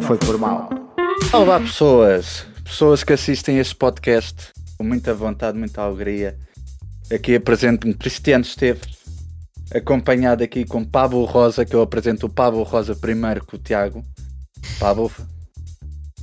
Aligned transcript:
Não 0.00 0.06
foi 0.06 0.16
por 0.16 0.38
mal. 0.38 0.70
Olá, 1.30 1.60
pessoas. 1.60 2.46
Pessoas 2.64 3.04
que 3.04 3.12
assistem 3.12 3.58
este 3.58 3.76
podcast 3.76 4.48
com 4.78 4.82
muita 4.82 5.12
vontade, 5.12 5.58
muita 5.58 5.82
alegria. 5.82 6.38
Aqui 7.12 7.36
apresento-me 7.36 7.92
Cristiano 7.92 8.42
Esteves, 8.42 8.96
acompanhado 9.74 10.42
aqui 10.42 10.64
com 10.64 10.82
Pablo 10.82 11.22
Rosa, 11.26 11.66
que 11.66 11.76
eu 11.76 11.82
apresento 11.82 12.24
o 12.24 12.30
Pablo 12.30 12.62
Rosa 12.62 12.96
primeiro 12.96 13.44
com 13.44 13.56
o 13.56 13.58
Tiago. 13.58 14.02
Pablo. 14.78 15.12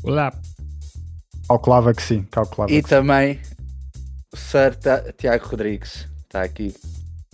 Olá. 0.02 0.34
Calculava 1.48 1.94
que 1.94 2.02
sim, 2.02 2.24
calculava. 2.32 2.72
E 2.72 2.82
que 2.82 2.90
também 2.90 3.40
o 4.34 4.38
Sir 4.38 4.76
Tiago 5.16 5.50
Rodrigues. 5.50 6.08
Está 6.24 6.42
aqui. 6.42 6.74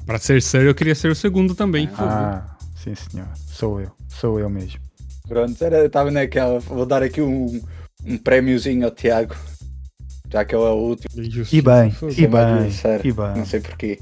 Pra 0.06 0.20
ser 0.20 0.42
sério, 0.42 0.68
eu 0.72 0.76
queria 0.76 0.94
ser 0.94 1.10
o 1.10 1.16
segundo 1.16 1.56
também. 1.56 1.88
sim. 1.88 1.94
Ah, 2.00 2.58
sim 2.76 2.94
senhor. 2.96 3.30
Sou 3.48 3.80
eu. 3.80 3.92
Sou 4.10 4.38
eu 4.42 4.50
mesmo. 4.50 4.82
Pronto, 5.34 5.64
era- 5.64 5.86
estava 5.86 6.12
naquela. 6.12 6.60
Vou 6.60 6.86
dar 6.86 7.02
aqui 7.02 7.22
um, 7.22 7.62
um 8.06 8.18
prémiozinho 8.18 8.86
ao 8.86 8.92
Tiago. 8.92 9.36
Já 10.32 10.44
que 10.46 10.56
ele 10.56 10.64
é 10.64 10.70
o 10.70 10.76
último. 10.76 11.10
E 11.52 11.62
bem, 11.62 11.94
e 12.18 12.28
bem, 12.28 13.02
e 13.04 13.12
bem. 13.12 13.38
Não 13.38 13.46
sei 13.46 13.60
porquê. 13.60 14.00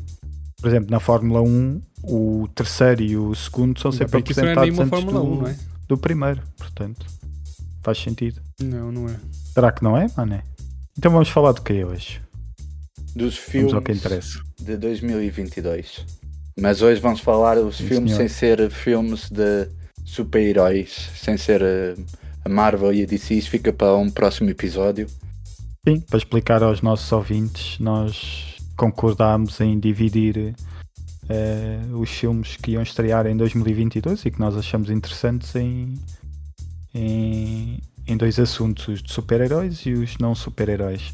Por 0.62 0.68
exemplo, 0.68 0.92
na 0.92 1.00
Fórmula 1.00 1.42
1, 1.42 1.82
o 2.04 2.48
terceiro 2.56 3.02
e 3.02 3.18
o 3.18 3.34
segundo 3.36 3.80
são 3.80 3.92
sempre 3.92 4.18
é 4.18 4.20
apresentados 4.22 4.74
uma 4.74 4.84
antes 4.84 4.90
Fórmula 4.90 5.20
do, 5.20 5.26
1, 5.26 5.36
não 5.42 5.48
é? 5.48 5.56
do 5.88 5.98
primeiro. 5.98 6.42
Portanto, 6.58 7.06
faz 7.82 7.98
sentido. 7.98 8.42
Não, 8.62 8.92
não 8.92 9.08
é. 9.10 9.16
Será 9.54 9.72
que 9.72 9.84
não 9.84 9.98
é, 9.98 10.08
mané? 10.16 10.44
Então 10.98 11.12
vamos 11.12 11.30
falar 11.30 11.52
do 11.54 11.62
que 11.62 11.84
hoje? 11.84 12.22
Dos 13.16 13.38
filmes 13.38 13.74
ao 13.74 13.82
que 13.82 13.92
interessa. 13.92 14.40
de 14.60 14.78
2022. 14.78 16.06
Mas 16.60 16.82
hoje 16.82 17.02
vamos 17.02 17.20
falar 17.22 17.58
os 17.58 17.78
Sim, 17.78 17.88
filmes 17.88 18.12
senhor. 18.12 18.18
sem 18.20 18.28
ser 18.30 18.70
filmes 18.70 19.30
de 19.30 19.68
super-heróis, 20.12 21.10
sem 21.16 21.38
ser 21.38 21.62
a 22.44 22.50
Marvel 22.50 22.94
e 22.94 23.04
a 23.04 23.06
DC. 23.06 23.34
Isso 23.34 23.50
fica 23.50 23.72
para 23.72 23.96
um 23.96 24.10
próximo 24.10 24.50
episódio. 24.50 25.08
Sim, 25.88 26.00
para 26.02 26.18
explicar 26.18 26.62
aos 26.62 26.82
nossos 26.82 27.12
ouvintes, 27.12 27.80
nós 27.80 28.58
concordámos 28.76 29.60
em 29.62 29.80
dividir 29.80 30.54
eh, 31.30 31.80
os 31.94 32.10
filmes 32.10 32.58
que 32.58 32.72
iam 32.72 32.84
estrear 32.84 33.26
em 33.26 33.38
2022 33.38 34.26
e 34.26 34.32
que 34.32 34.40
nós 34.40 34.56
achamos 34.58 34.90
interessantes 34.90 35.56
em, 35.56 35.98
em, 36.94 37.80
em 38.06 38.18
dois 38.18 38.38
assuntos, 38.38 38.88
os 38.88 39.02
de 39.02 39.12
super-heróis 39.12 39.86
e 39.86 39.94
os 39.94 40.18
não 40.18 40.36
super-heróis. 40.36 41.14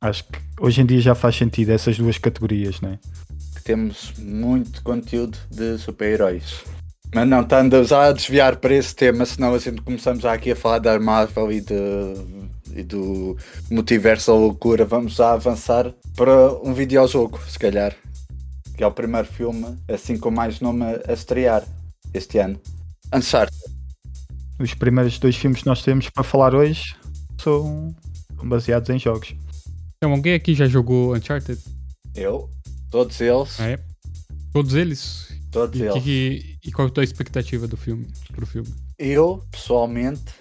Acho 0.00 0.24
que 0.24 0.38
hoje 0.60 0.80
em 0.80 0.86
dia 0.86 1.00
já 1.00 1.14
faz 1.14 1.36
sentido 1.36 1.70
essas 1.70 1.96
duas 1.96 2.18
categorias, 2.18 2.80
não 2.80 2.90
é? 2.90 2.98
Temos 3.64 4.12
muito 4.18 4.82
conteúdo 4.82 5.38
de 5.50 5.78
super-heróis. 5.78 6.64
Mas 7.14 7.26
não 7.26 7.40
estando 7.40 7.76
a 7.94 8.12
desviar 8.12 8.56
para 8.56 8.74
esse 8.74 8.94
tema, 8.94 9.24
senão 9.24 9.54
a 9.54 9.58
gente 9.58 9.80
começamos 9.80 10.22
já 10.22 10.32
aqui 10.32 10.52
a 10.52 10.56
falar 10.56 10.78
da 10.78 10.98
Marvel 11.00 11.50
e, 11.50 11.60
de, 11.60 11.74
e 12.74 12.82
do 12.82 13.36
multiverso 13.70 14.30
da 14.30 14.36
loucura. 14.36 14.84
Vamos 14.84 15.14
já 15.14 15.32
avançar 15.32 15.94
para 16.14 16.52
um 16.62 16.74
videojogo, 16.74 17.40
se 17.48 17.58
calhar. 17.58 17.96
Que 18.76 18.84
é 18.84 18.86
o 18.86 18.92
primeiro 18.92 19.26
filme, 19.26 19.76
assim 19.88 20.18
com 20.18 20.30
mais 20.30 20.60
nome 20.60 20.84
a 20.84 21.12
estrear 21.12 21.64
este 22.12 22.38
ano. 22.38 22.60
Uncharted. 23.12 23.58
Os 24.60 24.74
primeiros 24.74 25.18
dois 25.18 25.36
filmes 25.36 25.60
que 25.62 25.66
nós 25.66 25.82
temos 25.82 26.10
para 26.10 26.22
falar 26.22 26.54
hoje 26.54 26.94
são 27.40 27.94
baseados 28.42 28.90
em 28.90 28.98
jogos. 28.98 29.34
Então, 29.96 30.12
alguém 30.12 30.34
aqui 30.34 30.54
já 30.54 30.66
jogou 30.66 31.16
Uncharted? 31.16 31.58
Eu, 32.14 32.50
todos 32.90 33.20
eles, 33.20 33.58
é? 33.60 33.78
Todos 34.52 34.74
eles? 34.74 35.37
Todos 35.50 35.78
E, 35.78 35.82
eles. 35.84 36.02
que- 36.02 36.58
e 36.64 36.72
qual 36.72 36.88
é 36.88 36.90
a 36.90 36.94
tua 36.94 37.04
expectativa 37.04 37.66
do 37.66 37.76
filme? 37.76 38.06
Pro 38.32 38.46
filme? 38.46 38.68
Eu, 38.98 39.42
pessoalmente, 39.50 40.32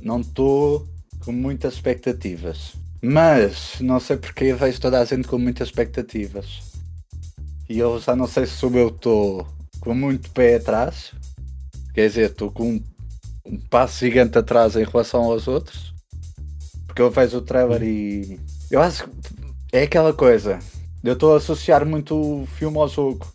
não 0.00 0.20
estou 0.20 0.86
com 1.24 1.32
muitas 1.32 1.74
expectativas. 1.74 2.72
Mas, 3.02 3.74
não 3.80 4.00
sei 4.00 4.16
porque 4.16 4.52
vejo 4.54 4.80
toda 4.80 5.00
a 5.00 5.04
gente 5.04 5.28
com 5.28 5.38
muitas 5.38 5.68
expectativas. 5.68 6.60
E 7.68 7.78
eu 7.78 8.00
já 8.00 8.14
não 8.16 8.26
sei 8.26 8.46
se 8.46 8.52
sou 8.52 8.72
eu 8.74 8.88
estou 8.88 9.46
com 9.80 9.94
muito 9.94 10.30
pé 10.30 10.56
atrás. 10.56 11.12
Quer 11.94 12.08
dizer, 12.08 12.30
estou 12.30 12.50
com 12.50 12.72
um, 12.74 12.84
um 13.44 13.58
passo 13.68 13.98
gigante 14.00 14.38
atrás 14.38 14.76
em 14.76 14.84
relação 14.84 15.24
aos 15.24 15.46
outros. 15.48 15.92
Porque 16.86 17.02
eu 17.02 17.10
vejo 17.10 17.38
o 17.38 17.42
trailer 17.42 17.82
e. 17.82 18.40
Eu 18.70 18.80
acho 18.80 19.04
que 19.04 19.10
é 19.76 19.82
aquela 19.82 20.12
coisa. 20.12 20.58
Eu 21.04 21.12
estou 21.12 21.34
a 21.34 21.36
associar 21.38 21.84
muito 21.86 22.14
o 22.14 22.46
filme 22.46 22.78
ao 22.78 22.88
jogo. 22.88 23.26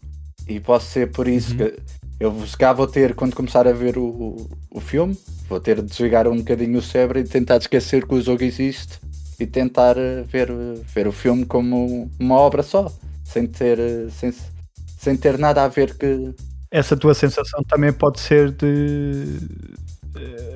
E 0.47 0.59
posso 0.59 0.87
ser 0.87 1.11
por 1.11 1.27
isso 1.27 1.51
Uhum. 1.51 1.57
que 1.57 1.75
eu 2.19 2.47
se 2.47 2.55
cá 2.57 2.71
vou 2.73 2.87
ter, 2.87 3.15
quando 3.15 3.35
começar 3.35 3.67
a 3.67 3.71
ver 3.73 3.97
o, 3.97 4.47
o 4.69 4.79
filme, 4.79 5.17
vou 5.49 5.59
ter 5.59 5.77
de 5.81 5.87
desligar 5.89 6.27
um 6.27 6.37
bocadinho 6.37 6.77
o 6.77 6.81
cérebro 6.81 7.19
e 7.19 7.23
tentar 7.23 7.57
esquecer 7.57 8.05
que 8.07 8.13
o 8.13 8.21
jogo 8.21 8.43
existe 8.43 8.99
e 9.39 9.47
tentar 9.47 9.97
eh, 9.97 10.23
ver, 10.23 10.49
eh, 10.51 10.81
ver 10.93 11.07
o 11.07 11.11
filme 11.11 11.45
como 11.45 12.11
uma 12.19 12.35
obra 12.35 12.61
só, 12.61 12.91
sem 13.23 13.47
ter, 13.47 13.79
eh, 13.79 14.07
sem, 14.11 14.31
sem 14.99 15.17
ter 15.17 15.37
nada 15.39 15.63
a 15.63 15.67
ver 15.67 15.95
que. 15.97 16.33
Essa 16.69 16.95
tua 16.95 17.13
sensação 17.15 17.63
também 17.63 17.91
pode 17.91 18.19
ser 18.19 18.51
de. 18.51 19.39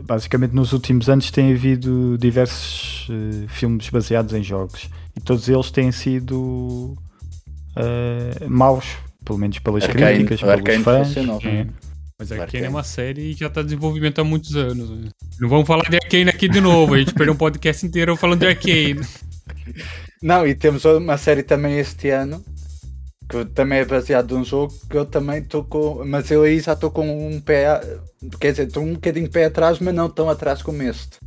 Basicamente, 0.03 0.53
nos 0.53 0.72
últimos 0.72 1.09
anos 1.09 1.31
tem 1.31 1.52
havido 1.52 2.16
diversos 2.19 3.07
filmes 3.47 3.90
baseados 3.90 4.34
em 4.35 4.44
jogos 4.44 4.88
e 5.17 5.19
todos 5.19 5.50
eles 5.50 5.72
têm 5.72 5.91
sido 5.91 6.96
eh, 7.75 8.47
maus, 8.47 8.97
pelo 9.25 9.40
menos 9.40 9.59
pelas 9.59 9.84
Arcane- 9.84 10.06
críticas, 10.16 10.40
pelos 10.40 10.53
Arcane 10.56 10.84
fãs. 10.84 11.08
funcionou. 11.08 11.41
É. 11.44 11.68
Mas 12.18 12.30
Claro 12.30 12.44
Arcane 12.44 12.62
que 12.62 12.66
é 12.68 12.69
uma 12.69 12.84
série 12.84 13.22
e 13.31 13.34
já 13.34 13.50
tá 13.50 13.59
em 13.62 13.66
desenvolvimento 13.66 14.19
há 14.19 14.24
muitos 14.24 14.56
anos. 14.56 14.90
né? 14.90 15.09
Não 15.40 15.50
vamos 15.50 15.68
falar 15.68 15.90
de 15.90 15.97
Arcane 15.97 16.30
aqui 16.30 16.47
de 16.47 16.62
novo. 16.62 16.94
A 16.94 17.00
gente 17.00 17.13
perdeu 17.13 17.34
um 17.34 17.38
podcast 17.38 17.85
inteiro 17.85 18.16
falando 18.16 18.40
de 18.40 18.47
Arcane. 18.47 19.02
Não, 20.24 20.47
e 20.47 20.56
temos 20.56 20.85
uma 20.85 21.18
série 21.18 21.44
também 21.44 21.78
este 21.78 22.09
ano 22.09 22.41
que 23.30 23.44
também 23.46 23.80
é 23.80 23.85
baseado 23.85 24.38
num 24.38 24.46
jogo 24.46 24.74
que 24.90 24.96
eu 24.96 25.06
também 25.06 25.40
estou 25.40 25.64
com. 25.64 26.03
Mas 26.06 26.30
eu 26.31 26.44
aí 26.44 26.59
já 26.59 26.74
estou 26.74 26.90
com 26.91 27.28
um 27.28 27.41
pé. 27.41 27.81
Quer 28.40 28.52
dizer, 28.52 28.68
estou 28.68 28.84
um 28.84 28.94
bocadinho 28.94 29.25
de 29.25 29.31
pé 29.31 29.46
atrás, 29.46 29.80
mas 29.80 29.94
não 29.94 30.09
tão 30.09 30.30
atrás 30.30 30.62
como 30.62 30.81
este. 30.84 31.18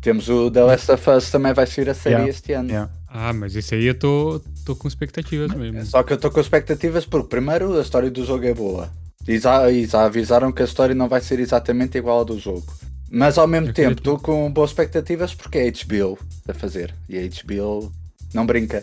Temos 0.00 0.28
o 0.28 0.50
The 0.50 0.62
Last 0.62 0.92
of 0.92 1.10
Us 1.10 1.30
também 1.30 1.52
vai 1.54 1.66
ser 1.66 1.88
a 1.88 1.94
série 1.94 2.14
Yeah, 2.16 2.30
este 2.30 2.52
ano. 2.52 2.68
yeah. 2.68 2.92
Ah, 3.08 3.32
mas 3.32 3.56
esse 3.56 3.74
aí 3.74 3.86
eu 3.86 3.94
tô, 3.98 4.40
tô 4.64 4.74
com 4.74 4.88
expectativas 4.88 5.52
mesmo. 5.54 5.84
Só 5.84 6.02
que 6.02 6.12
eu 6.12 6.16
estou 6.16 6.30
com 6.30 6.40
expectativas 6.40 7.04
porque 7.04 7.28
primeiro 7.28 7.76
a 7.76 7.82
história 7.82 8.10
do 8.10 8.24
jogo 8.24 8.44
é 8.44 8.54
boa. 8.54 8.90
E 9.26 9.38
já, 9.38 9.70
e 9.70 9.86
já 9.86 10.04
avisaram 10.04 10.52
que 10.52 10.62
a 10.62 10.64
história 10.64 10.94
não 10.94 11.08
vai 11.08 11.20
ser 11.20 11.40
exatamente 11.40 11.96
igual 11.96 12.18
ao 12.18 12.24
do 12.24 12.38
jogo. 12.38 12.66
Mas 13.10 13.38
ao 13.38 13.46
mesmo 13.46 13.68
Eu 13.68 13.74
tempo 13.74 13.98
estou 13.98 14.18
com 14.18 14.52
boas 14.52 14.70
expectativas 14.70 15.34
porque 15.34 15.58
é 15.58 15.70
HBO 15.70 16.18
a 16.48 16.54
fazer. 16.54 16.94
E 17.08 17.18
a 17.18 17.22
HBO 17.22 17.92
não 18.34 18.44
brinca. 18.44 18.82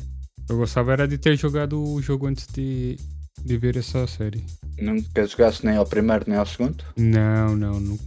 Eu 0.50 0.58
gostava 0.58 0.94
era 0.94 1.08
de 1.08 1.18
ter 1.18 1.38
jogado 1.38 1.82
o 1.82 2.02
jogo 2.02 2.28
antes 2.28 2.48
de, 2.48 2.98
de 3.44 3.58
ver 3.58 3.78
essa 3.78 4.08
série. 4.08 4.44
Nunca 4.80 5.28
jogaste 5.28 5.66
nem 5.66 5.76
ao 5.76 5.86
primeiro 5.86 6.26
nem 6.28 6.38
ao 6.38 6.46
segundo? 6.46 6.84
Não, 6.98 7.56
não, 7.56 7.80
não. 7.80 8.00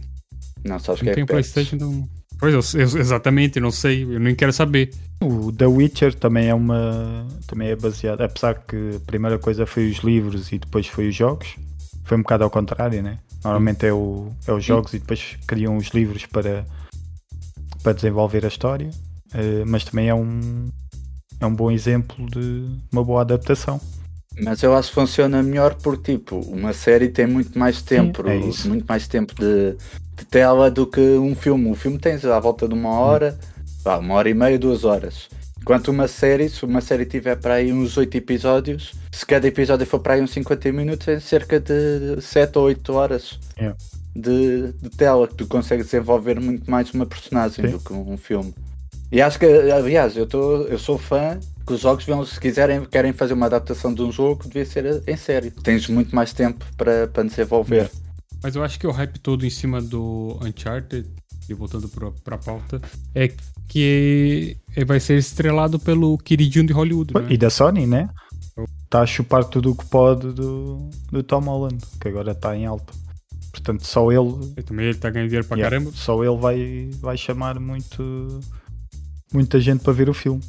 Não 0.63 0.79
sabes 0.79 1.01
o 1.01 1.03
que 1.03 1.09
é 1.11 1.15
que. 1.15 1.25
Playstation, 1.25 1.75
então. 1.75 2.09
Pois, 2.51 2.73
eu, 2.75 2.79
eu- 2.81 2.99
exatamente, 2.99 3.59
não 3.59 3.71
sei, 3.71 4.03
eu 4.03 4.19
nem 4.19 4.35
quero 4.35 4.53
saber. 4.53 4.91
O 5.19 5.51
The 5.51 5.65
Witcher 5.65 6.13
também 6.13 6.47
é 6.49 6.53
uma. 6.53 7.25
também 7.47 7.69
é 7.69 7.75
baseado. 7.75 8.21
Apesar 8.21 8.53
que 8.67 8.97
a 8.97 8.99
primeira 8.99 9.39
coisa 9.39 9.65
foi 9.65 9.89
os 9.89 9.97
livros 9.97 10.51
e 10.51 10.59
depois 10.59 10.85
foi 10.85 11.09
os 11.09 11.15
jogos. 11.15 11.55
Foi 12.03 12.15
um 12.17 12.21
bocado 12.21 12.43
ao 12.43 12.51
contrário, 12.51 13.01
né? 13.01 13.17
Normalmente 13.43 13.87
é, 13.87 13.91
o, 13.91 14.31
é 14.47 14.51
os 14.51 14.63
jogos 14.63 14.93
e 14.93 14.99
depois 14.99 15.37
criam 15.47 15.75
os 15.77 15.87
livros 15.87 16.27
para, 16.27 16.65
para 17.81 17.93
desenvolver 17.93 18.45
a 18.45 18.47
história. 18.47 18.91
Eh, 19.33 19.63
mas 19.65 19.83
também 19.83 20.09
é 20.09 20.13
um, 20.13 20.69
é 21.39 21.45
um 21.47 21.55
bom 21.55 21.71
exemplo 21.71 22.29
de 22.29 22.65
uma 22.91 23.03
boa 23.03 23.21
adaptação. 23.21 23.81
Mas 24.39 24.61
eu 24.61 24.75
acho 24.75 24.89
que 24.89 24.95
funciona 24.95 25.41
melhor 25.41 25.75
porque, 25.75 26.13
tipo, 26.17 26.37
uma 26.41 26.73
série 26.73 27.07
tem 27.09 27.25
muito 27.25 27.57
mais 27.57 27.81
tempo, 27.81 28.27
é 28.27 28.37
isso. 28.37 28.67
muito 28.67 28.85
mais 28.85 29.07
tempo 29.07 29.33
de 29.33 29.75
tela 30.23 30.71
do 30.71 30.87
que 30.87 31.01
um 31.01 31.35
filme. 31.35 31.67
Um 31.67 31.75
filme 31.75 31.97
tens 31.97 32.23
à 32.25 32.39
volta 32.39 32.67
de 32.67 32.73
uma 32.73 32.91
hora, 32.99 33.37
vá, 33.83 33.97
uma 33.97 34.13
hora 34.13 34.29
e 34.29 34.33
meia, 34.33 34.57
duas 34.57 34.83
horas. 34.85 35.27
Enquanto 35.61 35.87
uma 35.89 36.07
série, 36.07 36.47
se 36.47 36.63
uma 36.63 36.79
série 36.79 37.05
tiver 37.05 37.35
para 37.37 37.55
aí 37.55 37.73
uns 37.73 37.97
8 37.97 38.15
episódios, 38.15 38.93
se 39.11 39.25
cada 39.25 39.47
episódio 39.47 39.85
for 39.87 39.99
para 39.99 40.13
aí 40.13 40.21
uns 40.21 40.29
50 40.31 40.71
minutos, 40.71 41.07
é 41.07 41.19
cerca 41.19 41.59
de 41.59 42.21
7 42.21 42.57
ou 42.59 42.65
8 42.65 42.93
horas 42.93 43.39
É. 43.57 43.73
de, 44.15 44.71
de 44.73 44.89
tela 44.91 45.27
que 45.27 45.33
tu 45.33 45.47
consegues 45.47 45.85
desenvolver 45.87 46.39
muito 46.39 46.69
mais 46.69 46.91
uma 46.93 47.05
personagem 47.07 47.65
Sim. 47.65 47.71
do 47.71 47.79
que 47.79 47.91
um 47.93 48.15
filme. 48.15 48.53
E 49.11 49.21
acho 49.21 49.39
que, 49.39 49.45
aliás, 49.45 50.15
eu, 50.15 50.27
tô, 50.27 50.63
eu 50.63 50.77
sou 50.77 50.99
fã 50.99 51.39
que 51.65 51.73
os 51.73 51.79
jogos 51.79 52.05
vão, 52.05 52.23
se 52.23 52.39
quiserem, 52.39 52.85
querem 52.85 53.11
fazer 53.11 53.33
uma 53.33 53.47
adaptação 53.47 53.91
de 53.91 54.03
um 54.03 54.11
jogo, 54.11 54.43
devia 54.43 54.65
ser 54.65 55.01
em 55.07 55.17
série. 55.17 55.49
Tens 55.49 55.87
muito 55.87 56.15
mais 56.15 56.31
tempo 56.31 56.63
para, 56.77 57.07
para 57.07 57.23
desenvolver. 57.23 57.89
Mas 58.45 58.55
eu 58.55 58.63
acho 58.63 58.79
que 58.79 58.85
o 58.85 58.91
hype 58.91 59.17
todo 59.17 59.43
em 59.43 59.49
cima 59.49 59.81
do 59.81 60.37
Uncharted, 60.39 61.09
e 61.49 61.53
voltando 61.55 61.89
pro, 61.89 62.11
pra 62.23 62.37
pauta, 62.37 62.79
é 63.15 63.33
que 63.67 64.55
vai 64.85 64.99
ser 64.99 65.17
estrelado 65.17 65.79
pelo 65.79 66.15
queridinho 66.19 66.67
de 66.67 66.71
Hollywood, 66.71 67.11
né? 67.11 67.25
E 67.27 67.37
da 67.37 67.49
Sony, 67.49 67.87
né? 67.87 68.07
Está 68.83 69.01
a 69.01 69.05
chupar 69.07 69.45
tudo 69.45 69.71
o 69.71 69.75
que 69.75 69.83
pode 69.85 70.31
do, 70.31 70.91
do 71.11 71.23
Tom 71.23 71.39
Holland, 71.39 71.83
que 71.99 72.07
agora 72.07 72.33
está 72.33 72.55
em 72.55 72.67
alta. 72.67 72.93
Portanto, 73.49 73.83
só 73.83 74.11
ele, 74.11 74.53
E 74.55 74.61
também 74.61 74.85
ele 74.85 74.95
está 74.95 75.09
ganhando 75.09 75.29
dinheiro 75.29 75.47
para 75.47 75.57
yeah, 75.57 75.75
caramba. 75.75 75.91
só 75.97 76.23
ele 76.23 76.37
vai, 76.37 76.91
vai 76.99 77.17
chamar 77.17 77.59
muito, 77.59 78.41
muita 79.33 79.59
gente 79.59 79.81
para 79.81 79.91
ver 79.91 80.07
o 80.07 80.13
filme. 80.13 80.43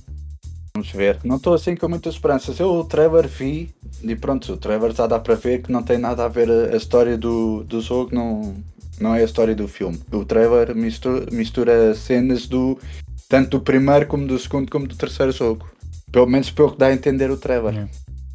Vamos 0.77 0.91
ver. 0.91 1.19
Não 1.25 1.37
estou 1.37 1.55
assim 1.55 1.75
com 1.75 1.89
muitas 1.89 2.13
esperanças. 2.13 2.61
Eu 2.61 2.69
o 2.69 2.85
Trevor 2.85 3.27
vi 3.27 3.71
e 4.03 4.15
pronto, 4.15 4.53
o 4.53 4.57
Trevor 4.59 4.93
já 4.95 5.07
dá 5.07 5.19
para 5.19 5.35
ver 5.35 5.63
que 5.63 5.73
não 5.73 5.83
tem 5.83 5.97
nada 5.97 6.27
a 6.27 6.29
ver 6.29 6.51
a, 6.51 6.75
a 6.75 6.77
história 6.77 7.17
do, 7.17 7.65
do 7.65 7.81
jogo, 7.81 8.15
não, 8.15 8.55
não 9.01 9.15
é 9.15 9.23
a 9.23 9.25
história 9.25 9.55
do 9.55 9.67
filme. 9.67 9.99
O 10.13 10.23
Trevor 10.23 10.75
mistura, 10.75 11.27
mistura 11.33 11.95
cenas 11.95 12.47
do 12.47 12.79
tanto 13.27 13.59
do 13.59 13.61
primeiro 13.61 14.07
como 14.07 14.27
do 14.27 14.39
segundo 14.39 14.71
como 14.71 14.87
do 14.87 14.95
terceiro 14.95 15.33
jogo. 15.33 15.67
Pelo 16.13 16.27
menos 16.27 16.51
pelo 16.51 16.73
que 16.73 16.79
dá 16.79 16.89
a 16.89 16.93
entender 16.93 17.31
o 17.31 17.39
Trevor. 17.39 17.73
Yeah. 17.73 17.91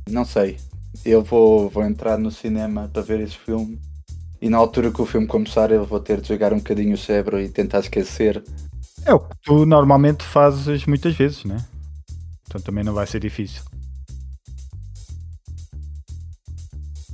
Não 0.09 0.25
sei. 0.25 0.57
Eu 1.05 1.23
vou, 1.23 1.69
vou 1.69 1.83
entrar 1.83 2.17
no 2.17 2.31
cinema 2.31 2.89
para 2.91 3.03
ver 3.03 3.19
esse 3.19 3.37
filme. 3.37 3.79
E 4.41 4.49
na 4.49 4.57
altura 4.57 4.89
que 4.89 5.01
o 5.01 5.05
filme 5.05 5.27
começar 5.27 5.69
eu 5.69 5.85
vou 5.85 5.99
ter 5.99 6.19
de 6.19 6.29
jogar 6.29 6.53
um 6.53 6.57
bocadinho 6.57 6.95
o 6.95 6.97
cérebro 6.97 7.39
e 7.39 7.47
tentar 7.49 7.81
esquecer. 7.81 8.43
É 9.05 9.13
o 9.13 9.19
que 9.19 9.35
tu 9.43 9.63
normalmente 9.63 10.23
fazes 10.23 10.87
muitas 10.87 11.13
vezes, 11.15 11.45
né? 11.45 11.63
Portanto, 12.51 12.65
também 12.65 12.83
não 12.83 12.93
vai 12.93 13.07
ser 13.07 13.21
difícil. 13.21 13.63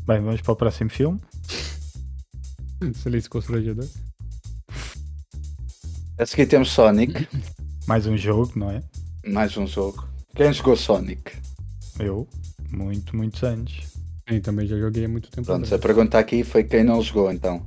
Bem, 0.07 0.19
vamos 0.19 0.41
para 0.41 0.51
o 0.51 0.55
próximo 0.55 0.89
filme. 0.89 1.21
Silêncio 2.95 3.29
constrangedor. 3.29 3.87
A 6.17 6.25
seguir 6.25 6.47
temos 6.47 6.71
Sonic, 6.71 7.27
Mais 7.85 8.07
um 8.07 8.17
jogo, 8.17 8.51
não 8.55 8.71
é? 8.71 8.81
mais 9.27 9.55
um 9.57 9.67
jogo. 9.67 10.07
Quem 10.35 10.51
jogou 10.51 10.75
Sonic? 10.75 11.33
Eu, 11.99 12.27
muito, 12.71 13.15
muitos 13.15 13.43
anos. 13.43 13.81
E 14.27 14.39
também 14.39 14.65
já 14.65 14.75
joguei 14.79 15.05
há 15.05 15.07
muito 15.07 15.29
tempo. 15.29 15.45
Pronto, 15.45 15.75
a 15.75 15.77
pergunta 15.77 16.17
aqui 16.17 16.43
foi 16.43 16.63
quem 16.63 16.83
não 16.83 16.99
jogou 17.03 17.31
então. 17.31 17.63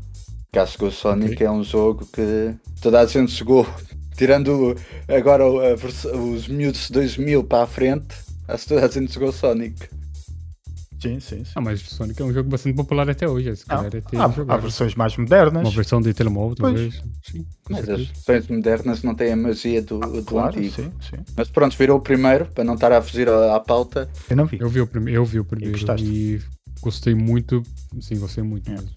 Cá 0.50 0.64
jogou 0.64 0.90
Sonic 0.90 1.34
Ok. 1.34 1.46
é 1.46 1.50
um 1.52 1.62
jogo 1.62 2.04
que 2.06 2.52
toda 2.82 2.98
a 3.00 3.06
gente 3.06 3.30
jogou. 3.32 3.64
Tirando 4.16 4.76
agora 5.08 5.44
a 5.44 5.74
vers- 5.76 6.04
os 6.04 6.46
miúdos 6.48 6.86
de 6.88 6.92
2000 6.92 7.42
para 7.44 7.64
a 7.64 7.66
frente, 7.66 8.14
acho 8.48 8.64
que 8.64 8.68
toda 8.74 8.86
a 8.86 8.88
gente 8.88 9.12
jogou 9.12 9.32
Sonic. 9.32 9.88
Sim, 11.00 11.18
sim, 11.18 11.44
sim. 11.44 11.52
Ah, 11.54 11.60
mas 11.62 11.80
Sonic 11.80 12.20
é 12.20 12.24
um 12.26 12.32
jogo 12.32 12.50
bastante 12.50 12.76
popular 12.76 13.08
até 13.08 13.26
hoje. 13.26 13.56
Se 13.56 13.64
Ah, 13.70 13.78
calhar 13.78 13.90
há, 14.48 14.54
há 14.54 14.56
versões 14.58 14.94
mais 14.94 15.16
modernas. 15.16 15.62
Uma 15.62 15.70
versão 15.70 16.02
de 16.02 16.12
telemóvel, 16.12 16.54
Pois. 16.58 16.74
talvez. 16.74 17.02
Sim, 17.22 17.46
Mas 17.70 17.80
as 17.80 17.86
certeza. 17.86 18.12
versões 18.12 18.48
modernas 18.48 19.02
não 19.02 19.14
têm 19.14 19.32
a 19.32 19.36
magia 19.36 19.80
do, 19.80 19.98
do 19.98 20.22
Claro, 20.22 20.58
antigo. 20.58 20.74
sim, 20.74 20.92
sim. 21.00 21.16
Mas 21.34 21.48
pronto, 21.48 21.74
virou 21.78 21.96
o 21.96 22.02
primeiro, 22.02 22.44
para 22.46 22.64
não 22.64 22.74
estar 22.74 22.92
a 22.92 23.00
fugir 23.00 23.30
à, 23.30 23.56
à 23.56 23.60
pauta. 23.60 24.10
Eu 24.28 24.36
não 24.36 24.44
vi. 24.44 24.58
Eu 24.60 24.68
vi 24.68 24.82
o, 24.82 24.86
prime 24.86 25.10
eu 25.10 25.24
vi 25.24 25.40
o 25.40 25.44
primeiro 25.44 25.72
gostaste? 25.72 26.04
e 26.06 26.42
gostei 26.82 27.14
muito. 27.14 27.62
Sim, 27.98 28.18
gostei 28.18 28.44
muito 28.44 28.70
É. 28.70 28.74
mesmo. 28.74 28.90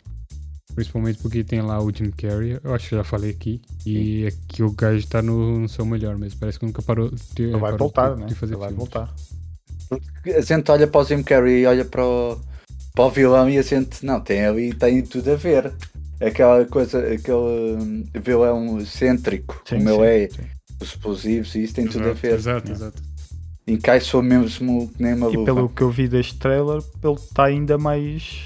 Principalmente 0.75 1.19
porque 1.21 1.43
tem 1.43 1.61
lá 1.61 1.81
o 1.81 1.91
Jim 1.93 2.09
Carrey, 2.11 2.59
eu 2.63 2.73
acho 2.73 2.89
que 2.89 2.95
já 2.95 3.03
falei 3.03 3.31
aqui. 3.31 3.61
E 3.85 4.25
é 4.25 4.31
que 4.47 4.63
o 4.63 4.71
gajo 4.71 5.07
tá 5.07 5.21
no, 5.21 5.59
no 5.59 5.69
seu 5.69 5.85
melhor 5.85 6.17
mesmo. 6.17 6.39
Parece 6.39 6.59
que 6.59 6.65
nunca 6.65 6.81
parou 6.81 7.11
de, 7.35 7.43
Ele 7.43 7.51
vai 7.57 7.71
parou 7.71 7.77
voltar, 7.77 8.15
de, 8.15 8.21
né? 8.21 8.25
de 8.27 8.35
fazer 8.35 8.53
Ele 8.53 8.59
vai 8.59 8.69
filmes. 8.69 8.89
voltar. 8.91 9.13
A 10.35 10.41
gente 10.41 10.71
olha 10.71 10.87
para 10.87 11.01
o 11.01 11.03
Jim 11.05 11.21
Carrey 11.23 11.61
e 11.61 11.65
olha 11.65 11.85
para 11.85 12.03
o, 12.05 12.39
para 12.95 13.05
o 13.05 13.09
vilão 13.11 13.49
e 13.49 13.57
a 13.57 13.61
gente, 13.61 14.05
não, 14.05 14.19
tem 14.21 14.45
ali, 14.45 14.73
tem 14.73 15.01
tudo 15.03 15.31
a 15.31 15.35
ver. 15.35 15.71
Aquela 16.21 16.65
coisa, 16.65 16.99
aquele 16.99 17.35
hum, 17.79 18.03
vilão 18.23 18.79
excêntrico, 18.79 19.61
Sim, 19.67 19.77
como 19.77 19.89
sim, 19.89 20.01
ele 20.01 20.23
é, 20.25 20.29
sim. 20.29 20.41
os 20.81 20.87
explosivos 20.89 21.53
e 21.55 21.63
isso 21.63 21.73
tem 21.75 21.85
tudo 21.87 22.07
a 22.09 22.11
Exato, 22.11 22.21
ver. 22.21 22.33
Exato, 22.33 22.71
É. 22.71 22.71
exato. 22.71 23.03
Encaixou 23.67 24.21
mesmo 24.21 24.89
que 24.89 25.01
nem 25.03 25.13
uma 25.13 25.29
E 25.29 25.37
luva. 25.37 25.45
pelo 25.45 25.69
que 25.69 25.81
eu 25.81 25.89
vi 25.89 26.07
deste 26.07 26.37
trailer, 26.37 26.81
ele 27.03 27.13
está 27.13 27.45
ainda 27.45 27.77
mais, 27.77 28.41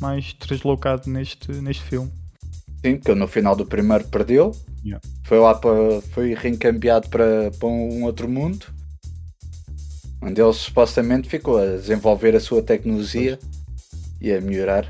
mais 0.00 0.34
deslocado 0.48 1.08
neste, 1.10 1.50
neste 1.52 1.82
filme. 1.82 2.10
Sim, 2.84 2.96
porque 2.96 3.14
no 3.14 3.26
final 3.26 3.56
do 3.56 3.66
primeiro 3.66 4.04
perdeu. 4.08 4.52
Yeah. 4.84 5.00
Foi 5.24 5.38
lá 5.38 5.54
para. 5.54 6.00
foi 6.12 6.34
reencambiado 6.34 7.08
para, 7.08 7.50
para 7.58 7.68
um 7.68 8.04
outro 8.04 8.28
mundo. 8.28 8.66
Onde 10.22 10.40
ele 10.40 10.52
supostamente 10.52 11.28
ficou 11.28 11.58
a 11.58 11.66
desenvolver 11.76 12.34
a 12.34 12.40
sua 12.40 12.62
tecnologia 12.62 13.38
e 14.20 14.32
a 14.32 14.40
melhorar. 14.40 14.86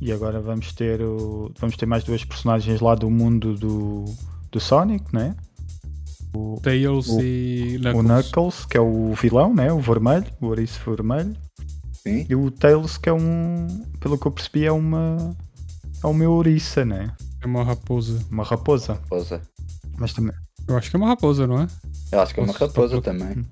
E 0.00 0.10
agora 0.10 0.40
vamos 0.40 0.72
ter, 0.72 1.00
o, 1.00 1.52
vamos 1.58 1.76
ter 1.76 1.86
mais 1.86 2.02
duas 2.02 2.24
personagens 2.24 2.80
lá 2.80 2.94
do 2.94 3.08
mundo 3.08 3.54
do, 3.54 4.04
do 4.50 4.58
Sonic, 4.58 5.04
né? 5.14 5.36
O, 6.34 6.58
Tails 6.62 7.08
O- 7.08 7.20
e 7.20 7.76
o 7.78 8.02
Knuckles, 8.02 8.64
que 8.64 8.76
é 8.76 8.80
o 8.80 9.12
vilão, 9.14 9.54
né? 9.54 9.72
O 9.72 9.78
vermelho, 9.80 10.26
o 10.40 10.46
ouriço 10.46 10.80
vermelho. 10.84 11.36
Sim. 12.06 12.26
E 12.28 12.34
o 12.34 12.50
Tails, 12.50 12.98
que 12.98 13.08
é 13.08 13.12
um. 13.12 13.66
Pelo 14.00 14.18
que 14.18 14.26
eu 14.26 14.32
percebi, 14.32 14.64
é 14.64 14.72
uma. 14.72 15.36
É 16.02 16.06
uma 16.06 16.24
ouriça, 16.28 16.84
né? 16.84 17.12
É 17.40 17.46
uma 17.46 17.62
raposa. 17.62 18.18
Uma 18.30 18.42
raposa. 18.44 18.94
Raposa. 18.94 19.40
Mas 19.96 20.12
também. 20.12 20.34
Eu 20.66 20.76
acho 20.76 20.90
que 20.90 20.96
é 20.96 20.98
uma 20.98 21.08
raposa, 21.08 21.46
não 21.46 21.60
é? 21.62 21.66
Eu 22.10 22.20
acho 22.20 22.34
que 22.34 22.40
é 22.40 22.42
uma 22.42 22.52
Nossa, 22.52 22.66
raposa 22.66 23.00
tá- 23.00 23.12
também. 23.12 23.44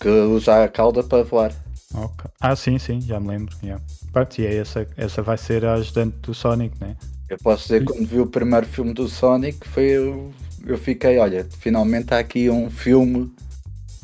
Que 0.00 0.08
usa 0.08 0.64
a 0.64 0.68
cauda 0.68 1.02
para 1.02 1.22
voar. 1.24 1.52
Ok. 1.94 2.30
Ah, 2.40 2.56
sim, 2.56 2.78
sim, 2.78 3.00
já 3.00 3.20
me 3.20 3.28
lembro. 3.28 3.54
Yeah. 3.62 3.82
Pronto, 4.12 4.38
e 4.38 4.46
é 4.46 4.56
essa, 4.56 4.86
essa 4.96 5.22
vai 5.22 5.36
ser 5.38 5.64
a 5.64 5.74
ajudante 5.74 6.16
do 6.18 6.34
Sonic, 6.34 6.78
né? 6.80 6.96
Eu 7.28 7.38
posso 7.38 7.62
dizer 7.64 7.80
que 7.84 7.92
quando 7.92 8.06
vi 8.06 8.18
o 8.20 8.26
primeiro 8.26 8.66
filme 8.66 8.92
do 8.92 9.08
Sonic, 9.08 9.66
foi 9.68 9.84
eu, 9.84 10.32
eu 10.66 10.76
fiquei, 10.76 11.18
olha, 11.18 11.46
finalmente 11.60 12.12
há 12.12 12.18
aqui 12.18 12.50
um 12.50 12.68
filme 12.68 13.32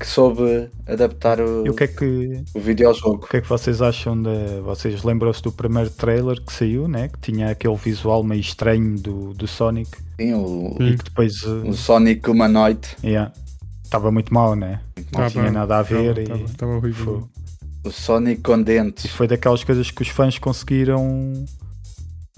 que 0.00 0.06
soube 0.06 0.68
adaptar 0.86 1.38
o, 1.40 1.66
E 1.66 1.70
o 1.70 1.74
que 1.74 1.84
é 1.84 1.86
que, 1.86 2.42
o 2.54 2.58
videojogo. 2.60 3.24
o 3.26 3.28
que 3.28 3.36
é 3.36 3.40
que 3.42 3.48
vocês 3.48 3.82
acham 3.82 4.20
da. 4.20 4.30
Vocês 4.64 5.02
lembram-se 5.04 5.42
do 5.42 5.52
primeiro 5.52 5.90
trailer 5.90 6.40
que 6.42 6.52
saiu, 6.52 6.88
né? 6.88 7.08
Que 7.08 7.18
tinha 7.32 7.50
aquele 7.50 7.76
visual 7.76 8.24
meio 8.24 8.40
estranho 8.40 8.98
do, 8.98 9.34
do 9.34 9.46
Sonic 9.46 9.90
Sim, 10.18 10.34
o, 10.34 10.76
e 10.80 10.96
que 10.96 11.04
depois. 11.04 11.42
uh, 11.42 11.68
o 11.68 11.74
Sonic 11.74 12.28
Humanoid. 12.30 12.80
yeah, 13.04 13.30
estava 13.84 14.10
muito 14.10 14.32
mal, 14.32 14.56
né? 14.56 14.80
Não 14.96 15.04
Tava- 15.04 15.30
tinha 15.30 15.50
nada 15.52 15.78
a 15.78 15.82
ver 15.82 16.14
tava, 16.14 16.20
e. 16.22 16.24
tava, 16.44 16.56
tava 16.56 16.72
horrível. 16.76 17.28
foi- 17.84 17.90
O 17.90 17.92
Sonic 17.92 18.40
com 18.42 18.58
E 18.58 18.64
dentes. 18.64 19.10
foi 19.10 19.26
daquelas 19.28 19.62
coisas 19.64 19.90
que 19.90 20.02
os 20.02 20.08
fãs 20.08 20.38
conseguiram 20.38 21.32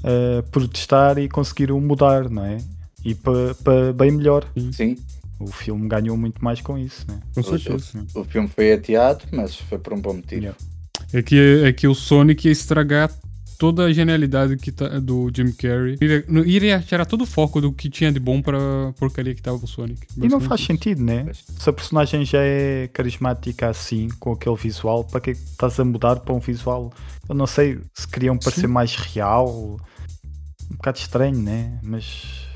uh, 0.04 0.42
protestar 0.50 1.18
e 1.18 1.28
conseguiram 1.28 1.80
mudar, 1.80 2.28
não 2.28 2.44
é? 2.44 2.58
E 3.04 3.14
para 3.14 3.92
bem 3.92 4.10
melhor. 4.12 4.44
Sim, 4.72 4.96
O 5.40 5.46
filme 5.46 5.88
ganhou 5.88 6.16
muito 6.16 6.42
mais 6.42 6.60
com 6.60 6.78
isso, 6.78 7.04
né? 7.08 7.20
Com 7.34 7.42
certeza. 7.42 8.06
o 8.14 8.24
filme 8.24 8.48
foi 8.48 8.72
ateado, 8.72 9.24
mas 9.32 9.56
foi 9.56 9.78
por 9.78 9.92
um 9.92 10.00
bom 10.00 10.14
motivo. 10.14 10.42
Yeah. 10.42 10.58
É 11.12 11.22
que, 11.22 11.62
é 11.64 11.72
que 11.72 11.86
o 11.88 11.94
Sonic 11.94 12.46
ia 12.46 12.52
estragar 12.52 13.10
toda 13.62 13.84
a 13.84 13.92
genialidade 13.92 14.56
que 14.56 14.72
tá, 14.72 14.98
do 14.98 15.30
Jim 15.32 15.52
Carrey. 15.52 15.96
Iria, 16.46 16.80
tirar 16.80 17.06
todo 17.06 17.22
o 17.22 17.26
foco 17.26 17.60
do 17.60 17.72
que 17.72 17.88
tinha 17.88 18.10
de 18.10 18.18
bom 18.18 18.42
pra 18.42 18.58
porcaria 18.98 19.32
que 19.36 19.40
tava 19.40 19.56
o 19.56 19.68
Sonic. 19.68 20.04
E 20.16 20.26
não 20.26 20.40
faz 20.40 20.62
isso. 20.62 20.66
sentido, 20.66 21.00
né? 21.00 21.26
Se 21.32 21.70
a 21.70 21.72
personagem 21.72 22.24
já 22.24 22.40
é 22.42 22.88
carismática 22.88 23.68
assim, 23.68 24.08
com 24.18 24.32
aquele 24.32 24.56
visual, 24.56 25.04
para 25.04 25.20
que 25.20 25.30
é 25.30 25.34
que 25.34 25.40
estás 25.40 25.78
a 25.78 25.84
mudar 25.84 26.16
para 26.16 26.34
um 26.34 26.40
visual? 26.40 26.92
Eu 27.28 27.36
não 27.36 27.46
sei 27.46 27.78
se 27.94 28.08
queriam 28.08 28.36
parecer 28.36 28.62
Sim. 28.62 28.66
mais 28.66 28.96
real. 28.96 29.78
Um 30.68 30.74
bocado 30.76 30.98
estranho, 30.98 31.38
né? 31.38 31.78
Mas. 31.84 32.48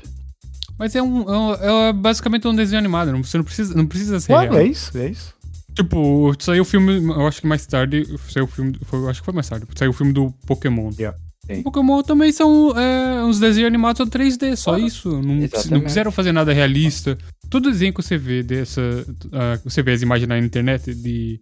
Mas 0.77 0.95
é, 0.95 1.01
um, 1.01 1.21
é, 1.23 1.37
um- 1.37 1.53
é 1.89 1.93
basicamente 1.93 2.47
um 2.47 2.55
desenho 2.55 2.79
animado. 2.79 3.11
não- 3.11 3.23
Você 3.23 3.37
não 3.37 3.43
precisa, 3.45 3.73
não 3.75 3.85
precisa 3.85 4.19
ser 4.19 4.27
Claro, 4.27 4.51
real. 4.51 4.63
é 4.63 4.67
isso, 4.67 4.97
é 4.97 5.09
isso. 5.09 5.33
Tipo, 5.73 6.33
saiu 6.39 6.63
o 6.63 6.65
filme, 6.65 7.03
eu 7.03 7.27
acho 7.27 7.41
que 7.41 7.47
mais 7.47 7.65
tarde, 7.65 8.03
saiu 8.29 8.45
o 8.45 8.47
filme, 8.47 8.75
foi, 8.83 9.09
acho 9.09 9.19
que 9.21 9.25
foi 9.25 9.33
mais 9.33 9.47
tarde, 9.47 9.65
saiu 9.75 9.91
o 9.91 9.93
filme 9.93 10.11
do 10.11 10.31
Pokémon. 10.45 10.89
Yeah. 10.97 11.15
Sim. 11.45 11.61
Pokémon 11.63 12.01
também 12.01 12.31
são 12.31 12.73
é, 12.77 13.23
uns 13.23 13.39
desenhos 13.39 13.67
animados 13.67 14.05
em 14.05 14.09
3D, 14.09 14.55
só 14.57 14.71
Claro. 14.71 14.85
isso. 14.85 15.09
Não, 15.21 15.35
não 15.71 15.81
quiseram 15.81 16.11
fazer 16.11 16.31
nada 16.31 16.51
realista. 16.51 17.17
Todo 17.49 17.71
desenho 17.71 17.93
que 17.93 18.01
você 18.01 18.17
vê 18.17 18.43
dessa. 18.43 18.81
ah, 19.31 19.57
você 19.63 19.81
vê 19.81 19.93
as 19.93 20.01
imagens 20.01 20.27
na 20.27 20.37
internet 20.39 20.93
de, 20.93 21.39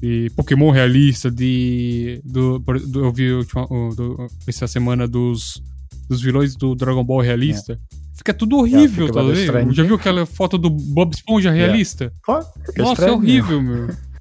de 0.00 0.30
Pokémon 0.36 0.70
realista, 0.70 1.30
de. 1.30 2.20
Do, 2.24 2.58
do- 2.60 3.04
eu 3.06 3.12
vi 3.12 3.32
última- 3.32 3.66
do- 3.66 4.28
essa 4.46 4.68
semana 4.68 5.08
dos, 5.08 5.60
dos 6.08 6.20
vilões 6.20 6.54
do 6.54 6.74
Dragon 6.76 7.02
Ball 7.02 7.20
realista. 7.22 7.76
Fica 8.16 8.32
tudo 8.32 8.56
horrível, 8.58 9.06
fica 9.08 9.18
tá 9.18 9.52
vendo? 9.58 9.72
Já 9.74 9.82
viu 9.82 9.96
aquela 9.96 10.24
foto 10.24 10.56
do 10.56 10.70
Bob 10.70 11.12
Esponja 11.12 11.50
Yeah. 11.50 11.66
realista? 11.66 12.12
Claro, 12.22 12.44
fica 12.64 12.82
Nossa, 12.82 12.92
estranho, 12.92 13.12
é 13.12 13.16
horrível, 13.16 13.60
meu. 13.62 13.88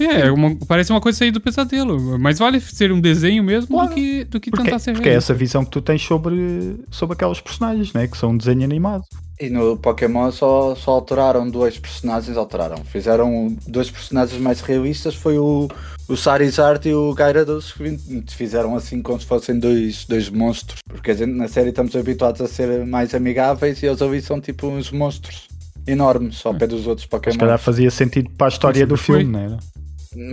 É, 0.00 0.28
uma- 0.28 0.56
parece 0.66 0.90
uma 0.90 1.00
coisa 1.00 1.16
sair 1.18 1.30
do 1.30 1.40
pesadelo. 1.40 2.18
Mas 2.18 2.40
vale 2.40 2.60
ser 2.60 2.90
um 2.90 3.00
desenho 3.00 3.44
mesmo 3.44 3.68
Claro. 3.76 3.90
do 3.90 3.94
que, 3.94 4.24
do 4.24 4.40
que 4.40 4.50
Porque, 4.50 4.64
tentar 4.64 4.80
ser 4.80 4.92
porque 4.92 5.08
é 5.08 5.12
realista. 5.12 5.32
essa 5.32 5.38
visão 5.38 5.64
que 5.64 5.70
tu 5.70 5.80
tens 5.80 6.02
sobre, 6.02 6.80
sobre 6.90 7.14
aqueles 7.14 7.40
personagens, 7.40 7.92
né? 7.92 8.08
Que 8.08 8.16
são 8.18 8.30
um 8.30 8.36
desenho 8.36 8.64
animado. 8.64 9.04
E 9.46 9.50
no 9.50 9.76
Pokémon 9.76 10.30
só, 10.32 10.74
só 10.74 10.92
alteraram 10.92 11.48
dois 11.48 11.78
personagens, 11.78 12.36
alteraram. 12.36 12.76
Fizeram 12.84 13.56
dois 13.66 13.90
personagens 13.90 14.40
mais 14.40 14.60
realistas, 14.60 15.14
foi 15.14 15.38
o, 15.38 15.68
o 16.08 16.16
Charizard 16.16 16.88
e 16.88 16.94
o 16.94 17.14
Gyarados, 17.14 17.72
que 17.72 17.98
fizeram 18.34 18.74
assim 18.76 19.02
como 19.02 19.20
se 19.20 19.26
fossem 19.26 19.58
dois, 19.58 20.04
dois 20.06 20.28
monstros. 20.30 20.78
Porque 20.88 21.10
a 21.10 21.14
gente 21.14 21.32
na 21.32 21.48
série 21.48 21.70
estamos 21.70 21.94
habituados 21.96 22.40
a 22.40 22.46
ser 22.48 22.84
mais 22.86 23.14
amigáveis 23.14 23.82
e 23.82 23.86
eles 23.86 24.00
ali 24.00 24.22
são 24.22 24.40
tipo 24.40 24.66
uns 24.68 24.90
monstros 24.90 25.48
enormes, 25.86 26.40
ao 26.46 26.54
pé 26.54 26.66
dos 26.66 26.86
outros 26.86 27.02
Se 27.04 27.08
Pokémon. 27.10 27.36
calhar 27.38 27.58
fazia 27.58 27.90
sentido 27.90 28.30
para 28.30 28.46
a 28.46 28.48
história 28.48 28.86
do 28.86 28.96
filme, 28.96 29.24
né? 29.24 29.58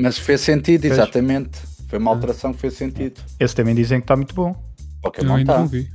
Mas 0.01 0.17
fez 0.17 0.41
sentido, 0.41 0.81
Fez. 0.81 0.93
exatamente. 0.93 1.59
Foi 1.89 1.99
uma 1.99 2.11
alteração 2.11 2.53
que 2.53 2.59
fez 2.59 2.75
sentido. 2.75 3.19
Esse 3.39 3.53
também 3.55 3.75
dizem 3.75 3.99
que 3.99 4.05
está 4.05 4.15
muito 4.15 4.33
bom. 4.33 4.49
Eu 4.51 5.01
Pokémon 5.01 5.35
ainda 5.35 5.53
tá. 5.53 5.59
não 5.59 5.67
vi. 5.67 5.89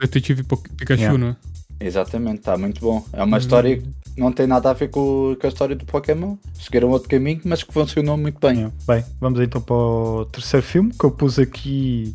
Detetive 0.00 0.44
Pikachu, 0.44 1.00
Yeah. 1.00 1.18
né? 1.18 1.36
Exatamente, 1.80 2.38
está 2.38 2.56
muito 2.58 2.80
bom. 2.80 3.04
É 3.12 3.22
uma 3.22 3.36
Uhum. 3.36 3.40
história 3.40 3.76
que 3.78 3.86
não 4.16 4.32
tem 4.32 4.46
nada 4.46 4.70
a 4.70 4.72
ver 4.72 4.88
com, 4.88 5.36
com 5.40 5.46
a 5.46 5.48
história 5.48 5.76
do 5.76 5.84
Pokémon. 5.84 6.36
Seguiram 6.54 6.90
outro 6.90 7.08
caminho, 7.08 7.40
mas 7.44 7.62
que 7.62 7.72
funcionou 7.72 8.16
muito 8.16 8.38
bem. 8.40 8.72
Bem, 8.86 9.04
vamos 9.20 9.40
então 9.40 9.60
para 9.60 9.74
o 9.76 10.24
terceiro 10.26 10.66
filme 10.66 10.92
que 10.92 11.04
eu 11.04 11.10
pus 11.10 11.38
aqui, 11.38 12.14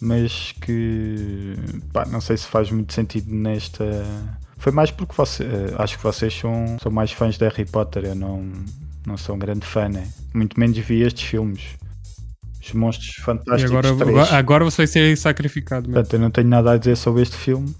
mas 0.00 0.52
que 0.60 1.54
pá, 1.92 2.04
não 2.06 2.20
sei 2.20 2.36
se 2.36 2.46
faz 2.46 2.70
muito 2.70 2.92
sentido 2.92 3.32
nesta. 3.32 3.84
Foi 4.58 4.72
mais 4.72 4.90
porque 4.90 5.14
você, 5.16 5.44
eh, 5.44 5.74
acho 5.78 5.96
que 5.96 6.02
vocês 6.02 6.34
são, 6.38 6.76
são 6.82 6.90
mais 6.92 7.12
fãs 7.12 7.38
de 7.38 7.44
Harry 7.48 7.64
Potter, 7.64 8.04
eu 8.06 8.14
não, 8.14 8.42
não 9.06 9.16
sou 9.16 9.34
um 9.36 9.38
grande 9.38 9.64
fã, 9.64 9.88
né? 9.88 10.06
Muito 10.34 10.58
menos 10.60 10.76
vi 10.78 11.00
estes 11.02 11.24
filmes. 11.24 11.62
Os 12.62 12.72
Monstros 12.74 13.16
E 13.18 13.22
Fantásticos 13.22 13.70
agora, 13.72 13.96
3. 13.96 14.08
agora, 14.10 14.36
agora 14.36 14.64
você 14.64 14.78
vai 14.82 14.86
ser 14.86 15.16
sacrificado 15.16 15.82
mesmo. 15.88 15.94
Portanto, 15.94 16.12
eu 16.14 16.20
não 16.20 16.30
tenho 16.30 16.48
nada 16.48 16.72
a 16.72 16.76
dizer 16.76 16.96
sobre 16.96 17.22
este 17.22 17.36
filme. 17.36 17.74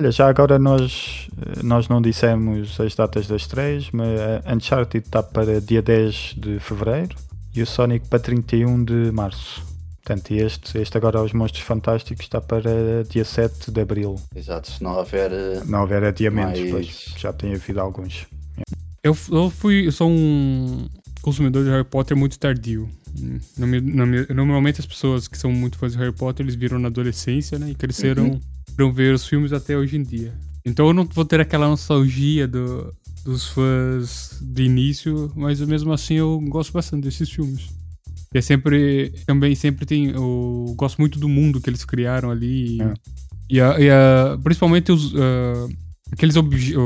Olha, 0.00 0.10
já 0.10 0.30
agora 0.30 0.58
nós, 0.58 1.28
eh, 1.36 1.62
nós 1.62 1.86
não 1.86 2.00
dissemos 2.00 2.80
as 2.80 2.94
datas 2.94 3.26
das 3.26 3.46
três, 3.46 3.90
mas 3.92 4.08
a 4.46 4.54
Uncharted 4.54 5.04
está 5.06 5.22
para 5.22 5.60
dia 5.60 5.82
10 5.82 6.36
de 6.38 6.58
Fevereiro 6.58 7.14
e 7.54 7.60
o 7.60 7.66
Sonic 7.66 8.08
para 8.08 8.18
31 8.18 8.82
de 8.82 9.12
Março. 9.12 9.62
Portanto, 10.02 10.30
este, 10.32 10.78
este 10.78 10.96
agora 10.96 11.20
Os 11.22 11.34
Monstros 11.34 11.64
Fantásticos 11.64 12.24
está 12.24 12.40
para 12.40 13.04
dia 13.10 13.26
7 13.26 13.70
de 13.70 13.78
Abril. 13.78 14.16
Exato, 14.34 14.70
se 14.72 14.82
não 14.82 14.96
houver. 14.96 15.30
eh, 15.32 15.60
Não 15.66 15.82
houver 15.82 16.02
adiamentos, 16.02 16.58
Mas- 16.60 16.70
pois 16.70 17.14
já 17.18 17.30
tem 17.34 17.52
havido 17.52 17.78
alguns. 17.78 18.26
Eu, 19.04 19.14
eu 19.30 19.50
fui. 19.50 19.86
Eu 19.86 19.92
sou 19.92 20.08
um 20.10 20.88
consumidor 21.20 21.62
de 21.62 21.68
Harry 21.68 21.84
Potter 21.84 22.16
muito 22.16 22.38
tardio. 22.38 22.88
Normalmente 24.34 24.80
as 24.80 24.86
pessoas 24.86 25.28
que 25.28 25.36
são 25.36 25.52
muito 25.52 25.76
fãs 25.76 25.92
de 25.92 25.98
Harry 25.98 26.12
Potter, 26.14 26.44
eles 26.46 26.54
viram 26.54 26.78
na 26.78 26.88
adolescência, 26.88 27.58
né? 27.58 27.68
E 27.70 27.74
cresceram 27.74 28.24
Uhum. 28.24 28.40
Pra 28.88 28.92
ver 29.02 29.14
os 29.14 29.26
filmes 29.26 29.52
até 29.52 29.76
hoje 29.76 29.96
em 29.96 30.02
dia. 30.02 30.32
Então 30.64 30.86
eu 30.88 30.92
não 30.94 31.04
vou 31.04 31.24
ter 31.24 31.40
aquela 31.40 31.68
nostalgia 31.68 32.46
do- 32.46 32.92
dos 33.24 33.48
fãs 33.48 34.38
de 34.42 34.62
início, 34.64 35.30
mas 35.36 35.60
mesmo 35.60 35.92
assim 35.92 36.14
eu 36.14 36.40
gosto 36.48 36.72
bastante 36.72 37.04
desses 37.04 37.30
filmes. 37.30 37.68
E 38.34 38.38
é 38.38 38.40
sempre. 38.40 39.12
Também 39.26 39.54
sempre 39.54 39.84
tem. 39.84 40.10
Eu 40.10 40.72
gosto 40.76 40.98
muito 40.98 41.18
do 41.18 41.28
mundo 41.28 41.60
que 41.60 41.68
eles 41.68 41.84
criaram 41.84 42.30
ali. 42.30 42.80
É. 42.80 42.94
E, 43.50 43.60
a- 43.60 43.80
e 43.80 43.90
a- 43.90 44.38
principalmente 44.42 44.92
os. 44.92 45.12
ah, 45.16 45.66
aqueles 46.12 46.36
obje- 46.36 46.76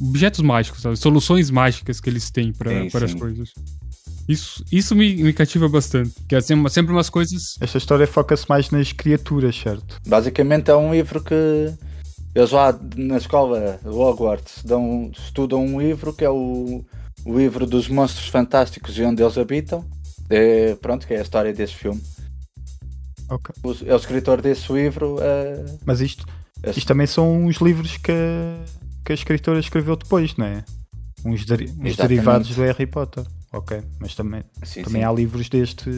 objetos 0.00 0.40
mágicos, 0.40 0.80
sabe? 0.82 0.96
soluções 0.96 1.50
mágicas 1.50 2.00
que 2.00 2.08
eles 2.08 2.30
têm 2.30 2.52
para 2.52 2.70
as 3.04 3.14
coisas. 3.14 3.52
Isso, 4.30 4.64
isso 4.70 4.94
me, 4.94 5.14
me 5.22 5.32
cativa 5.32 5.68
bastante. 5.68 6.12
Que 6.28 6.36
é 6.36 6.40
sempre, 6.40 6.70
sempre 6.70 6.92
umas 6.92 7.10
coisas. 7.10 7.56
Esta 7.60 7.78
história 7.78 8.06
foca-se 8.06 8.48
mais 8.48 8.70
nas 8.70 8.92
criaturas, 8.92 9.56
certo? 9.56 9.98
Basicamente 10.06 10.70
é 10.70 10.76
um 10.76 10.92
livro 10.92 11.22
que 11.22 11.34
eles 12.34 12.50
lá 12.52 12.78
na 12.96 13.16
escola 13.16 13.80
Hogwarts 13.84 14.62
dão, 14.64 15.10
estudam 15.12 15.64
um 15.64 15.80
livro 15.80 16.12
que 16.12 16.24
é 16.24 16.30
o, 16.30 16.84
o 17.24 17.38
livro 17.38 17.66
dos 17.66 17.88
monstros 17.88 18.28
fantásticos 18.28 18.96
e 18.96 19.02
onde 19.02 19.20
eles 19.22 19.36
habitam. 19.36 19.84
É, 20.28 20.76
pronto, 20.76 21.08
que 21.08 21.14
é 21.14 21.18
a 21.18 21.22
história 21.22 21.52
desse 21.52 21.74
filme. 21.74 22.00
Ok. 23.28 23.52
O, 23.64 23.70
é 23.84 23.94
o 23.94 23.96
escritor 23.96 24.40
desse 24.40 24.72
livro. 24.72 25.16
eh, 25.20 25.64
Mas 25.84 26.00
isto, 26.00 26.24
esse- 26.62 26.78
isto 26.78 26.86
também 26.88 27.06
são 27.08 27.46
os 27.46 27.56
livros 27.56 27.96
que 27.96 28.12
a, 28.12 28.64
que 29.04 29.10
a 29.12 29.14
escritora 29.14 29.58
escreveu 29.58 29.96
depois, 29.96 30.36
não 30.36 30.46
é? 30.46 30.64
Uns, 31.24 31.44
deri- 31.44 31.72
uns 31.80 31.96
derivados 31.96 32.54
do 32.54 32.62
Harry 32.62 32.86
Potter. 32.86 33.24
Ok, 33.52 33.82
mas 34.00 34.14
também, 34.14 34.42
sim, 34.62 34.82
também 34.82 35.02
sim. 35.02 35.06
há 35.08 35.12
livros 35.12 35.48
deste. 35.48 35.90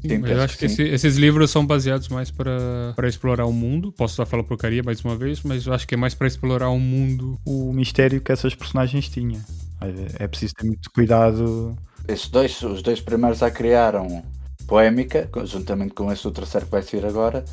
Sim, 0.00 0.20
eu 0.26 0.42
acho 0.42 0.54
que 0.54 0.58
que 0.58 0.64
esse- 0.66 0.82
esses 0.82 1.16
livros 1.16 1.50
são 1.50 1.64
baseados 1.64 2.08
mais 2.08 2.30
para 2.30 2.92
para 2.96 3.08
explorar 3.08 3.46
o 3.46 3.52
mundo. 3.52 3.92
Posso 3.92 4.12
estar 4.14 4.26
falando 4.26 4.46
porcaria 4.46 4.82
mais 4.82 5.00
uma 5.04 5.16
vez, 5.16 5.42
mas 5.42 5.66
eu 5.66 5.72
acho 5.72 5.86
que 5.86 5.94
é 5.94 5.96
mais 5.96 6.14
para 6.14 6.26
explorar 6.26 6.68
o 6.70 6.78
mundo. 6.78 7.38
o 7.46 7.72
mistério 7.72 8.20
que 8.20 8.32
essas 8.32 8.54
personagens 8.54 9.08
tinham. 9.08 9.40
É, 9.80 10.24
é 10.24 10.28
preciso 10.28 10.54
ter 10.54 10.66
muito 10.66 10.90
cuidado. 10.92 11.76
Esses 12.08 12.28
dois, 12.28 12.60
os 12.62 12.82
dois 12.82 13.00
primeiros 13.00 13.38
já 13.38 13.50
criaram 13.50 14.22
polémica, 14.66 15.28
juntamente 15.44 15.94
com 15.94 16.12
esse 16.12 16.26
o 16.26 16.30
terceiro 16.30 16.66
que 16.66 16.72
vai 16.72 16.82
sair 16.82 17.06
agora, 17.06 17.44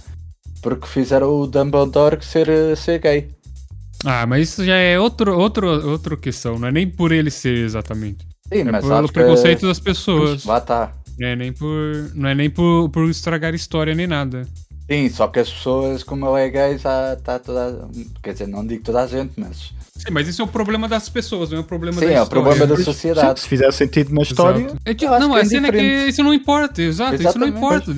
porque 0.62 0.88
fizeram 0.88 1.30
o 1.40 1.48
Dumbledore 1.48 2.24
ser, 2.24 2.76
ser 2.76 3.00
gay. 3.00 3.30
Ah, 4.06 4.26
mas 4.26 4.50
isso 4.50 4.66
já 4.66 4.76
é 4.76 5.00
outro, 5.00 5.38
outro, 5.38 5.68
outra 5.90 6.16
questão, 6.18 6.58
não 6.58 6.68
é 6.68 6.72
nem 6.72 6.90
por 6.90 7.12
ele 7.12 7.30
ser 7.30 7.58
exatamente. 7.58 8.26
Sim, 8.52 8.60
É 8.62 8.64
mas 8.66 8.82
pelo 8.84 8.96
acho 8.96 9.08
que- 9.08 9.14
preconceito 9.14 9.68
das 9.68 9.80
pessoas. 9.80 10.44
Lá 10.46 10.58
está. 10.58 10.94
Não 11.18 11.28
é 11.28 11.36
nem 11.36 11.52
por, 11.52 12.12
não 12.16 12.30
é 12.30 12.36
nem 12.36 12.50
por, 12.50 12.90
por 12.90 13.10
estragar 13.10 13.54
história 13.54 13.94
nem 13.94 14.08
nada. 14.08 14.48
Sim, 14.90 15.08
só 15.10 15.28
que 15.28 15.40
as 15.40 15.50
pessoas, 15.52 16.02
como 16.02 16.26
ele 16.38 16.48
é 16.48 16.50
gay, 16.50 16.78
já 16.78 17.14
está 17.14 17.38
toda. 17.38 17.88
Quer 18.24 18.34
dizer, 18.34 18.48
não 18.48 18.66
digo 18.66 18.84
toda 18.84 19.04
a 19.04 19.08
gente, 19.08 19.34
mas. 19.38 19.72
Sim, 19.96 20.12
mas 20.12 20.28
isso 20.28 20.42
é 20.42 20.46
o 20.46 20.48
problema 20.48 20.88
das 20.88 21.10
pessoas, 21.10 21.50
não 21.52 21.58
é 21.58 21.62
o 21.62 21.64
problema 21.66 22.00
Sim, 22.00 22.08
da 22.08 22.12
é 22.14 22.22
o 22.22 22.26
problema 22.28 22.66
da 22.66 22.78
sociedade. 22.78 23.42
se 23.42 23.48
fizer 23.48 23.72
sentido 23.74 24.14
na 24.14 24.22
história. 24.24 24.68
É 24.86 24.94
que- 24.96 25.06
Eu 25.06 25.20
não, 25.20 25.32
que 25.34 25.38
é 25.40 25.42
a 25.42 25.46
cena 25.46 25.68
é 25.68 25.72
que 25.72 26.08
isso 26.08 26.24
não 26.24 26.34
importa, 26.34 26.82
exato, 26.82 27.16
isso 27.16 27.38
não 27.38 27.48
Exatamente. 27.48 27.58
importa. 27.58 27.94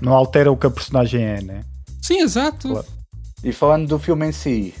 não 0.00 0.12
altera 0.14 0.50
o 0.50 0.56
que 0.56 0.66
a 0.66 0.70
personagem 0.70 1.22
é, 1.22 1.42
né? 1.42 1.64
Sim, 2.00 2.20
exato. 2.22 2.68
Claro. 2.70 2.86
E 3.44 3.52
falando 3.52 3.86
do 3.88 3.98
filme 3.98 4.26
em 4.26 4.32
si, 4.32 4.74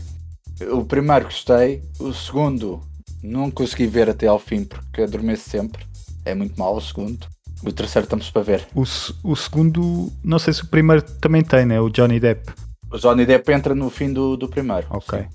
o 0.72 0.84
primeiro 0.84 1.26
gostei, 1.26 1.82
o 1.98 2.12
segundo 2.12 2.80
não 3.22 3.50
consegui 3.50 3.86
ver 3.86 4.08
até 4.10 4.26
ao 4.26 4.38
fim 4.38 4.64
porque 4.64 5.02
adormeço 5.02 5.48
sempre. 5.48 5.84
É 6.24 6.34
muito 6.34 6.58
mau 6.58 6.76
o 6.76 6.80
segundo. 6.80 7.26
O 7.64 7.72
terceiro 7.72 8.04
estamos 8.04 8.30
para 8.30 8.42
ver. 8.42 8.66
O, 8.74 8.82
o 9.24 9.36
segundo, 9.36 10.10
não 10.24 10.38
sei 10.38 10.52
se 10.54 10.62
o 10.62 10.66
primeiro 10.66 11.02
também 11.02 11.42
tem, 11.42 11.66
né? 11.66 11.80
O 11.80 11.90
Johnny 11.90 12.18
Depp. 12.18 12.52
O 12.90 12.98
Johnny 12.98 13.24
Depp 13.26 13.52
entra 13.52 13.74
no 13.74 13.90
fim 13.90 14.12
do, 14.12 14.36
do 14.36 14.48
primeiro. 14.48 14.86
Ok. 14.90 15.18
Sim. 15.20 15.26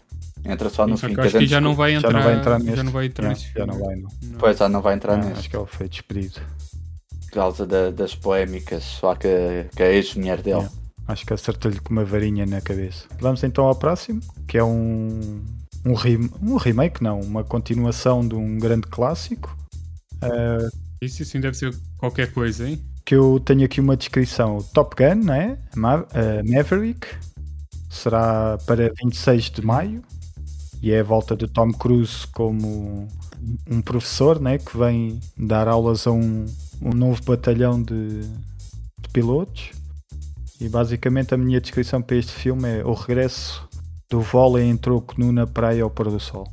Entra 0.51 0.69
só 0.69 0.85
no 0.85 0.95
Só 0.97 1.07
fim. 1.07 1.19
acho 1.19 1.37
que 1.39 1.47
já 1.47 1.59
não 1.61 1.73
vai 1.75 1.93
Já 1.93 1.97
entrar, 1.99 2.13
não 2.13 2.21
vai 2.23 2.35
entrar 2.35 2.59
neste. 2.59 2.75
já 2.75 2.83
não 2.83 2.91
vai 2.91 3.05
entrar 3.07 3.23
Já, 3.23 3.29
nesse 3.29 3.51
já 3.53 3.65
não 3.65 3.79
vai, 3.79 3.95
não. 3.95 4.09
Não. 4.23 4.37
Pois 4.37 4.57
já 4.57 4.69
não 4.69 4.81
vai 4.81 4.93
entrar 4.95 5.17
Não, 5.17 5.23
nesse. 5.29 5.39
acho 5.39 5.49
que 5.49 5.57
ele 5.57 5.65
foi 5.65 5.89
despedido. 5.89 6.39
Por 7.21 7.31
causa 7.31 7.65
da- 7.65 7.89
das 7.91 8.13
polémicas, 8.15 8.83
só 8.83 9.15
que, 9.15 9.65
que 9.75 9.81
a 9.83 9.91
ex-mulher 9.91 10.41
dele. 10.41 10.57
Yeah. 10.57 10.71
Acho 11.07 11.25
que 11.25 11.33
acertou-lhe 11.33 11.79
com 11.79 11.91
uma 11.91 12.05
varinha 12.05 12.45
na 12.45 12.61
cabeça. 12.61 13.05
Vamos 13.19 13.43
então 13.43 13.65
ao 13.65 13.75
próximo, 13.75 14.21
que 14.47 14.57
é 14.57 14.63
um, 14.63 15.41
um, 15.85 15.93
rem- 15.93 16.31
um 16.41 16.57
remake, 16.57 17.03
não, 17.03 17.19
uma 17.19 17.43
continuação 17.43 18.27
de 18.27 18.35
um 18.35 18.57
grande 18.57 18.87
clássico. 18.87 19.55
Uh, 20.23 20.69
Isso 21.01 21.23
sim 21.25 21.39
deve 21.39 21.55
ser 21.55 21.75
qualquer 21.97 22.31
coisa, 22.33 22.67
hein? 22.67 22.83
que 23.05 23.13
eu 23.15 23.39
tenho 23.39 23.63
aqui 23.63 23.79
uma 23.79 23.95
descrição. 23.95 24.57
Top 24.73 24.95
Gun, 24.95 25.23
não 25.25 25.33
é? 25.33 25.57
Ma 25.75 26.01
uh, 26.01 26.05
Maverick. 26.43 27.07
Será 27.89 28.57
para 28.65 28.91
26 29.01 29.51
de 29.51 29.61
maio. 29.61 30.01
E 30.81 30.91
é 30.91 30.99
a 30.99 31.03
volta 31.03 31.35
de 31.35 31.47
Tom 31.47 31.71
Cruise 31.71 32.25
como 32.27 33.07
um 33.69 33.81
professor, 33.81 34.39
né? 34.41 34.57
Que 34.57 34.75
vem 34.77 35.19
dar 35.37 35.67
aulas 35.67 36.07
a 36.07 36.11
um, 36.11 36.45
um 36.81 36.89
novo 36.93 37.21
batalhão 37.23 37.81
de, 37.81 38.21
de 38.21 39.09
pilotos. 39.13 39.71
E 40.59 40.67
basicamente 40.67 41.33
a 41.33 41.37
minha 41.37 41.61
descrição 41.61 42.01
para 42.01 42.17
este 42.17 42.31
filme 42.31 42.79
é 42.79 42.83
o 42.83 42.93
regresso 42.93 43.64
do 44.09 44.21
vôlei 44.21 44.65
em 44.65 44.77
troco 44.77 45.15
nu 45.17 45.31
na 45.31 45.47
praia 45.47 45.83
ao 45.83 45.89
pôr 45.89 46.09
do 46.09 46.19
sol. 46.19 46.47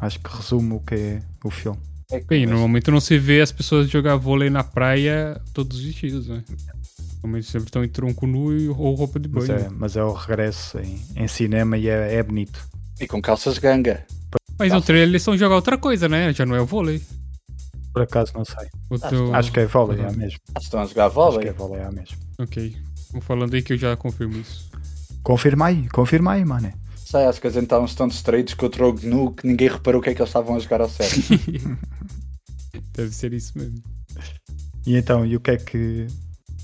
Acho 0.00 0.18
que 0.20 0.36
resume 0.36 0.74
o 0.74 0.80
que 0.80 0.94
é 0.94 1.22
o 1.44 1.50
filme. 1.50 1.78
É 2.10 2.20
que- 2.20 2.26
Bem, 2.26 2.46
normalmente 2.46 2.90
não 2.90 3.00
se 3.00 3.16
vê 3.18 3.40
as 3.40 3.52
pessoas 3.52 3.88
jogar 3.88 4.16
vôlei 4.16 4.50
na 4.50 4.64
praia 4.64 5.40
todos 5.54 5.80
vestidos, 5.80 6.26
né? 6.28 6.42
Normalmente 7.22 7.46
sempre 7.46 7.68
estão 7.68 7.84
em 7.84 7.88
tronco 7.88 8.26
nu 8.26 8.52
e- 8.56 8.68
ou 8.68 8.94
roupa 8.94 9.20
de 9.20 9.28
Mas 9.28 9.46
banho. 9.46 9.60
é, 9.60 9.68
mas 9.70 9.96
é 9.96 10.02
o 10.02 10.12
regresso 10.12 10.78
em, 10.80 11.00
em 11.16 11.28
cinema 11.28 11.78
e 11.78 11.88
é, 11.88 12.16
é 12.16 12.22
bonito. 12.22 12.60
E 13.00 13.06
com 13.06 13.22
calças 13.22 13.58
ganga. 13.58 14.04
Mas 14.58 14.72
no 14.72 14.82
trailer 14.82 15.08
eles 15.08 15.22
estão 15.22 15.36
jogar 15.36 15.54
outra 15.54 15.78
coisa, 15.78 16.08
né? 16.08 16.32
Já 16.32 16.44
não 16.44 16.54
é 16.56 16.60
o 16.60 16.66
vôlei. 16.66 17.00
Por 17.92 18.02
acaso 18.02 18.32
não 18.34 18.44
sei. 18.44 18.68
O 18.90 18.98
teu- 18.98 19.34
Acho 19.34 19.52
que 19.52 19.60
é 19.60 19.66
vôlei, 19.66 20.00
é 20.00 20.10
mesmo. 20.12 20.38
Ah, 20.54 20.58
Estão 20.60 20.80
a 20.80 20.86
jogar 20.86 21.06
Acho 21.06 21.14
vôlei. 21.14 21.40
que 21.42 21.48
é 21.48 21.52
vôlei, 21.52 21.80
é 21.80 21.90
mesmo. 21.90 22.16
Ok. 22.38 22.76
Vou 23.12 23.20
falando 23.22 23.54
aí 23.54 23.62
que 23.62 23.74
eu 23.74 23.78
já 23.78 23.96
confirmo 23.96 24.36
isso. 24.38 24.68
Confirma 25.22 25.66
aí, 25.66 25.88
confirma 25.88 26.32
aí, 26.32 26.44
mano. 26.44 26.72
Sei, 26.96 27.24
acho 27.24 27.40
que 27.40 27.46
eles 27.46 27.56
estavam 27.56 27.86
tão 27.86 28.08
distraídos 28.08 28.54
com 28.54 28.66
o 28.66 28.70
troco 28.70 29.06
nu 29.06 29.32
que 29.32 29.46
ninguém 29.46 29.68
reparou 29.68 30.00
o 30.00 30.02
que 30.02 30.10
é 30.10 30.14
que 30.14 30.20
eles 30.22 30.28
estavam 30.30 30.56
a 30.56 30.58
jogar 30.58 30.80
ao 30.80 30.88
certo. 30.88 31.14
Deve 32.94 33.10
ser 33.12 33.32
isso 33.32 33.56
mesmo. 33.56 33.82
E 34.86 34.96
então, 34.96 35.24
e 35.24 35.36
o 35.36 35.40
que 35.40 35.50
é 35.52 35.56
que 35.56 36.06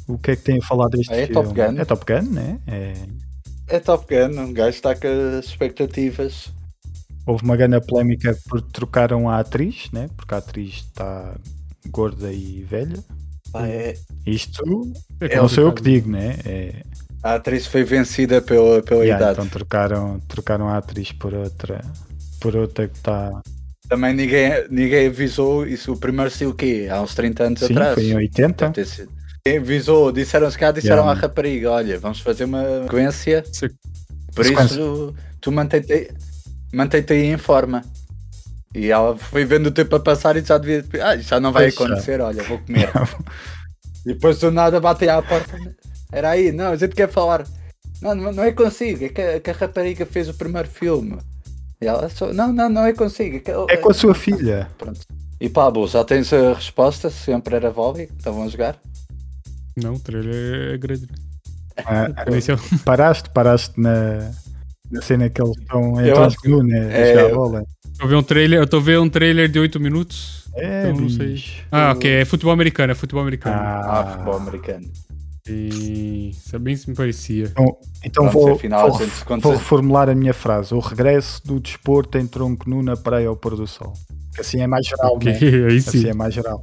o 0.08 0.18
que 0.18 0.30
é 0.30 0.36
que 0.36 0.42
tem 0.42 0.58
a 0.58 0.62
falar 0.62 0.88
deste 0.88 1.12
É 1.12 1.26
filme? 1.26 1.34
Top 1.34 1.48
Gun. 1.54 1.80
É 1.80 1.84
Top 1.84 2.04
Gun, 2.06 2.30
né? 2.32 2.58
É... 2.66 2.94
é 3.68 3.80
Top 3.80 4.06
Gun, 4.08 4.40
um 4.40 4.52
gajo 4.52 4.70
está 4.70 4.94
com 4.94 5.06
as 5.06 5.44
expectativas. 5.44 6.50
Houve 7.26 7.44
uma 7.44 7.56
grande 7.56 7.78
polémica 7.86 8.36
porque 8.48 8.68
trocaram 8.72 9.28
a 9.28 9.38
atriz, 9.38 9.90
né? 9.92 10.08
Porque 10.16 10.34
a 10.34 10.38
atriz 10.38 10.76
está 10.76 11.36
gorda 11.90 12.32
e 12.32 12.62
velha. 12.62 13.04
Pá, 13.52 13.66
é- 13.68 13.94
Isto 14.26 14.90
É 15.20 15.36
não 15.36 15.48
sou 15.48 15.64
eu 15.64 15.72
que 15.74 15.82
digo, 15.82 16.10
né? 16.10 16.36
É... 16.44 16.82
A 17.22 17.34
atriz 17.34 17.66
foi 17.66 17.82
vencida 17.84 18.40
pela, 18.40 18.80
pela 18.82 19.02
Yeah, 19.04 19.22
idade. 19.24 19.38
então 19.40 19.48
trocaram, 19.48 20.20
trocaram 20.28 20.68
a 20.68 20.76
atriz 20.78 21.10
por 21.12 21.34
outra 21.34 21.80
por 22.40 22.54
outra 22.54 22.86
que 22.86 22.96
está. 22.96 23.30
Também 23.88 24.14
ninguém, 24.14 24.50
ninguém 24.70 25.08
avisou 25.08 25.66
isso. 25.66 25.92
O 25.92 25.96
primeiro 25.98 26.30
saiu 26.30 26.50
o 26.50 26.54
quê? 26.54 26.86
Há 26.90 27.00
uns 27.02 27.14
30 27.14 27.42
anos 27.44 27.60
Sim, 27.60 27.72
atrás. 27.72 27.94
foi 27.94 28.04
em 28.04 28.14
80. 28.14 28.64
Deve 28.66 28.74
ter 28.74 28.86
sido. 28.86 29.12
Quem 29.44 29.60
visou, 29.60 30.12
disseram 30.12 30.48
se 30.50 30.58
cá, 30.58 30.70
disseram 30.70 31.02
Yeah. 31.02 31.12
à 31.18 31.22
rapariga: 31.22 31.70
olha, 31.72 31.98
vamos 31.98 32.20
fazer 32.20 32.44
uma 32.44 32.82
sequência, 32.84 33.42
Se- 33.52 33.70
por 34.34 34.44
Sequência. 34.44 34.74
isso 34.74 35.14
tu 35.40 35.50
mantém-te 35.50 36.12
mantém 36.72 37.04
aí 37.10 37.24
em 37.32 37.38
forma. 37.38 37.82
E 38.74 38.90
ela 38.90 39.16
foi 39.16 39.44
vendo 39.44 39.68
o 39.68 39.70
tempo 39.72 39.96
a 39.96 40.00
passar 40.00 40.36
e 40.36 40.44
já 40.44 40.58
devia. 40.58 40.84
Ah, 41.02 41.16
já 41.16 41.40
não 41.40 41.50
vai 41.50 41.70
já. 41.70 41.74
acontecer, 41.82 42.20
olha, 42.20 42.42
vou 42.44 42.58
comer. 42.64 42.90
e 44.06 44.12
depois 44.12 44.38
do 44.38 44.50
nada 44.52 44.78
batem 44.78 45.08
à 45.08 45.20
porta. 45.22 45.56
Era 46.12 46.30
aí, 46.30 46.52
não, 46.52 46.70
a 46.72 46.76
gente 46.76 46.94
quer 46.94 47.08
falar. 47.08 47.46
Não, 48.00 48.14
não, 48.14 48.32
não 48.32 48.42
é 48.44 48.52
consigo, 48.52 49.04
é 49.04 49.08
que 49.08 49.20
a, 49.20 49.40
que 49.40 49.50
a 49.50 49.52
rapariga 49.54 50.06
fez 50.06 50.28
o 50.28 50.34
primeiro 50.34 50.68
filme. 50.68 51.18
E 51.80 51.86
ela 51.86 52.08
só, 52.08 52.32
não, 52.32 52.52
não, 52.52 52.68
não 52.68 52.84
é 52.86 52.92
consigo. 52.92 53.36
É, 53.36 53.40
que- 53.40 53.50
É 53.50 53.76
com 53.76 53.90
a 53.90 53.94
sua 53.94 54.14
filha. 54.14 54.68
Pronto. 54.78 55.00
E 55.40 55.48
Pablo, 55.48 55.86
já 55.86 56.04
tens 56.04 56.32
a 56.32 56.54
resposta? 56.54 57.10
Sempre 57.10 57.56
era 57.56 57.70
Volvi 57.70 58.06
que 58.06 58.14
estavam 58.14 58.42
a 58.44 58.48
jogar? 58.48 58.76
Não, 59.76 59.94
o 59.94 60.00
trailer 60.00 60.74
é 60.74 60.78
grande. 60.78 61.06
Ah, 61.86 62.08
Esse 62.36 62.50
é 62.52 62.56
paraste, 62.84 63.30
paraste 63.30 63.80
na, 63.80 64.30
na 64.90 65.00
cena 65.02 65.28
que 65.28 65.40
eles 65.40 65.56
estão 65.58 66.00
em 66.00 66.12
Tronco, 66.12 66.62
né? 66.64 66.80
A 66.88 66.98
é, 66.98 67.14
jogar 67.14 67.34
bola. 67.34 67.64
Eu 68.00 68.08
vi 68.08 68.14
um 68.14 68.22
trailer, 68.22 68.60
eu 68.60 68.66
tô 68.66 68.80
vendo 68.80 69.02
um 69.02 69.08
trailer 69.10 69.48
de 69.48 69.58
8 69.58 69.78
minutos. 69.78 70.44
É, 70.54 70.88
Eu 70.90 70.94
não 70.94 71.08
sei. 71.08 71.40
Ah, 71.70 71.92
ok, 71.92 72.10
é 72.10 72.24
futebol 72.24 72.52
americano, 72.52 72.90
é 72.92 72.94
futebol 72.94 73.22
americano. 73.22 73.56
Ah, 73.56 74.00
Ah, 74.00 74.06
futebol 74.12 74.36
americano. 74.36 74.86
E 75.50 76.30
isso 76.30 76.54
é 76.54 76.58
bem 76.58 76.76
se 76.76 76.88
me 76.90 76.96
parecia. 76.96 77.46
Então, 77.46 77.76
então 78.04 78.30
vou, 78.30 78.52
afinal, 78.54 78.90
vou, 78.90 79.00
a 79.00 79.04
gente- 79.04 79.24
quando 79.24 79.42
vou 79.42 79.52
se- 79.52 79.58
reformular 79.58 80.08
a 80.08 80.14
minha 80.14 80.34
frase. 80.34 80.74
O 80.74 80.78
regresso 80.80 81.40
do 81.46 81.58
desporto 81.60 82.18
em 82.18 82.26
tronco 82.26 82.68
nu 82.68 82.82
na 82.82 82.96
praia 82.96 83.28
ao 83.28 83.36
pôr 83.36 83.56
do 83.56 83.66
sol. 83.66 83.92
Assim 84.38 84.60
é 84.60 84.66
mais 84.66 84.86
geral, 84.86 85.16
Ok, 85.16 85.32
né? 85.32 85.38
aí 85.70 85.80
sim. 85.80 85.88
Assim 85.98 86.08
é 86.08 86.14
mais 86.14 86.32
geral. 86.34 86.62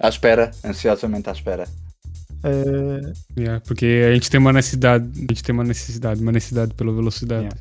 À 0.00 0.08
espera, 0.08 0.50
ansiosamente 0.64 1.28
à 1.28 1.32
espera. 1.32 1.64
Eh, 2.44 3.12
Yeah, 3.38 3.60
porque 3.66 4.04
a 4.08 4.14
gente 4.14 4.30
tem 4.30 4.38
uma 4.40 4.52
necessidade, 4.52 5.08
a 5.16 5.20
gente 5.20 5.42
tem 5.42 5.52
uma 5.52 5.64
necessidade, 5.64 6.20
uma 6.20 6.32
necessidade 6.32 6.74
pela 6.74 6.92
velocidade. 6.92 7.44
Yeah. 7.44 7.60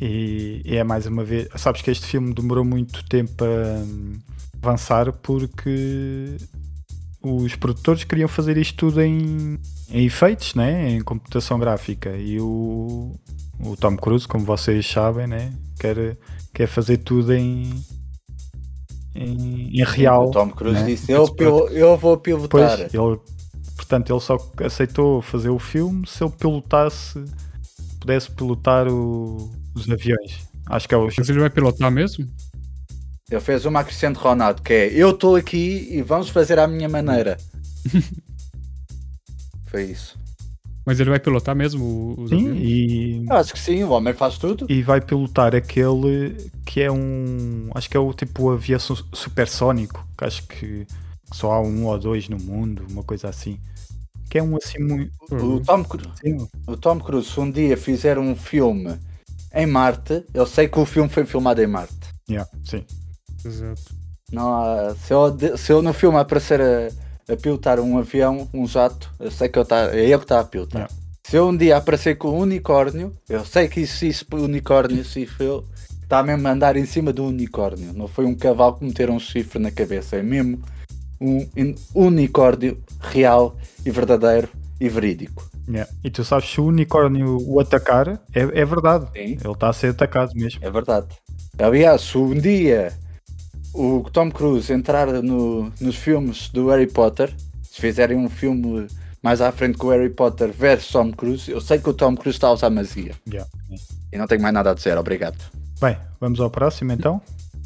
e, 0.00 0.62
e 0.64 0.76
é 0.76 0.84
mais 0.84 1.06
uma 1.06 1.24
vez. 1.24 1.48
Sabes 1.56 1.80
que 1.82 1.90
este 1.90 2.06
filme 2.06 2.34
demorou 2.34 2.64
muito 2.64 3.04
tempo 3.08 3.44
a 3.44 3.78
hum, 3.82 4.18
avançar 4.62 5.12
porque 5.12 6.36
os 7.22 7.54
produtores 7.56 8.04
queriam 8.04 8.28
fazer 8.28 8.56
isto 8.56 8.76
tudo 8.76 9.00
em, 9.00 9.58
em 9.90 10.04
efeitos, 10.06 10.54
né? 10.54 10.90
em 10.90 11.00
computação 11.00 11.58
gráfica. 11.58 12.16
E 12.16 12.40
o, 12.40 13.12
o 13.60 13.76
Tom 13.76 13.96
Cruise, 13.96 14.26
como 14.26 14.44
vocês 14.44 14.86
sabem, 14.86 15.26
né? 15.26 15.52
quer, 15.78 16.16
quer 16.52 16.66
fazer 16.66 16.98
tudo 16.98 17.32
em, 17.32 17.72
em, 19.14 19.70
em 19.80 19.84
real. 19.84 20.28
O 20.28 20.30
Tom 20.30 20.50
Cruise 20.50 20.80
né? 20.80 20.86
disse: 20.86 21.10
eu, 21.12 21.28
pil- 21.34 21.68
eu 21.68 21.96
vou 21.96 22.16
Pois, 22.18 22.40
pilotar. 22.48 22.80
ele, 22.80 23.20
portanto, 23.76 24.10
ele 24.12 24.20
só 24.20 24.36
aceitou 24.64 25.20
fazer 25.22 25.50
o 25.50 25.58
filme 25.58 26.06
se 26.06 26.22
ele 26.24 26.32
pilotasse, 26.32 27.22
pudesse 28.00 28.30
pilotar 28.30 28.88
o- 28.88 29.50
os 29.74 29.88
aviões. 29.88 30.40
Acho 30.66 30.88
que 30.88 30.94
é 30.94 30.98
o. 30.98 31.08
Mas 31.16 31.28
ele 31.28 31.40
vai 31.40 31.50
pilotar 31.50 31.90
mesmo? 31.90 32.26
Ele 33.32 33.40
fez 33.40 33.64
uma 33.64 33.80
a 33.80 33.84
Cristiano 33.84 34.18
Ronaldo, 34.18 34.62
que 34.62 34.72
é 34.72 34.92
eu 34.92 35.10
estou 35.10 35.36
aqui 35.36 35.88
e 35.90 36.02
vamos 36.02 36.28
fazer 36.28 36.58
à 36.58 36.66
minha 36.66 36.88
maneira. 36.88 37.36
Foi 39.68 39.84
isso. 39.84 40.18
Mas 40.84 40.98
ele 40.98 41.10
vai 41.10 41.20
pilotar 41.20 41.54
mesmo 41.54 42.14
os 42.18 42.30
Sim, 42.30 42.48
aviões? 42.48 42.58
e, 42.60 43.24
Eu 43.28 43.36
acho 43.36 43.52
que 43.52 43.58
sim, 43.58 43.84
o 43.84 43.90
homem 43.90 44.12
faz 44.12 44.36
tudo. 44.36 44.66
e 44.68 44.82
vai 44.82 45.00
pilotar 45.00 45.54
aquele 45.54 46.50
que 46.66 46.80
é 46.82 46.90
um. 46.90 47.70
Acho 47.74 47.88
que 47.88 47.96
é 47.96 48.00
o 48.00 48.12
tipo 48.12 48.50
aviação 48.50 48.96
supersónico, 49.12 50.04
que 50.18 50.24
acho 50.24 50.46
que 50.48 50.84
só 51.32 51.52
há 51.52 51.60
um 51.60 51.86
ou 51.86 51.98
dois 51.98 52.28
no 52.28 52.36
mundo, 52.36 52.84
uma 52.90 53.04
coisa 53.04 53.28
assim. 53.28 53.58
Que 54.28 54.38
é 54.38 54.42
um 54.42 54.56
assim 54.56 54.78
muito. 54.82 55.12
O 55.30 55.60
Tom, 55.60 55.84
Cru- 55.84 56.10
Sim, 56.20 56.48
o 56.66 56.76
Tom 56.76 56.98
Cruise, 56.98 57.30
se 57.30 57.38
um 57.38 57.50
dia 57.50 57.76
fizer 57.76 58.18
um 58.18 58.34
filme 58.34 58.98
em 59.54 59.66
Marte, 59.66 60.24
eu 60.34 60.46
sei 60.46 60.66
que 60.68 60.78
o 60.80 60.84
filme 60.86 61.08
foi 61.08 61.24
filmado 61.24 61.62
em 61.62 61.66
Marte. 61.66 61.94
yeah, 62.28 62.50
sim. 62.64 62.84
Exato. 63.44 63.82
Não 64.32 64.94
se, 64.96 65.12
eu, 65.12 65.58
se 65.58 65.72
eu 65.72 65.82
no 65.82 65.92
filme 65.92 66.18
aparecer 66.18 66.60
a, 66.60 67.32
a 67.32 67.36
pilotar 67.36 67.78
um 67.80 67.98
avião, 67.98 68.48
um 68.52 68.66
jato, 68.66 69.12
eu 69.20 69.30
sei 69.30 69.48
que 69.48 69.58
eu 69.58 69.64
tá, 69.64 69.94
é 69.94 70.04
ele 70.04 70.18
que 70.18 70.24
está 70.24 70.40
a 70.40 70.44
pilotar. 70.44 70.82
Yeah. 70.82 70.94
Se 71.26 71.36
eu 71.36 71.48
um 71.48 71.56
dia 71.56 71.76
aparecer 71.76 72.16
com 72.16 72.30
um 72.30 72.40
unicórnio, 72.40 73.12
eu 73.28 73.44
sei 73.44 73.68
que 73.68 73.80
isso, 73.80 74.04
isso 74.04 74.26
unicórnio, 74.32 75.04
se 75.04 75.26
foi, 75.26 75.62
está 76.02 76.22
mesmo 76.22 76.46
a 76.48 76.50
andar 76.50 76.76
em 76.76 76.86
cima 76.86 77.12
do 77.12 77.24
unicórnio. 77.24 77.92
Não 77.92 78.08
foi 78.08 78.24
um 78.24 78.34
cavalo 78.34 78.76
que 78.76 78.84
meteram 78.84 79.16
um 79.16 79.20
chifre 79.20 79.58
na 79.58 79.70
cabeça, 79.70 80.16
é 80.16 80.22
mesmo 80.22 80.60
um 81.20 81.46
unicórnio 81.94 82.82
real 83.00 83.56
e 83.86 83.90
verdadeiro 83.90 84.48
e 84.80 84.88
verídico. 84.88 85.48
Yeah. 85.68 85.90
E 86.02 86.10
tu 86.10 86.24
sabes 86.24 86.50
se 86.50 86.60
o 86.60 86.66
unicórnio 86.66 87.38
o 87.40 87.60
atacar, 87.60 88.08
é, 88.34 88.40
é 88.40 88.64
verdade. 88.64 89.06
Sim. 89.12 89.38
Ele 89.42 89.52
está 89.52 89.68
a 89.68 89.72
ser 89.72 89.88
atacado 89.88 90.32
mesmo. 90.34 90.58
É 90.62 90.70
verdade. 90.70 91.06
Aliás, 91.58 92.00
se 92.00 92.18
um 92.18 92.34
dia 92.34 92.92
o 93.74 94.02
Tom 94.12 94.30
Cruise 94.30 94.72
entrar 94.72 95.06
no- 95.22 95.72
nos 95.80 95.96
filmes 95.96 96.48
do 96.48 96.68
Harry 96.68 96.86
Potter, 96.86 97.34
se 97.62 97.80
fizerem 97.80 98.16
um 98.16 98.28
filme 98.28 98.86
mais 99.22 99.40
à 99.40 99.50
frente 99.52 99.78
com 99.78 99.86
o 99.86 99.90
Harry 99.90 100.10
Potter 100.10 100.52
versus 100.52 100.90
Tom 100.90 101.12
Cruise, 101.12 101.50
eu 101.50 101.60
sei 101.60 101.78
que 101.78 101.88
o 101.88 101.94
Tom 101.94 102.14
Cruise 102.16 102.36
está 102.36 102.48
a 102.48 102.52
usar 102.52 102.70
magia. 102.70 103.14
Yeah. 103.28 103.48
E 104.12 104.18
não 104.18 104.26
tenho 104.26 104.42
mais 104.42 104.52
nada 104.52 104.70
a 104.72 104.74
dizer, 104.74 104.98
obrigado. 104.98 105.38
Bem, 105.80 105.96
vamos 106.20 106.38
ao 106.40 106.50
próximo 106.50 106.92
então. 106.92 107.20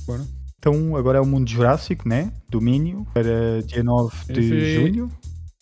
Bora. 0.06 0.24
Então, 0.58 0.96
agora 0.96 1.18
é 1.18 1.20
o 1.20 1.26
Mundo 1.26 1.48
Jurássico, 1.48 2.08
né? 2.08 2.32
Domínio, 2.48 3.06
para 3.14 3.62
dia 3.64 3.82
9 3.84 4.32
de 4.32 4.40
Esse- 4.40 4.74
junho. 4.74 5.10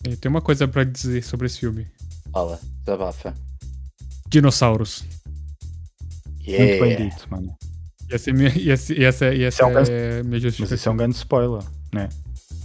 E 0.06 0.16
tem 0.16 0.28
uma 0.30 0.40
coisa 0.42 0.66
pra 0.68 0.84
dizer 0.84 1.22
sobre 1.22 1.46
esse 1.46 1.60
filme. 1.60 1.86
Fala, 2.32 2.58
desabafa. 2.84 3.34
Dinossauros. 4.28 5.04
Muito 6.46 6.80
bem 6.80 6.96
dito, 7.08 7.26
mano. 7.30 7.54
E 8.10 8.14
essa 8.14 8.30
é 8.30 8.34
e 8.34 8.70
essa, 8.70 8.92
e 8.94 9.04
essa, 9.04 9.34
e 9.34 9.42
essa 9.44 9.62
é 9.62 9.66
um 9.66 9.72
grande- 9.72 9.90
é 9.92 10.10
minha 10.22 10.24
Mas 10.32 10.42
justificação. 10.42 10.74
isso 10.76 10.88
é 10.88 10.92
um 10.92 10.96
grande 10.96 11.16
spoiler, 11.16 11.62
né? 11.92 12.08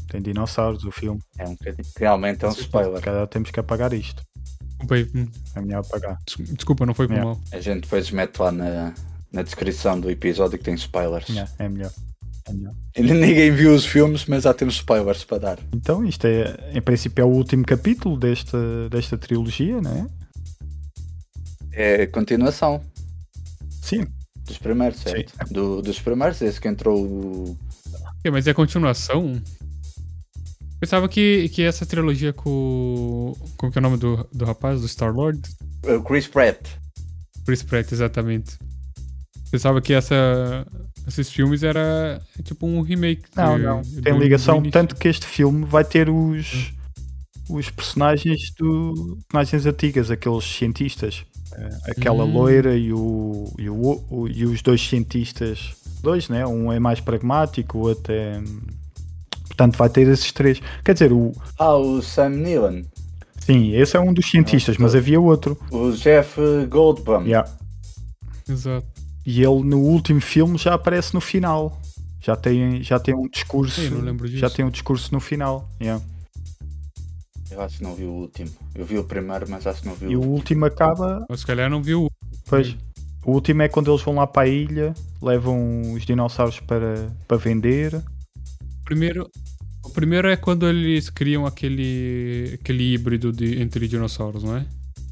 Tem 0.09 0.21
dinossauros, 0.21 0.83
o 0.85 0.91
filme. 0.91 1.21
É 1.37 1.47
um. 1.47 1.55
Realmente 1.97 2.43
é 2.43 2.47
um 2.47 2.51
spoiler. 2.51 2.99
Cada 3.01 3.27
temos 3.27 3.51
que 3.51 3.59
apagar 3.59 3.93
isto. 3.93 4.23
Desculpa 4.69 4.95
aí. 4.95 5.07
Hum, 5.15 5.27
É 5.55 5.61
melhor 5.61 5.79
apagar. 5.81 6.17
des- 6.25 6.49
Desculpa, 6.55 6.85
não 6.85 6.93
foi 6.93 7.07
por 7.07 7.13
Yeah. 7.13 7.31
mal. 7.33 7.41
A 7.51 7.59
gente 7.61 7.81
depois 7.81 8.09
mete 8.11 8.39
lá 8.39 8.51
na, 8.51 8.93
na 9.31 9.41
descrição 9.43 9.99
do 9.99 10.09
episódio 10.09 10.57
que 10.57 10.63
tem 10.63 10.73
spoilers. 10.73 11.27
Yeah, 11.29 11.51
é 11.59 11.69
melhor. 11.69 11.91
É 12.47 12.53
melhor. 12.53 12.73
Ainda 12.97 13.13
ninguém 13.13 13.51
viu 13.51 13.73
os 13.75 13.85
filmes, 13.85 14.25
mas 14.25 14.43
já 14.43 14.53
temos 14.53 14.75
spoilers 14.75 15.23
para 15.23 15.37
dar. 15.37 15.59
Então, 15.73 16.03
isto 16.03 16.25
é, 16.25 16.71
em 16.73 16.81
princípio, 16.81 17.21
é 17.21 17.25
o 17.25 17.29
último 17.29 17.63
capítulo 17.63 18.17
desta, 18.17 18.57
desta 18.89 19.15
trilogia, 19.17 19.79
né? 19.79 20.07
É 21.71 22.01
a 22.03 22.07
continuação 22.07 22.81
Sim. 23.81 24.07
Dos 24.49 24.57
primeiros, 24.57 24.99
certo? 24.99 25.33
Do, 25.51 25.81
dos 25.81 25.99
primeiros, 25.99 26.41
esse 26.41 26.59
que 26.59 26.67
entrou 26.67 27.01
o. 27.01 27.57
Mas 28.31 28.45
é 28.47 28.51
a 28.51 28.53
continuação? 28.53 29.41
Pensava 30.79 31.09
que, 31.09 31.49
que 31.49 31.61
essa 31.61 31.85
trilogia 31.85 32.31
com. 32.33 33.33
Como 33.57 33.71
que 33.71 33.77
é 33.77 33.81
o 33.81 33.83
nome 33.83 33.97
do, 33.97 34.27
do 34.33 34.45
rapaz? 34.45 34.81
Do 34.81 34.87
Star-Lord? 34.87 35.41
o 35.83 36.01
Chris 36.03 36.27
Pratt. 36.27 36.59
Chris 37.45 37.63
Pratt, 37.63 37.91
exatamente. 37.91 38.57
Pensava 39.51 39.81
que 39.81 39.93
essa, 39.93 40.65
esses 41.07 41.29
filmes 41.31 41.63
era 41.63 42.21
tipo 42.43 42.65
um 42.67 42.81
remake. 42.81 43.23
Não, 43.35 43.57
de- 43.57 43.63
não. 43.63 43.81
do- 43.81 44.01
Tem 44.01 44.13
do 44.13 44.19
ligação. 44.19 44.57
início. 44.57 44.71
Tanto 44.71 44.95
que 44.95 45.07
este 45.07 45.25
filme 45.25 45.65
vai 45.65 45.83
ter 45.83 46.09
os, 46.09 46.71
os 47.49 47.69
personagens 47.71 48.51
do 48.57 49.17
personagens 49.27 49.65
antigas, 49.65 50.11
aqueles 50.11 50.43
cientistas. 50.45 51.25
Eh, 51.55 51.91
Aquela 51.91 52.23
Hum. 52.25 52.33
loira 52.33 52.75
e, 52.75 52.93
o, 52.93 53.51
e, 53.57 53.69
o, 53.69 54.03
o- 54.09 54.27
e 54.27 54.45
os 54.45 54.61
dois 54.61 54.81
cientistas. 54.87 55.73
Dois, 56.01 56.29
né? 56.29 56.45
Um 56.45 56.71
é 56.71 56.79
mais 56.79 56.99
pragmático, 56.99 57.77
o 57.77 57.81
outro 57.81 58.13
é. 58.13 58.41
Portanto, 59.47 59.77
vai 59.77 59.89
ter 59.89 60.07
esses 60.07 60.31
três. 60.31 60.61
Quer 60.85 60.93
dizer, 60.93 61.11
o, 61.11 61.33
Ah, 61.57 61.75
o 61.75 62.01
Sam 62.01 62.29
Neill. 62.29 62.85
sim, 63.39 63.73
esse 63.75 63.97
é 63.97 63.99
um 63.99 64.13
dos 64.13 64.29
cientistas, 64.29 64.77
mas 64.77 64.95
havia 64.95 65.19
outro. 65.19 65.57
O 65.71 65.91
Jeff 65.91 66.39
Goldblum. 66.69 67.23
Yeah. 67.23 67.49
Exato. 68.47 68.87
E 69.25 69.43
ele 69.43 69.63
no 69.63 69.79
último 69.79 70.21
filme 70.21 70.57
já 70.57 70.73
aparece 70.75 71.13
no 71.13 71.19
final. 71.21 71.79
Já 72.21 72.35
tem, 72.35 72.81
já 72.83 72.99
tem 72.99 73.13
um 73.13 73.27
discurso. 73.27 73.81
Sim, 73.81 73.89
não 73.91 74.01
lembro 74.01 74.27
disso. 74.27 74.39
já 74.39 74.49
tem 74.49 74.63
um 74.65 74.69
discurso 74.69 75.13
no 75.13 75.19
final. 75.19 75.69
Yeah. 75.81 76.03
Eu 77.51 77.61
acho 77.61 77.77
que 77.77 77.83
não 77.83 77.95
vi 77.95 78.03
o 78.05 78.11
último. 78.11 78.49
Eu 78.75 78.85
vi 78.85 78.97
o 78.97 79.03
primeiro, 79.03 79.45
mas 79.49 79.65
acho 79.65 79.81
que 79.81 79.87
não 79.87 79.95
vi 79.95 80.05
E 80.07 80.15
o 80.15 80.19
o 80.19 80.21
último. 80.21 80.33
último 80.35 80.65
acaba. 80.65 81.25
Ou 81.29 81.37
se 81.37 81.45
calhar 81.45 81.69
não 81.69 81.81
viu. 81.81 82.07
Pois. 82.47 82.75
O 83.25 83.31
último 83.31 83.61
é 83.61 83.67
quando 83.67 83.91
eles 83.91 84.01
vão 84.01 84.15
lá 84.15 84.25
para 84.27 84.43
a 84.43 84.47
ilha, 84.47 84.93
levam 85.21 85.93
os 85.93 86.05
dinossauros 86.05 86.59
para, 86.59 87.07
para 87.27 87.37
vender. 87.37 87.95
O 87.95 88.83
primeiro, 88.85 89.29
o 89.83 89.89
primeiro 89.89 90.27
é 90.29 90.35
quando 90.37 90.67
eles 90.67 91.09
criam 91.09 91.45
aquele, 91.45 92.57
aquele 92.61 92.93
híbrido 92.93 93.31
de, 93.31 93.61
entre 93.61 93.87
dinossauros, 93.87 94.43
não 94.43 94.55
é? 94.57 94.65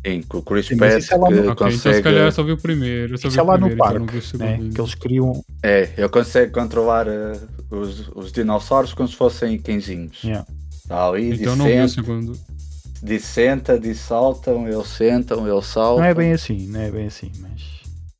Sim, 0.05 0.21
com 0.21 0.37
o 0.37 0.41
Chris 0.41 0.67
Sim, 0.67 0.75
mas 0.75 0.91
Pratt 0.93 1.03
isso 1.03 1.13
é 1.13 1.17
lá 1.17 1.29
no- 1.29 1.35
que 1.41 1.47
Ok, 1.49 1.51
então 1.51 1.71
se 1.71 1.77
consegue. 1.83 2.01
calhar 2.03 2.25
eu 2.25 2.31
só 2.31 2.43
vi 2.43 2.51
o 2.53 2.57
primeiro. 2.57 3.13
Eu 3.15 3.17
só 3.17 3.27
Isso 3.27 3.35
vi 3.35 3.39
é 3.39 3.43
o 3.43 3.45
lá 3.45 3.57
no 3.57 3.67
primeiro, 3.67 3.83
então 3.89 3.99
não 3.99 4.05
vi 4.05 4.11
parque, 4.13 4.17
o 4.17 4.21
segundo 4.29 4.47
né? 4.47 4.53
ainda. 4.55 4.75
Que 4.75 4.81
eles 4.81 4.95
criam. 4.95 5.43
É, 5.63 5.89
ele 5.97 6.09
consegue 6.09 6.51
controlar 6.53 7.07
eh, 7.09 7.39
os, 7.69 8.07
os 8.15 8.31
dinossauros 8.31 8.93
como 8.93 9.09
se 9.09 9.15
fossem 9.17 9.57
quinzinhos. 9.59 10.23
Yeah. 10.23 10.47
Está 10.87 11.07
ali, 11.09 11.35
Então 11.35 11.55
não 11.57 11.65
vi 11.65 11.79
o 11.81 11.89
segundo. 11.89 12.39
dissenta, 13.03 13.77
dissaltam, 13.77 14.67
eles 14.67 14.87
sentam, 14.87 15.45
eles 15.45 15.65
saltam. 15.65 15.97
Não 15.99 16.05
é 16.05 16.13
bem 16.13 16.31
assim, 16.31 16.67
não 16.67 16.79
é 16.79 16.89
bem 16.89 17.07
assim, 17.07 17.29
mas, 17.39 17.61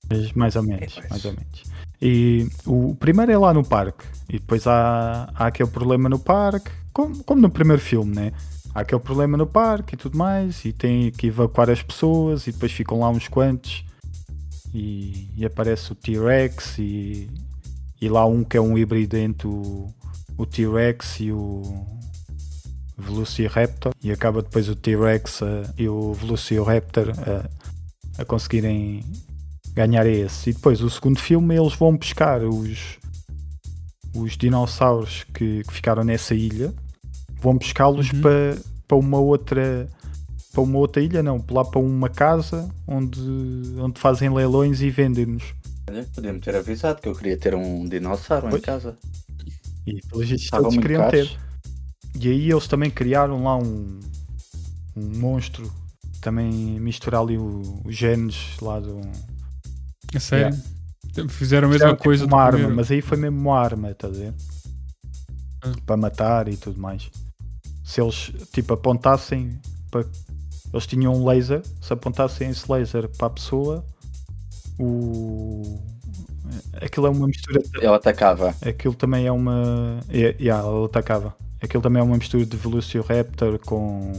mas 0.09 0.31
mais 0.33 0.55
ou 0.57 0.63
menos, 0.63 0.97
É, 1.01 1.07
mais 1.09 1.23
ou 1.23 1.31
menos. 1.31 1.63
E 2.01 2.47
o 2.65 2.93
primeiro 2.95 3.31
é 3.31 3.37
lá 3.37 3.53
no 3.53 3.63
parque, 3.63 4.03
e 4.29 4.33
depois 4.33 4.67
há, 4.67 5.29
há 5.33 5.47
aquele 5.47 5.69
problema 5.69 6.09
no 6.09 6.19
parque, 6.19 6.69
como, 6.91 7.23
como 7.23 7.41
no 7.41 7.49
primeiro 7.49 7.81
filme, 7.81 8.13
né? 8.13 8.33
Há 8.75 8.81
aquele 8.81 9.01
problema 9.01 9.37
no 9.37 9.47
parque 9.47 9.95
e 9.95 9.97
tudo 9.97 10.17
mais, 10.17 10.63
e 10.65 10.73
tem 10.73 11.09
que 11.09 11.27
evacuar 11.27 11.69
as 11.69 11.81
pessoas, 11.81 12.45
e 12.47 12.51
depois 12.51 12.71
ficam 12.71 12.99
lá 12.99 13.09
uns 13.09 13.27
quantos, 13.29 13.85
e, 14.73 15.29
e 15.37 15.45
aparece 15.45 15.91
o 15.91 15.95
T-Rex, 15.95 16.77
e, 16.79 17.29
e 18.01 18.09
lá 18.09 18.25
um 18.25 18.43
que 18.43 18.57
é 18.57 18.61
um 18.61 18.77
híbrido 18.77 19.15
entre 19.17 19.47
o, 19.47 19.87
o 20.37 20.45
T-Rex 20.45 21.21
e 21.21 21.31
o 21.31 21.63
Velociraptor, 22.97 23.93
e 24.03 24.11
acaba 24.11 24.41
depois 24.41 24.67
o 24.69 24.75
T-Rex 24.75 25.41
e 25.77 25.87
o 25.87 26.13
Velociraptor 26.13 27.09
eh, 27.09 27.49
a 28.17 28.25
conseguirem 28.25 29.03
ganhar 29.73 30.03
a 30.05 30.09
esse. 30.09 30.49
E 30.49 30.53
depois 30.53 30.81
o 30.81 30.89
segundo 30.89 31.19
filme 31.19 31.55
eles 31.55 31.73
vão 31.75 31.95
pescar 31.95 32.43
os, 32.43 32.97
os 34.15 34.35
dinossauros 34.37 35.23
que, 35.33 35.63
que 35.63 35.73
ficaram 35.73 36.03
nessa 36.03 36.33
ilha, 36.33 36.73
vão 37.39 37.57
pescá-los 37.57 38.11
Uhum. 38.11 38.21
para, 38.21 38.57
para 38.87 38.97
uma 38.97 39.19
outra 39.19 39.87
para 40.51 40.63
uma 40.63 40.79
outra 40.79 41.03
ilha, 41.03 41.21
não, 41.21 41.43
lá 41.51 41.63
para 41.63 41.79
uma 41.79 42.09
casa 42.09 42.67
onde, 42.87 43.21
onde 43.79 43.99
fazem 43.99 44.27
leilões 44.33 44.81
e 44.81 44.89
vendem-nos. 44.89 45.53
Podia-me 46.15 46.39
ter 46.39 46.55
avisado 46.55 46.99
que 46.99 47.07
eu 47.07 47.13
queria 47.13 47.37
ter 47.37 47.53
um 47.53 47.87
dinossauro 47.87 48.47
em 48.47 48.49
Pois. 48.49 48.63
casa. 48.63 48.97
E 49.85 50.01
pelos 50.09 50.27
vistos 50.27 50.45
Estavam 50.45 50.63
todos 50.63 50.75
muito 50.77 50.81
queriam 50.87 51.03
caros. 51.03 51.29
ter. 51.29 51.39
E 52.19 52.27
aí 52.29 52.51
eles 52.51 52.67
também 52.67 52.89
criaram 52.89 53.43
lá 53.43 53.55
um, 53.57 53.99
um 54.95 55.17
monstro, 55.19 55.71
também 56.21 56.51
misturar 56.79 57.21
ali 57.21 57.37
o- 57.37 57.81
os 57.85 57.95
genes 57.95 58.57
lá 58.61 58.79
do. 58.79 58.99
É 60.13 60.19
sério? 60.19 60.57
Fizeram 61.29 61.67
a 61.67 61.71
mesma 61.71 61.73
Fizeram 61.73 61.91
tipo 61.93 62.03
coisa 62.03 62.25
do 62.27 62.33
uma 62.33 62.41
arma, 62.41 62.51
primeiro. 62.51 62.75
mas 62.75 62.91
aí 62.91 63.01
foi 63.01 63.17
mesmo 63.17 63.39
uma 63.39 63.59
arma, 63.59 63.91
estás 63.91 64.15
a 64.15 64.19
ver? 64.19 64.33
Ah. 65.63 65.71
Para 65.85 65.97
matar 65.97 66.47
e 66.47 66.57
tudo 66.57 66.79
mais. 66.79 67.09
Se 67.83 68.01
eles 68.01 68.31
tipo 68.51 68.73
apontassem 68.73 69.59
para. 69.91 70.05
Eles 70.73 70.85
tinham 70.85 71.13
um 71.15 71.25
laser, 71.25 71.61
se 71.81 71.93
apontassem 71.93 72.49
esse 72.49 72.69
laser 72.71 73.07
para 73.17 73.27
a 73.27 73.29
pessoa, 73.29 73.85
o. 74.79 75.79
Aquilo 76.81 77.07
é 77.07 77.09
uma 77.09 77.27
mistura. 77.27 77.61
de- 77.61 77.77
Ele 77.77 77.87
atacava. 77.87 78.53
Aquilo 78.61 78.93
também 78.93 79.25
é 79.25 79.31
uma. 79.31 79.99
É, 80.09 80.35
yeah, 80.39 80.67
ele 80.67 80.85
atacava. 80.85 81.35
Aquilo 81.61 81.81
também 81.81 81.99
é 82.01 82.03
uma 82.03 82.17
mistura 82.17 82.45
de 82.45 82.55
Velociraptor 82.57 83.59
com. 83.59 84.11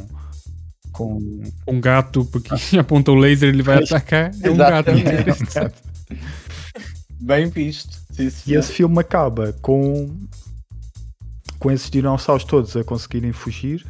com. 0.92 1.42
Um 1.66 1.80
gato, 1.80 2.24
porque 2.26 2.50
aponta 2.78 3.10
o 3.12 3.14
laser 3.14 3.48
ele 3.50 3.62
vai 3.62 3.82
atacar. 3.82 4.30
É 4.42 4.50
um 4.50 4.56
gato. 4.56 4.90
Exatamente. 4.90 5.82
Bem 7.20 7.48
visto. 7.48 7.96
Sim, 8.12 8.26
E 8.26 8.30
senhor. 8.30 8.60
esse 8.60 8.72
filme 8.72 8.98
acaba 9.00 9.52
com 9.60 10.16
com 11.58 11.72
esses 11.72 11.90
dinossauros 11.90 12.44
todos 12.44 12.76
a 12.76 12.84
conseguirem 12.84 13.32
fugir 13.32 13.84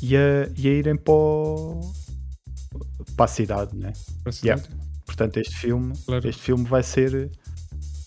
e 0.00 0.16
a, 0.16 0.48
e 0.56 0.66
a 0.68 0.70
irem 0.72 0.96
para, 0.96 1.12
o- 1.12 1.92
para 3.14 3.26
a 3.26 3.28
cidade, 3.28 3.76
né? 3.76 3.92
Yeah. 4.42 4.62
Portanto, 5.04 5.36
este 5.36 5.54
filme, 5.54 5.92
Claro. 6.06 6.26
este 6.26 6.40
filme 6.40 6.64
vai 6.64 6.82
ser 6.82 7.30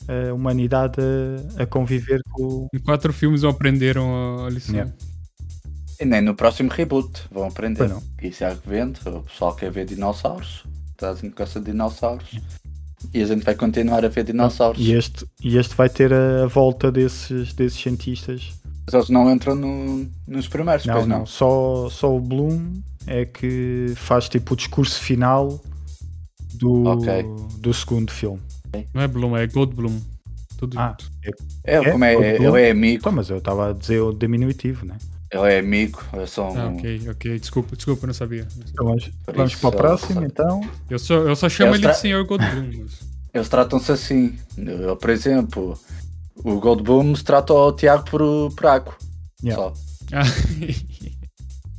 a 0.08 0.34
humanidade 0.34 0.98
a, 1.58 1.64
a 1.64 1.66
conviver 1.66 2.22
com 2.32 2.68
Em 2.74 2.80
quatro 2.80 3.12
filmes 3.14 3.44
aprenderam 3.44 4.46
a 4.46 4.50
lição. 4.50 4.76
Yeah. 4.76 4.94
E 6.00 6.06
nem 6.06 6.22
no 6.22 6.36
próximo 6.36 6.70
reboot 6.70 7.22
vão 7.32 7.46
aprender. 7.48 7.88
Não. 7.88 8.02
Isso 8.22 8.44
é 8.44 8.56
que 8.56 8.68
vende. 8.68 9.00
O 9.08 9.22
pessoal 9.22 9.56
quer 9.56 9.72
ver 9.72 9.86
dinossauros. 9.86 10.64
Trazem 10.98 11.30
que 11.30 11.36
gosta 11.38 11.60
de 11.60 11.72
dinossauros. 11.72 12.40
E 13.14 13.22
a 13.22 13.26
gente 13.26 13.44
vai 13.44 13.54
continuar 13.56 14.04
a 14.06 14.08
ver 14.08 14.24
dinossauros. 14.24 14.82
e 14.82 14.94
este, 14.94 15.26
e 15.44 15.58
este 15.58 15.76
vai 15.76 15.90
ter 15.90 16.14
a, 16.14 16.44
a 16.44 16.48
volta 16.48 16.92
desses, 16.92 17.54
desses 17.54 17.80
cientistas. 17.80 18.54
Mas 18.86 18.94
eles 18.96 19.10
não 19.10 19.32
entram 19.32 19.56
no- 19.56 20.10
nos 20.28 20.48
primeiros, 20.48 20.86
Não, 20.86 20.94
pois 20.96 21.08
não, 21.08 21.20
não. 21.20 21.26
Só, 21.26 21.90
só 21.90 22.16
o 22.16 22.20
Bloom 22.20 22.82
é 23.08 23.26
que 23.26 23.94
faz 23.96 24.28
tipo 24.30 24.54
o 24.54 24.58
discurso 24.58 25.00
final 25.00 25.62
do, 26.56 26.84
Ok. 26.86 27.24
do 27.60 27.74
segundo 27.74 28.12
filme. 28.12 28.42
Não 28.94 29.02
é 29.02 29.08
Bloom, 29.08 29.38
é 29.38 29.48
Goldblum. 29.48 30.02
Tudo 30.58 30.80
Ah, 30.80 30.96
junto. 31.00 31.12
É, 31.66 31.76
É? 31.76 31.92
como 31.92 32.06
é, 32.06 32.38
Blue? 32.38 32.58
ele 32.58 32.68
é 32.68 32.72
amigo. 32.72 32.98
Então, 33.00 33.12
mas 33.12 33.30
eu 33.30 33.38
estava 33.38 33.70
a 33.70 33.74
dizer 33.74 34.00
o 34.02 34.14
diminutivo, 34.14 34.86
né? 34.86 34.98
Ele 35.32 35.52
é 35.54 35.60
amigo. 35.60 36.02
Eu 36.14 36.28
sou 36.28 36.52
um, 36.54 36.58
Ah, 36.60 36.68
ok, 36.70 37.10
ok. 37.10 37.40
Desculpa, 37.40 37.76
desculpa, 37.76 38.04
eu 38.04 38.08
não 38.08 38.14
sabia. 38.14 38.48
Então 38.72 38.86
vamos, 38.86 39.56
para 39.56 39.68
o 39.70 39.72
próximo, 39.72 40.20
só- 40.22 40.26
então. 40.26 40.62
Eu 40.90 41.00
só, 41.00 41.16
eu 41.16 41.36
só 41.36 41.50
chamo 41.50 41.72
Eles 41.74 41.84
ele 41.84 41.92
de 41.94 42.00
Senhor 42.00 42.24
Goldblum. 42.26 42.86
Eles 43.34 43.50
tratam-se 43.50 43.92
assim. 43.92 44.38
Eu, 44.58 44.96
por 44.96 45.10
exemplo, 45.10 45.76
o 46.36 46.60
Goldboom 46.60 47.16
se 47.16 47.24
trata 47.24 47.52
ao 47.52 47.76
Tiago 47.76 48.06
por, 48.06 48.54
por 48.56 48.66
Aco. 48.68 48.96
Yeah. 49.44 49.62
Só. 49.62 49.74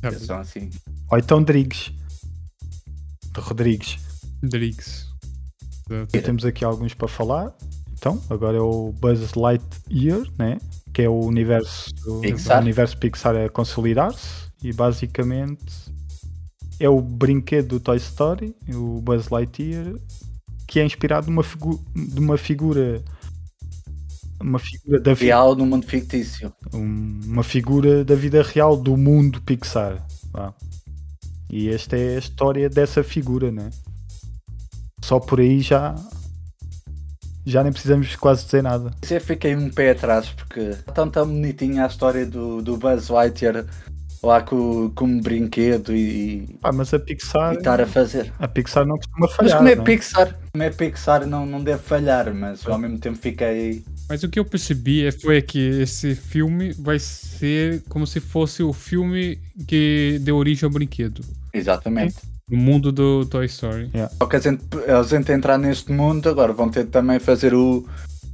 Tá 0.01 0.09
Eles 0.09 0.21
são 0.23 0.37
assim. 0.37 0.69
Ou 1.09 1.17
então 1.17 1.41
Drigues. 1.41 1.91
De 3.33 3.39
Rodrigues. 3.39 3.97
Driggs. 4.43 5.04
Exato. 5.89 6.17
E 6.17 6.21
temos 6.21 6.45
aqui 6.45 6.63
alguns 6.65 6.93
para 6.93 7.07
falar. 7.07 7.55
Então, 7.93 8.21
agora 8.29 8.57
é 8.57 8.61
o 8.61 8.91
Buzz 8.91 9.33
Lightyear, 9.35 10.23
né? 10.37 10.57
Que 10.93 11.03
é 11.03 11.09
o 11.09 11.19
universo, 11.19 11.89
o 12.07 12.21
Pixar. 12.21 12.61
universo 12.61 12.97
Pixar 12.97 13.35
a 13.35 13.49
consolidar-se. 13.49 14.45
E 14.63 14.71
basicamente 14.73 15.63
é 16.79 16.89
o 16.89 16.99
brinquedo 17.01 17.67
do 17.69 17.79
Toy 17.79 17.97
Story, 17.97 18.55
o 18.73 18.99
Buzz 19.01 19.29
Lightyear, 19.29 19.93
que 20.67 20.79
é 20.79 20.85
inspirado 20.85 21.27
numa, 21.27 21.43
figu 21.43 21.83
de 21.95 22.19
uma 22.19 22.37
figura. 22.37 23.01
Uma 24.41 24.59
figura 24.59 24.99
da 24.99 25.13
vida. 25.13 25.25
Real 25.25 25.55
no 25.55 25.65
mundo 25.65 25.85
fictício. 25.85 26.51
um- 26.73 27.19
uma 27.25 27.43
figura 27.43 28.03
da 28.03 28.15
vida 28.15 28.43
real 28.43 28.75
do 28.75 28.97
mundo 28.97 29.41
Pixar. 29.41 30.05
vá. 30.31 30.53
E 31.49 31.69
esta 31.69 31.95
é 31.95 32.15
a 32.15 32.19
história 32.19 32.69
dessa 32.69 33.03
figura, 33.03 33.51
né? 33.51 33.69
Só 35.05 35.19
por 35.19 35.39
aí 35.39 35.61
já 35.61 35.93
já 37.45 37.61
nem 37.61 37.71
precisamos 37.71 38.15
quase 38.15 38.43
dizer 38.45 38.63
nada. 38.63 38.91
Mas 38.99 39.11
Eu 39.11 39.21
fiquei 39.21 39.55
um 39.55 39.69
pé 39.69 39.91
atrás 39.91 40.29
porque 40.29 40.61
está 40.61 40.91
tão, 40.91 41.11
tão 41.11 41.27
bonitinha 41.27 41.83
a 41.83 41.87
história 41.87 42.25
do, 42.25 42.59
do 42.59 42.75
Buzz 42.75 43.09
Lightyear 43.09 43.65
lá 44.23 44.41
com, 44.41 44.89
com 44.95 45.05
um 45.05 45.21
brinquedo 45.21 45.95
e, 45.95 46.57
Ah, 46.63 46.71
mas 46.71 46.91
a 46.91 46.97
Pixar, 46.97 47.53
e 47.53 47.57
estar 47.57 47.79
a 47.79 47.85
fazer. 47.85 48.33
a 48.39 48.47
Pixar 48.47 48.83
não 48.87 48.95
costuma 48.97 49.27
Mas 49.27 49.35
falhar. 49.35 49.57
como 49.57 49.69
é 49.69 49.75
né? 49.75 49.83
Pixar, 49.83 50.39
como 50.51 50.63
é 50.63 50.69
Pixar 50.71 51.27
não, 51.27 51.45
não 51.45 51.63
deve 51.63 51.83
falhar, 51.83 52.33
mas 52.33 52.65
ao 52.65 52.79
mesmo 52.79 52.97
tempo 52.97 53.19
fiquei. 53.19 53.85
Mas 54.09 54.23
o 54.23 54.27
que 54.29 54.39
eu 54.39 54.45
percebi 54.45 55.05
é- 55.05 55.11
foi 55.11 55.39
que 55.43 55.59
esse 55.59 56.15
filme 56.15 56.73
vai 56.73 56.97
ser 56.97 57.83
como 57.89 58.07
se 58.07 58.19
fosse 58.19 58.63
o 58.63 58.73
filme 58.73 59.37
que 59.67 60.17
deu 60.23 60.35
origem 60.37 60.65
ao 60.65 60.71
brinquedo. 60.73 61.21
Exatamente. 61.53 62.15
No 62.49 62.57
mundo 62.57 62.91
do 62.91 63.25
Toy 63.25 63.45
Story. 63.47 63.89
Só 64.19 64.25
que 64.27 64.35
a 64.35 64.39
gente, 64.39 64.63
a 64.87 65.01
gente 65.01 65.31
entrar 65.31 65.57
neste 65.57 65.91
mundo 65.91 66.29
agora 66.29 66.53
vão 66.53 66.69
ter 66.69 66.85
também 66.85 67.17
fazer 67.19 67.55
o, 67.55 67.83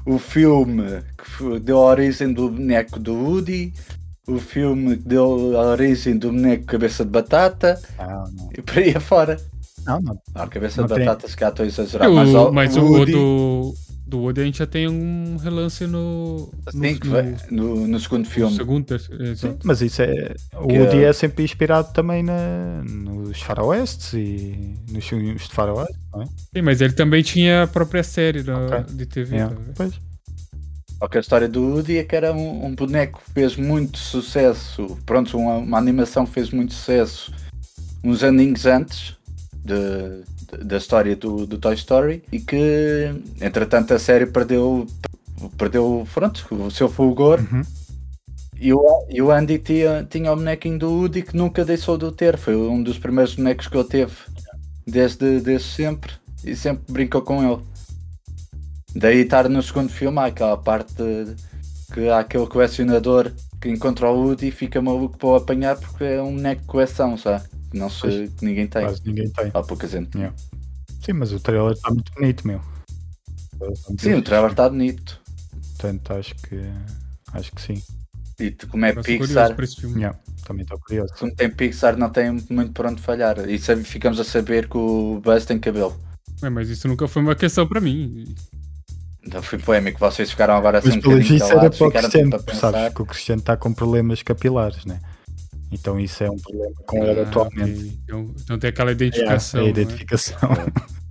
o 0.06 0.20
filme 0.20 0.84
que 1.18 1.60
deu 1.62 1.78
a 1.78 1.86
origem 1.92 2.34
do 2.34 2.50
boneco 2.50 3.00
do 3.00 3.14
Woody, 3.14 3.74
o 4.28 4.38
filme 4.38 4.98
que 4.98 5.08
deu 5.08 5.58
a 5.58 5.64
origem 5.68 6.18
do 6.18 6.30
boneco 6.30 6.66
Cabeça 6.66 7.06
de 7.06 7.10
Batata 7.12 7.82
Ah, 7.98 8.26
não, 8.36 8.50
e 8.58 8.62
por 8.62 8.80
aí 8.80 8.94
afora. 8.96 9.40
não, 9.86 10.02
não. 10.02 10.20
Não, 10.36 10.48
Cabeça 10.50 10.82
Não 10.82 10.88
de 10.90 10.94
tem. 10.96 11.06
Batata 11.06 11.28
se 11.30 11.38
calhar 11.38 11.52
estou 11.54 11.64
a 11.64 11.68
exagerar, 11.68 12.10
O- 12.10 12.14
mas, 12.14 12.54
mas 12.54 12.76
o 12.78 12.82
Woody, 12.86 13.12
do, 13.14 13.74
do 14.12 14.20
Woody 14.20 14.42
a 14.42 14.44
gente 14.46 14.58
já 14.60 14.68
tem 14.68 14.88
um 14.88 15.38
relance 15.38 15.88
no, 15.88 16.52
no, 16.66 16.72
sim, 16.72 16.98
que 17.00 17.08
no- 17.08 17.76
no, 17.76 17.88
no 17.88 18.00
segundo 18.00 18.26
no 18.26 18.30
filme. 18.30 18.56
segundo, 18.56 18.86
terceiro, 18.86 19.24
exato. 19.26 19.60
Mas 19.64 19.82
isso 19.82 20.02
é. 20.02 20.36
O 20.56 20.68
Que 20.68 20.78
Woody 20.80 20.98
é- 21.04 21.08
é 21.10 21.14
sempre 21.14 21.44
inspirado 21.44 21.92
também 21.94 22.22
na, 22.22 22.84
nos 22.84 23.42
faroestes 23.42 24.14
e 24.14 24.76
nos 24.92 25.08
filmes 25.08 25.48
de 25.48 25.54
faroeste, 25.54 25.96
não 26.14 26.24
é? 26.24 26.26
Sim, 26.26 26.62
mas 26.62 26.82
ele 26.82 26.94
também 26.94 27.24
tinha 27.24 27.64
a 27.64 27.68
própria 27.68 28.04
série 28.04 28.44
da- 28.44 28.58
Ok. 28.82 28.96
de 28.96 29.06
TV. 29.06 29.38
É, 29.38 29.48
tá 29.48 29.56
pois. 29.76 29.94
A 31.00 31.20
história 31.20 31.48
do 31.50 31.62
Woody 31.64 31.98
é 31.98 32.04
que 32.04 32.16
era 32.16 32.32
um, 32.32 32.66
um 32.66 32.76
boneco 32.76 33.22
que 33.26 33.32
fez 33.32 33.56
muito 33.56 33.98
sucesso. 33.98 34.98
Pronto, 35.06 35.36
uma, 35.38 35.56
uma 35.56 35.78
animação 35.78 36.26
que 36.28 36.32
fez 36.34 36.52
muito 36.52 36.74
sucesso 36.74 37.34
uns 38.04 38.24
aninhos 38.24 38.66
antes 38.68 39.16
de- 39.64 40.24
de- 40.58 40.64
da 40.66 40.78
história 40.78 41.16
do, 41.16 41.46
do 41.46 41.58
Toy 41.58 41.74
Story 41.76 42.24
e 42.32 42.40
que, 42.40 43.12
entretanto, 43.40 43.94
a 43.94 44.00
série 44.00 44.26
perdeu, 44.26 44.86
perdeu 45.58 46.08
pronto, 46.14 46.46
o 46.52 46.72
seu 46.72 46.90
fulgor. 46.90 47.40
Uhum. 47.40 47.62
E 48.60 48.74
o, 48.74 49.06
e 49.10 49.22
o 49.22 49.32
Andy 49.32 49.58
tinha, 49.58 50.06
tinha 50.08 50.32
o 50.32 50.36
bonequinho 50.36 50.78
do 50.78 50.92
Woody 50.92 51.24
que 51.24 51.36
nunca 51.36 51.66
deixou 51.66 51.98
de 51.98 52.06
o 52.06 52.12
ter. 52.12 52.38
Foi 52.38 52.56
um 52.56 52.82
dos 52.84 53.00
primeiros 53.00 53.34
bonecos 53.36 53.68
que 53.68 53.76
ele 53.76 53.88
teve 53.88 54.14
desde, 54.86 55.40
desde 55.40 55.68
sempre 55.68 56.14
e 56.44 56.56
sempre 56.56 56.84
brincou 56.94 57.22
com 57.24 57.44
ele. 57.44 57.62
Daí 58.96 59.20
estar 59.22 59.48
no 59.50 59.64
segundo 59.64 59.90
filme 59.90 60.20
há 60.20 60.26
aquela 60.26 60.58
parte 60.58 60.94
de- 60.96 61.36
que 61.94 62.08
há 62.10 62.20
aquele 62.20 62.46
colecionador 62.48 63.32
que 63.60 63.70
encontra 63.70 64.10
o 64.10 64.26
Woody 64.28 64.48
e 64.48 64.52
fica 64.52 64.82
maluco 64.82 65.18
para 65.18 65.30
o 65.30 65.36
apanhar 65.36 65.78
porque 65.78 66.04
é 66.04 66.22
um 66.22 66.36
boneco 66.36 66.62
de 66.62 66.68
coleção, 66.68 67.18
sabe? 67.18 67.46
Que 67.72 67.78
Não 67.78 67.90
se, 67.90 68.02
Pois. 68.02 68.30
que 68.32 68.46
ninguém 68.46 68.68
tem. 68.68 68.84
Quase 68.84 69.02
ninguém 69.06 69.30
tem. 69.30 69.52
Há 69.54 69.64
pouca 69.64 69.88
gente. 69.88 70.16
Yeah. 70.18 70.36
Sim, 71.04 71.14
mas 71.14 71.32
o 71.32 71.40
trailer 71.40 71.72
está 71.72 71.90
muito 71.90 72.12
bonito, 72.14 72.46
meu. 72.46 72.62
Sim, 73.98 74.14
o 74.16 74.22
trailer 74.22 74.52
está 74.52 74.70
bonito. 74.70 75.20
Portanto, 75.78 76.14
acho 76.14 76.36
que. 76.36 76.60
Acho 77.34 77.52
que 77.54 77.62
sim. 77.62 77.82
E 78.40 78.52
como 78.52 78.86
é 78.86 78.94
Pixar, 78.94 79.56
por 79.56 79.64
esse 79.64 79.78
filme. 79.82 79.98
Yeah, 79.98 80.18
também 80.46 80.64
estou 80.64 80.80
curioso. 80.80 81.14
como 81.18 81.34
tem 81.34 81.50
Pixar, 81.50 81.96
não 81.98 82.10
tem 82.10 82.32
muito 82.50 82.72
por 82.74 82.86
onde 82.86 83.02
falhar. 83.02 83.48
E 83.50 83.58
ficamos 83.58 84.20
a 84.20 84.24
saber 84.24 84.68
que 84.68 84.78
o 84.78 85.22
Buzz 85.24 85.46
tem 85.46 85.60
cabelo. 85.60 85.98
Ué, 86.44 86.50
mas 86.50 86.70
isso 86.70 86.88
nunca 86.88 87.08
foi 87.08 87.22
uma 87.22 87.36
questão 87.36 87.68
pra 87.68 87.80
mim. 87.80 88.36
Então 89.26 89.42
foi 89.42 89.60
polémico. 89.60 90.00
Vocês 90.00 90.32
ficaram 90.32 90.56
agora 90.56 90.80
assim 90.80 90.90
Mas 90.90 90.98
um 90.98 91.02
pelo 91.02 91.18
visto 91.18 91.44
era 91.46 91.60
para 91.60 91.68
o 91.68 91.72
ficaram 91.72 91.92
Cristiano, 91.92 92.44
sabes 92.54 92.94
que 92.94 93.02
o 93.02 93.06
Cristiano 93.06 93.40
está 93.40 93.56
com 93.56 93.72
problemas 93.74 94.24
capilares, 94.24 94.86
né? 94.86 95.00
Então 95.72 96.00
isso 96.00 96.24
é 96.24 96.30
um 96.30 96.38
problema 96.38 96.74
com 96.86 97.04
ele 97.06 97.20
Ah, 97.22 97.24
atualmente. 97.24 97.80
ok. 97.80 98.00
Então, 98.04 98.36
então 98.42 98.60
tem 98.60 98.70
aquela 98.70 98.90
É, 98.92 98.94
identificação. 98.94 99.62
a 99.62 99.64
né? 99.64 99.70
identificação. 99.70 100.40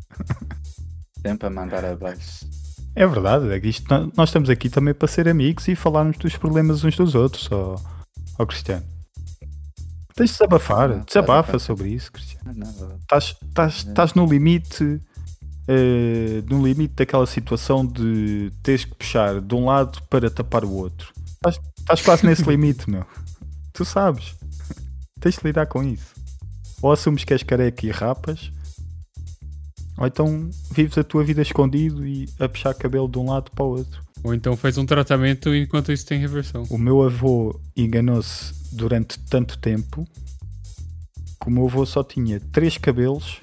Sempre 1.26 1.46
a 1.46 1.50
mandar 1.50 1.84
abaixo. 1.84 2.46
É 2.94 3.06
verdade, 3.06 3.50
é 3.52 3.60
que 3.60 3.68
isto, 3.68 3.86
nó- 3.88 4.10
nós 4.16 4.28
estamos 4.30 4.50
aqui 4.50 4.68
também 4.68 4.92
para 4.92 5.06
ser 5.08 5.28
amigos 5.28 5.68
e 5.68 5.74
falarmos 5.74 6.16
dos 6.18 6.36
problemas 6.36 6.82
uns 6.84 6.96
dos 6.96 7.14
outros, 7.14 7.48
ó, 7.52 7.76
ó 8.38 8.46
Cristiano. 8.46 8.84
Tens 10.14 10.30
de 10.30 10.32
desabafar, 10.38 10.88
Não, 10.88 11.00
desabafa 11.04 11.58
sobre 11.58 11.88
isso, 11.88 12.10
Cristiano. 12.12 12.52
Estás, 13.00 13.36
estás, 13.48 13.74
estás 13.86 14.14
no 14.14 14.26
limite, 14.26 15.00
eh, 15.68 16.42
no 16.50 16.62
limite 16.66 16.94
daquela 16.94 17.26
situação 17.26 17.86
de 17.86 18.50
teres 18.62 18.84
que 18.84 18.94
puxar 18.94 19.40
de 19.40 19.54
um 19.54 19.66
lado 19.66 20.02
para 20.10 20.28
tapar 20.30 20.64
o 20.64 20.72
outro. 20.72 21.12
Estás, 21.34 21.60
estás 21.78 22.02
quase 22.02 22.26
nesse 22.26 22.42
limite, 22.50 22.90
meu. 22.90 23.06
Tu 23.72 23.84
sabes. 23.84 24.34
Tens 25.20 25.36
de 25.36 25.44
lidar 25.44 25.66
com 25.66 25.82
isso. 25.82 26.14
Ou 26.82 26.92
assumes 26.92 27.24
que 27.24 27.32
és 27.32 27.42
careca 27.42 27.86
e 27.86 27.90
rapas, 27.90 28.50
ou 30.00 30.06
então 30.06 30.48
vives 30.72 30.96
a 30.96 31.04
tua 31.04 31.22
vida 31.22 31.42
escondido 31.42 32.06
e 32.06 32.26
a 32.38 32.48
puxar 32.48 32.72
cabelo 32.72 33.06
de 33.06 33.18
um 33.18 33.28
lado 33.28 33.50
para 33.50 33.64
o 33.64 33.68
outro. 33.68 34.02
Ou 34.24 34.34
então 34.34 34.56
faz 34.56 34.78
um 34.78 34.86
tratamento 34.86 35.54
enquanto 35.54 35.92
isso 35.92 36.06
tem 36.06 36.18
reversão. 36.18 36.64
O 36.70 36.78
meu 36.78 37.02
avô 37.02 37.58
enganou-se 37.76 38.54
durante 38.72 39.18
tanto 39.18 39.58
tempo 39.58 40.06
que 41.40 41.48
o 41.48 41.50
meu 41.50 41.66
avô 41.66 41.84
só 41.84 42.02
tinha 42.02 42.40
três 42.40 42.78
cabelos 42.78 43.40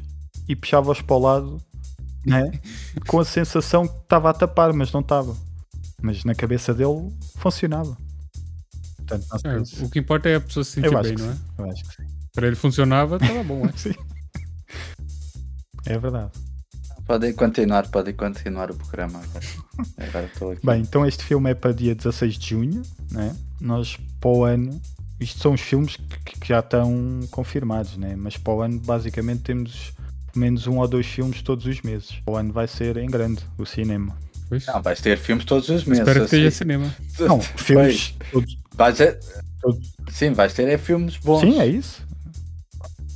e 0.47 0.55
puxava-os 0.55 1.01
para 1.01 1.15
o 1.15 1.19
lado 1.19 1.61
né? 2.25 2.51
com 3.07 3.19
a 3.19 3.25
sensação 3.25 3.87
que 3.87 3.95
estava 3.95 4.29
a 4.29 4.33
tapar, 4.33 4.73
mas 4.73 4.91
não 4.91 5.01
estava. 5.01 5.35
Mas 6.01 6.23
na 6.23 6.35
cabeça 6.35 6.73
dele 6.73 7.11
funcionava. 7.37 7.97
Portanto, 9.07 9.43
não 9.43 9.51
É, 9.51 9.85
o 9.85 9.89
que 9.89 9.99
importa 9.99 10.29
é 10.29 10.35
a 10.35 10.41
pessoa 10.41 10.63
se 10.63 10.71
sentir 10.71 10.87
eu 10.91 10.97
acho 10.97 11.09
bem, 11.09 11.15
que 11.15 11.21
não 11.23 11.31
é? 11.31 11.33
sim. 11.33 11.41
Eu 11.57 11.71
acho 11.71 11.83
que 11.85 11.95
sim. 11.95 12.07
Pra 12.33 12.47
ele 12.47 12.55
funcionava, 12.55 13.17
tava 13.17 13.43
bom. 13.43 13.65
né? 13.65 13.73
Sim. 13.77 13.93
É 15.85 15.97
verdade. 15.97 16.31
Podem 17.05 17.33
continuar, 17.33 17.87
podem 17.87 18.13
continuar 18.13 18.69
o 18.69 18.75
programa 18.75 19.19
agora. 19.19 19.45
Agora 19.97 20.25
estou 20.25 20.51
aqui. 20.51 20.65
Bem, 20.65 20.81
então 20.81 21.05
este 21.05 21.23
filme 21.23 21.49
é 21.51 21.53
para 21.55 21.71
dia 21.71 21.95
16 21.95 22.37
de 22.37 22.49
junho, 22.49 22.81
né? 23.11 23.33
Nós 23.61 23.97
para 24.19 24.29
o 24.29 24.43
ano, 24.43 24.81
isto 25.19 25.39
são 25.39 25.53
os 25.53 25.61
filmes 25.61 25.95
que, 25.95 26.39
que 26.39 26.47
já 26.49 26.59
estão 26.59 27.21
confirmados, 27.31 27.95
né? 27.97 28.15
Mas 28.17 28.35
para 28.35 28.53
o 28.53 28.61
ano 28.61 28.79
basicamente 28.81 29.41
temos 29.43 29.93
pelo 30.33 30.41
menos 30.45 30.67
um 30.67 30.77
ou 30.79 30.87
dois 30.87 31.05
filmes 31.07 31.41
todos 31.41 31.65
os 31.65 31.81
meses. 31.81 32.11
Para 32.25 32.33
o 32.33 32.37
ano 32.37 32.51
vai 32.51 32.67
ser 32.67 32.97
em 32.97 33.07
grande 33.09 33.41
o 33.57 33.65
cinema. 33.65 34.17
Pois. 34.49 34.65
Não, 34.65 34.81
vais 34.81 34.99
ter 34.99 35.17
filmes 35.17 35.45
todos 35.45 35.69
os 35.69 35.85
meses. 35.85 36.05
Espero 36.05 36.27
que 36.27 36.45
assim. 36.45 36.51
cinema. 36.57 36.93
Não, 37.19 37.39
filmes 37.55 38.13
todos. 38.31 38.57
Vais 38.77 38.95
ter- 38.97 39.19
Todos. 39.61 39.91
Sim, 40.11 40.33
vais 40.33 40.53
ter 40.53 40.67
é 40.69 40.77
filmes 40.77 41.17
bons. 41.17 41.41
Sim, 41.41 41.59
é 41.59 41.65
isso. 41.65 42.05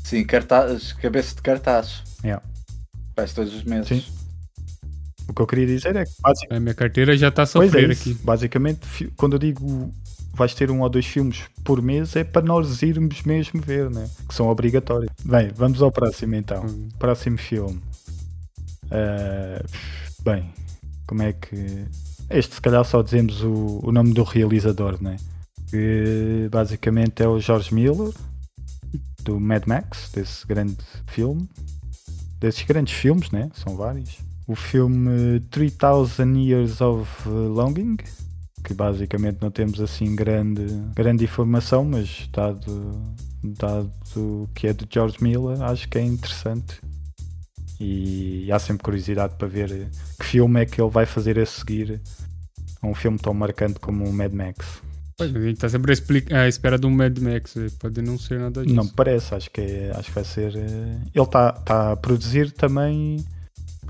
Sim, 0.04 0.24
cartaz, 0.26 0.92
cabeça 0.94 1.36
de 1.36 1.42
cartaz. 1.42 2.02
Yeah. 2.24 2.44
Vais 3.16 3.32
todos 3.34 3.54
os 3.54 3.64
meses. 3.64 3.88
Sim. 3.88 4.04
O 5.30 5.34
que 5.34 5.42
eu 5.42 5.48
queria 5.48 5.68
dizer 5.68 5.96
é 5.96 6.04
que 6.04 6.12
basicamente 6.20 6.58
A 6.58 6.60
minha 6.60 6.74
carteira 6.74 7.16
já 7.16 7.32
tá 7.32 7.44
a 7.44 7.48
Pois 7.48 7.70
é 7.70 7.72
sofrer 7.72 7.90
isso. 7.92 8.10
aqui. 8.10 8.14
Basicamente, 8.24 9.14
quando 9.16 9.34
eu 9.34 9.40
digo 9.40 9.94
vais 10.34 10.54
ter 10.56 10.72
um 10.72 10.82
ou 10.82 10.90
dois 10.90 11.06
filmes 11.06 11.42
por 11.64 11.82
mês, 11.82 12.16
é 12.16 12.24
para 12.24 12.42
nós 12.46 12.82
irmos 12.82 13.22
mesmo 13.24 13.62
ver, 13.62 13.90
né? 13.90 14.10
Que 14.28 14.34
são 14.34 14.48
obrigatórios. 14.48 15.12
Bem, 15.24 15.52
vamos 15.56 15.82
ao 15.82 15.92
próximo 15.92 16.36
então. 16.36 16.66
Hum. 16.66 16.90
Próximo 16.98 17.38
filme. 17.38 17.80
Ah, 18.90 19.64
bem, 20.24 20.52
como 21.08 21.22
é 21.22 21.34
que. 21.34 21.86
Este, 22.30 22.56
se 22.56 22.62
calhar, 22.62 22.84
só 22.86 23.02
dizemos 23.02 23.44
o, 23.44 23.80
o 23.84 23.92
nome 23.92 24.14
do 24.14 24.24
realizador, 24.24 25.02
né? 25.02 25.18
Que 25.72 26.50
basicamente 26.52 27.24
é 27.24 27.28
o 27.28 27.40
George 27.40 27.74
Miller, 27.74 28.14
do 29.24 29.40
Mad 29.40 29.66
Max, 29.66 30.12
desse 30.14 30.46
grande 30.46 30.78
filme. 31.08 31.50
Desses 32.40 32.64
grandes 32.64 32.94
filmes, 32.94 33.32
né? 33.32 33.50
São 33.54 33.76
vários. 33.76 34.18
O 34.48 34.56
filme 34.56 35.40
3000 35.50 36.44
Years 36.44 36.82
of 36.82 37.08
Longing, 37.28 37.98
que 38.64 38.74
basicamente 38.74 39.38
não 39.42 39.50
temos 39.50 39.80
assim 39.80 40.16
grande, 40.16 40.66
grande 40.94 41.24
informação, 41.24 41.86
mas 41.86 42.28
dado, 42.34 43.16
dado 43.44 44.50
que 44.54 44.68
é 44.68 44.74
de 44.74 44.86
George 44.90 45.18
Miller, 45.22 45.62
acho 45.62 45.88
que 45.88 45.98
é 45.98 46.04
interessante. 46.04 46.82
E 47.80 48.52
há 48.52 48.60
sempre 48.60 48.84
curiosidade 48.84 49.36
para 49.38 49.48
ver 49.48 49.90
que 50.20 50.26
filme 50.26 50.62
é 50.62 50.66
que 50.66 50.82
ele 50.82 50.92
vai 50.92 51.06
fazer 51.06 51.40
a 51.40 51.46
seguir 51.46 52.02
a 52.82 52.88
um 52.88 52.94
filme 52.94 53.18
tão 53.18 53.34
marcante 53.34 53.80
como 53.80 54.06
o 54.06 54.14
Mad 54.14 54.34
Max. 54.34 54.82
Pois, 55.30 55.36
a 55.36 55.40
gente 55.48 55.58
tá 55.60 55.70
sempre 55.70 55.94
à 56.34 56.48
espera 56.48 56.78
de 56.80 56.86
um 56.88 56.92
Mad 56.92 57.18
Max. 57.20 57.56
eh, 57.58 57.68
Pode 57.80 58.02
não 58.02 58.18
ser 58.18 58.40
nada 58.40 58.64
disso. 58.64 58.76
Não 58.76 58.84
me 58.86 58.92
parece, 58.92 59.34
acho 59.36 59.50
que, 59.52 59.62
é- 59.62 59.92
acho 59.96 60.10
que 60.10 60.16
vai 60.16 60.24
ser. 60.24 60.56
eh, 60.56 60.98
Ele 61.14 61.24
está 61.24 61.52
tá 61.52 61.92
a 61.92 61.96
produzir 61.96 62.52
também. 62.52 63.18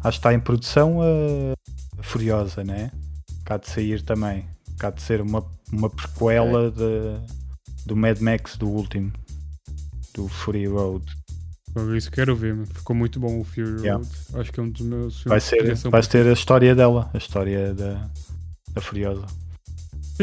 Acho 0.04 0.17
que 0.17 0.20
está 0.20 0.34
em 0.34 0.39
produção 0.39 1.00
a 1.02 2.04
Furiosa, 2.04 2.63
né? 2.63 2.91
Cá 3.46 3.58
de 3.58 3.70
sair 3.70 4.02
também. 4.02 4.46
Cá 4.80 4.89
de 4.89 5.02
ser 5.02 5.22
uma, 5.22 5.46
uma 5.72 5.89
prequela 5.89 6.72
de, 6.72 7.20
do 7.86 7.96
Mad 7.96 8.20
Max 8.20 8.58
do 8.58 8.67
último. 8.67 9.12
Do 10.13 10.28
Fury 10.28 10.65
Road. 10.67 11.06
Isso 11.96 12.12
quero 12.12 12.36
ver, 12.36 12.54
mano. 12.54 12.65
ficou 12.67 12.94
muito 12.96 13.17
bom 13.20 13.39
o 13.39 13.44
Fury 13.46 13.80
Yeah. 13.82 13.94
Road. 14.04 14.10
Acho 14.34 14.52
que 14.52 14.60
é 14.60 14.63
um 14.63 14.70
dos 14.70 14.82
meus 14.82 15.22
filmes 15.22 15.26
Vai 15.26 15.39
ser, 15.39 15.89
vai 15.89 16.02
ter 16.04 16.28
a 16.28 16.34
história 16.34 16.76
dela, 16.76 17.10
a 17.13 17.17
história 17.17 17.74
da, 17.74 18.10
da 18.74 18.82
Furiosa. 18.82 19.26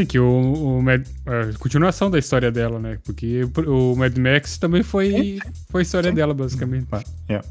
Sim, 0.00 0.06
que 0.06 0.18
o, 0.18 0.78
o 0.78 0.82
Mad, 0.82 1.06
a 1.26 1.58
continuação 1.58 2.10
da 2.10 2.18
história 2.18 2.50
dela, 2.50 2.78
né? 2.78 2.98
Porque 3.04 3.42
o 3.66 3.96
Mad 3.96 4.16
Max 4.18 4.58
também 4.58 4.82
foi, 4.82 5.38
foi 5.70 5.80
a 5.80 5.82
história 5.82 6.10
Sim. 6.10 6.16
dela, 6.16 6.34
basicamente. 6.34 6.86
Yeah. 7.28 7.46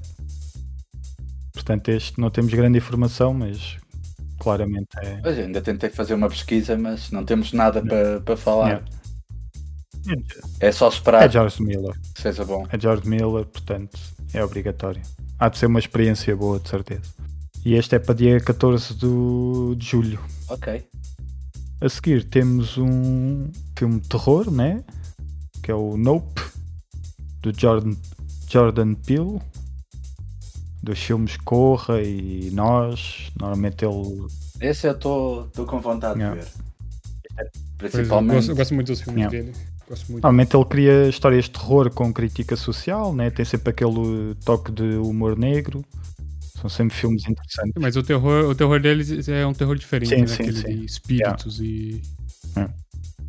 Portanto, 1.53 1.89
este 1.89 2.19
não 2.19 2.29
temos 2.29 2.53
grande 2.53 2.77
informação, 2.77 3.33
mas 3.33 3.77
claramente 4.39 4.89
é. 5.01 5.17
Pois, 5.17 5.37
ainda 5.39 5.61
tentei 5.61 5.89
fazer 5.89 6.13
uma 6.13 6.29
pesquisa, 6.29 6.77
mas 6.77 7.11
não 7.11 7.25
temos 7.25 7.51
nada 7.53 7.81
para 7.81 8.21
para 8.21 8.37
falar. 8.37 8.67
Yeah. 8.67 8.85
É 10.61 10.71
só 10.71 10.87
esperar 10.87 11.23
É 11.25 11.29
George 11.29 11.61
Miller. 11.61 11.93
seja 12.15 12.45
bom. 12.45 12.65
É 12.71 12.79
George 12.79 13.07
Miller, 13.07 13.45
portanto 13.45 13.99
é 14.33 14.43
obrigatório. 14.43 15.01
Há 15.37 15.49
de 15.49 15.57
ser 15.57 15.65
uma 15.65 15.79
experiência 15.79 16.35
boa, 16.35 16.59
de 16.59 16.69
certeza. 16.69 17.01
E 17.65 17.73
este 17.73 17.95
é 17.95 17.99
para 17.99 18.13
dia 18.15 18.39
14 18.39 18.93
do- 18.93 19.75
de 19.77 19.85
julho. 19.85 20.19
Ok. 20.47 20.85
A 21.79 21.89
seguir 21.89 22.23
temos 22.23 22.77
um 22.77 23.51
filme 23.77 23.99
de 23.99 24.07
terror, 24.09 24.49
né? 24.51 24.83
Que 25.61 25.71
é 25.71 25.75
o 25.75 25.95
Nope, 25.95 26.41
do 27.41 27.51
Jordan, 27.57 27.95
Jordan 28.49 28.93
Peele. 28.95 29.39
Dos 30.81 30.99
filmes 30.99 31.35
Corra 31.37 32.01
e 32.01 32.49
Nós. 32.51 33.31
Normalmente 33.39 33.83
ele. 33.85 34.25
Esse 34.61 34.87
eu 34.87 34.93
estou 34.93 35.49
com 35.67 35.79
vontade 35.81 36.19
Yeah. 36.19 36.39
de 36.41 36.45
ver. 36.45 36.53
Pois, 37.77 37.93
eu, 37.93 37.97
Principalmente. 37.99 38.35
gosto, 38.35 38.49
eu 38.51 38.55
gosto 38.55 38.73
muito 38.73 38.87
dos 38.87 39.01
filmes 39.01 39.23
Yeah. 39.31 39.37
dele. 39.51 39.57
Gosto 39.89 40.11
muito. 40.11 40.23
Normalmente 40.23 40.55
ele 40.55 40.65
cria 40.65 41.09
histórias 41.09 41.45
de 41.45 41.51
terror 41.51 41.89
com 41.91 42.13
crítica 42.13 42.55
social, 42.55 43.13
né? 43.13 43.29
Tem 43.29 43.43
sempre 43.45 43.69
aquele 43.71 44.33
toque 44.45 44.71
de 44.71 44.95
humor 44.97 45.37
negro. 45.37 45.83
São 46.59 46.69
sempre 46.69 46.95
filmes 46.95 47.23
interessantes. 47.27 47.73
Mas 47.79 47.95
o 47.95 48.03
terror, 48.03 48.49
o 48.49 48.55
terror 48.55 48.79
deles 48.79 49.29
é 49.29 49.45
um 49.45 49.53
terror 49.53 49.75
diferente, 49.75 50.09
Sim, 50.09 50.21
né? 50.21 50.27
sim, 50.27 50.43
Aquele 50.43 50.57
sim. 50.57 50.79
de 50.79 50.85
espíritos 50.85 51.59
e. 51.61 52.01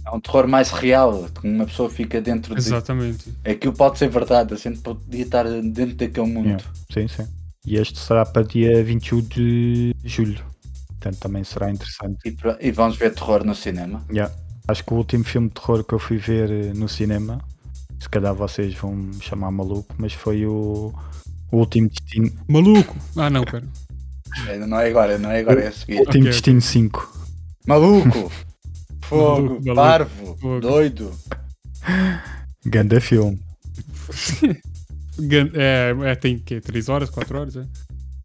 É 0.07 0.11
um 0.11 0.21
terror 0.21 0.49
mais 0.49 0.71
real, 0.71 1.29
que 1.29 1.47
uma 1.47 1.67
pessoa 1.67 1.91
fica 1.91 2.21
dentro 2.21 2.55
de. 2.55 2.61
Exatamente. 2.61 3.31
Aquilo 3.45 3.75
pode 3.75 3.99
ser 3.99 4.09
verdade, 4.09 4.55
a 4.55 4.57
gente 4.57 4.79
podia 4.79 5.23
estar 5.23 5.45
dentro 5.45 5.95
daquele 5.95 6.27
mundo. 6.27 6.47
Yeah. 6.47 6.64
Sim, 6.91 7.09
sim. 7.09 7.29
E 7.67 7.77
este 7.77 7.99
será 7.99 8.25
para 8.25 8.43
dia 8.43 8.83
21 8.83 9.21
de 9.21 9.95
julho. 10.03 10.43
Portanto, 10.88 11.19
também 11.19 11.45
será 11.45 11.71
interessante. 11.71 12.17
E, 12.25 12.37
e 12.67 12.71
vamos 12.73 12.97
ver 12.97 13.14
terror 13.14 13.45
no 13.45 13.55
cinema. 13.55 14.03
Yeah. 14.11 14.35
Acho 14.67 14.85
que 14.85 14.95
o 14.95 14.97
último 14.97 15.25
filme 15.25 15.49
de 15.49 15.55
terror 15.55 15.85
que 15.85 15.93
eu 15.93 15.99
fui 15.99 16.17
ver 16.17 16.51
eh, 16.51 16.73
no 16.75 16.88
cinema, 16.88 17.45
se 18.01 18.09
calhar 18.09 18.35
vocês 18.35 18.75
vão 18.75 18.95
me 18.95 19.21
chamar 19.21 19.51
maluco, 19.51 19.95
mas 19.99 20.12
foi 20.14 20.47
o, 20.47 20.93
o 21.53 21.57
Último 21.59 21.89
Destino, 21.89 22.31
Maluco! 22.49 22.97
Ah, 23.17 23.31
não, 23.31 23.45
pera. 23.45 23.65
É, 24.47 24.59
Não 24.59 24.79
é 24.79 24.89
agora, 24.89 25.19
não 25.19 25.31
é 25.31 25.41
agora, 25.41 25.63
é 25.63 25.67
a 25.69 25.71
o 25.71 25.73
seguir. 25.73 25.99
Último 26.01 26.21
Ok, 26.23 26.31
Destino 26.31 26.61
5. 26.61 27.19
Maluco! 27.67 28.33
Fogo, 29.03 29.43
Maluco, 29.43 29.75
parvo, 29.75 30.37
Fogo. 30.41 30.61
doido. 30.61 31.13
Ganda 32.67 33.01
filme. 33.01 33.39
É, 35.55 35.95
é, 36.11 36.15
tem 36.15 36.39
que 36.39 36.61
3 36.61 36.89
horas, 36.89 37.11
4 37.11 37.39
horas, 37.39 37.57
é? 37.57 37.65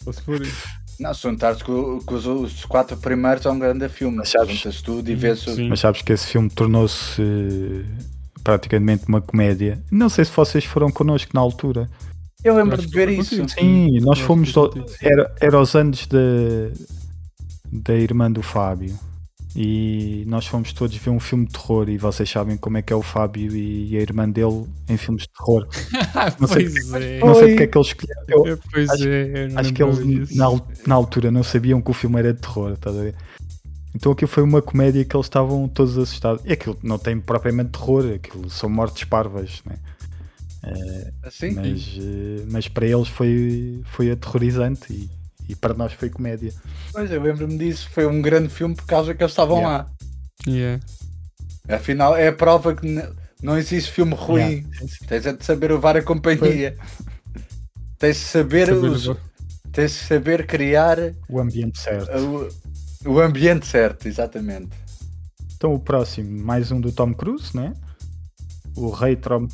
Só 0.03 0.11
se 0.11 0.21
for 0.21 0.41
isso. 0.41 0.67
Não, 0.99 1.13
se 1.13 1.23
juntares 1.23 1.61
com, 1.63 1.99
com 2.01 2.13
os, 2.15 2.25
os 2.25 2.65
quatro 2.65 2.95
primeiros 2.97 3.45
é 3.45 3.49
um 3.49 3.57
grande 3.57 3.89
filme. 3.89 4.17
Mas 4.17 4.29
sabes- 4.29 4.57
Juntas 4.57 4.81
tudo 4.81 5.09
e 5.09 5.15
vês 5.15 5.45
o-. 5.47 5.63
Mas 5.69 5.79
sabes 5.79 6.01
que 6.01 6.13
esse 6.13 6.27
filme 6.27 6.49
tornou-se 6.49 7.19
eh, 7.21 7.83
praticamente 8.43 9.05
uma 9.07 9.19
comédia. 9.21 9.81
Não 9.89 10.07
sei 10.09 10.23
se 10.25 10.31
vocês 10.31 10.63
foram 10.65 10.91
connosco 10.91 11.31
na 11.33 11.41
altura. 11.41 11.89
Eu 12.43 12.55
lembro 12.55 12.77
de 12.77 12.87
ver 12.87 13.09
isso. 13.09 13.37
contigo. 13.37 13.59
Sim, 13.61 13.99
nós 14.01 14.17
acho 14.17 14.27
fomos. 14.27 14.51
contigo. 14.51 14.85
era, 15.01 15.33
era 15.39 15.59
os 15.61 15.75
anos 15.75 16.05
da, 16.07 16.19
da 17.71 17.95
irmã 17.95 18.31
do 18.31 18.41
Fábio. 18.41 18.97
E 19.55 20.23
nós 20.25 20.47
fomos 20.47 20.73
todos 20.73 20.95
ver 20.97 21.11
um 21.11 21.19
filme 21.19 21.45
de 21.45 21.53
terror. 21.53 21.87
E 21.87 21.97
vocês 21.97 22.27
sabem 22.27 22.57
como 22.57 22.77
é 22.77 22.81
que 22.81 22.91
é 22.91 22.95
o 22.95 23.03
Fábio 23.03 23.55
e 23.55 23.95
a 23.95 24.01
irmã 24.01 24.27
dele 24.27 24.65
em 24.89 24.97
filmes 24.97 25.23
de 25.23 25.29
terror. 25.37 25.67
Não 26.39 26.47
sei 26.47 26.69
pois 26.69 26.93
é. 26.95 27.19
Não 27.19 27.35
sei 27.35 27.47
porque 27.49 27.63
é 27.63 27.67
que 27.67 27.77
eles 27.77 27.87
escolheram. 27.87 28.23
Eu- 28.29 28.47
É, 28.53 28.57
Pois 28.71 28.89
acho- 28.89 29.07
é, 29.07 29.47
eu 29.53 29.59
Acho 29.59 29.73
que 29.73 29.83
eles 29.83 30.35
na, 30.35 30.47
na 30.87 30.95
altura 30.95 31.29
não 31.31 31.43
sabiam 31.43 31.81
que 31.81 31.91
o 31.91 31.93
filme 31.93 32.17
era 32.17 32.33
de 32.33 32.41
terror, 32.41 32.71
estás 32.73 32.97
a 32.97 33.01
ver? 33.03 33.15
Então 33.95 34.11
aquilo 34.11 34.27
foi 34.27 34.41
uma 34.41 34.59
comédia 34.59 35.05
que 35.05 35.15
eles 35.15 35.27
estavam 35.27 35.67
todos 35.67 35.99
assustados. 35.99 36.41
E 36.45 36.51
aquilo 36.51 36.75
não 36.81 36.97
tem 36.97 37.19
propriamente 37.19 37.69
terror, 37.69 38.11
aquilo 38.15 38.49
são 38.49 38.67
mortes 38.67 39.03
parvas, 39.03 39.61
né? 39.67 39.75
Assim? 41.23 41.51
mas, 41.51 41.97
eh, 41.99 42.45
mas 42.49 42.67
para 42.67 42.85
eles 42.85 43.07
foi, 43.07 43.81
foi 43.85 44.11
aterrorizante 44.11 44.93
e, 44.93 45.09
e 45.49 45.55
para 45.55 45.73
nós 45.73 45.93
foi 45.93 46.09
comédia. 46.09 46.53
Pois, 46.91 47.11
eu 47.11 47.21
lembro-me 47.21 47.57
disso. 47.57 47.89
Foi 47.91 48.05
um 48.05 48.21
grande 48.21 48.49
filme 48.49 48.75
por 48.75 48.85
causa 48.85 49.13
que 49.13 49.21
eles 49.23 49.31
estavam 49.31 49.57
Yeah. 49.57 49.77
lá. 49.77 49.91
Yeah. 50.47 50.83
Afinal, 51.69 52.15
é 52.15 52.27
a 52.29 52.33
prova 52.33 52.75
que 52.75 52.87
não 53.41 53.57
existe 53.57 53.91
filme 53.91 54.13
ruim. 54.13 54.39
Yeah. 54.41 54.67
Tens 55.07 55.25
é 55.25 55.33
de 55.33 55.45
saber 55.45 55.71
levar 55.71 55.97
a 55.97 56.01
companhia. 56.01 56.77
Tens 57.97 58.17
de 58.17 58.23
saber, 58.23 58.67
Saber 58.67 58.87
os- 58.89 59.17
tens 59.71 59.91
de 59.91 59.97
saber 59.99 60.45
criar 60.45 60.97
O 61.29 61.39
ambiente 61.39 61.79
certo. 61.79 62.09
o, 63.05 63.11
o 63.11 63.19
ambiente 63.19 63.65
certo, 63.65 64.07
exatamente. 64.07 64.69
Então 65.55 65.73
o 65.73 65.79
próximo, 65.79 66.43
mais 66.43 66.71
um 66.71 66.81
do 66.81 66.91
Tom 66.91 67.13
Cruise, 67.13 67.55
né? 67.55 67.73
O 68.75 68.89
Rei, 68.89 69.15
Trom, 69.15 69.47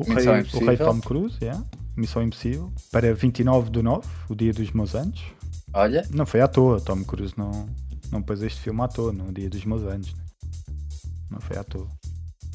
o 0.00 0.14
Missão 0.14 0.34
rei, 0.34 0.42
o 0.54 0.66
rei 0.66 0.76
Tom 0.76 1.00
Cruise, 1.00 1.36
yeah. 1.42 1.64
Missão 1.96 2.22
Impossível, 2.22 2.72
para 2.92 3.14
29 3.14 3.70
do 3.70 3.82
9, 3.82 4.06
o 4.28 4.34
dia 4.34 4.52
dos 4.52 4.70
meus 4.72 4.94
anos. 4.94 5.22
Olha, 5.72 6.06
Não 6.10 6.26
foi 6.26 6.40
à 6.40 6.48
toa, 6.48 6.80
Tom 6.80 7.02
Cruise 7.04 7.34
não, 7.36 7.68
não 8.10 8.22
pôs 8.22 8.42
este 8.42 8.60
filme 8.60 8.80
à 8.82 8.88
toa 8.88 9.12
no 9.12 9.32
dia 9.32 9.48
dos 9.50 9.64
meus 9.64 9.82
anos. 9.82 10.12
né? 10.14 10.22
Não 11.30 11.40
foi 11.40 11.56
à 11.58 11.64
toa. 11.64 11.86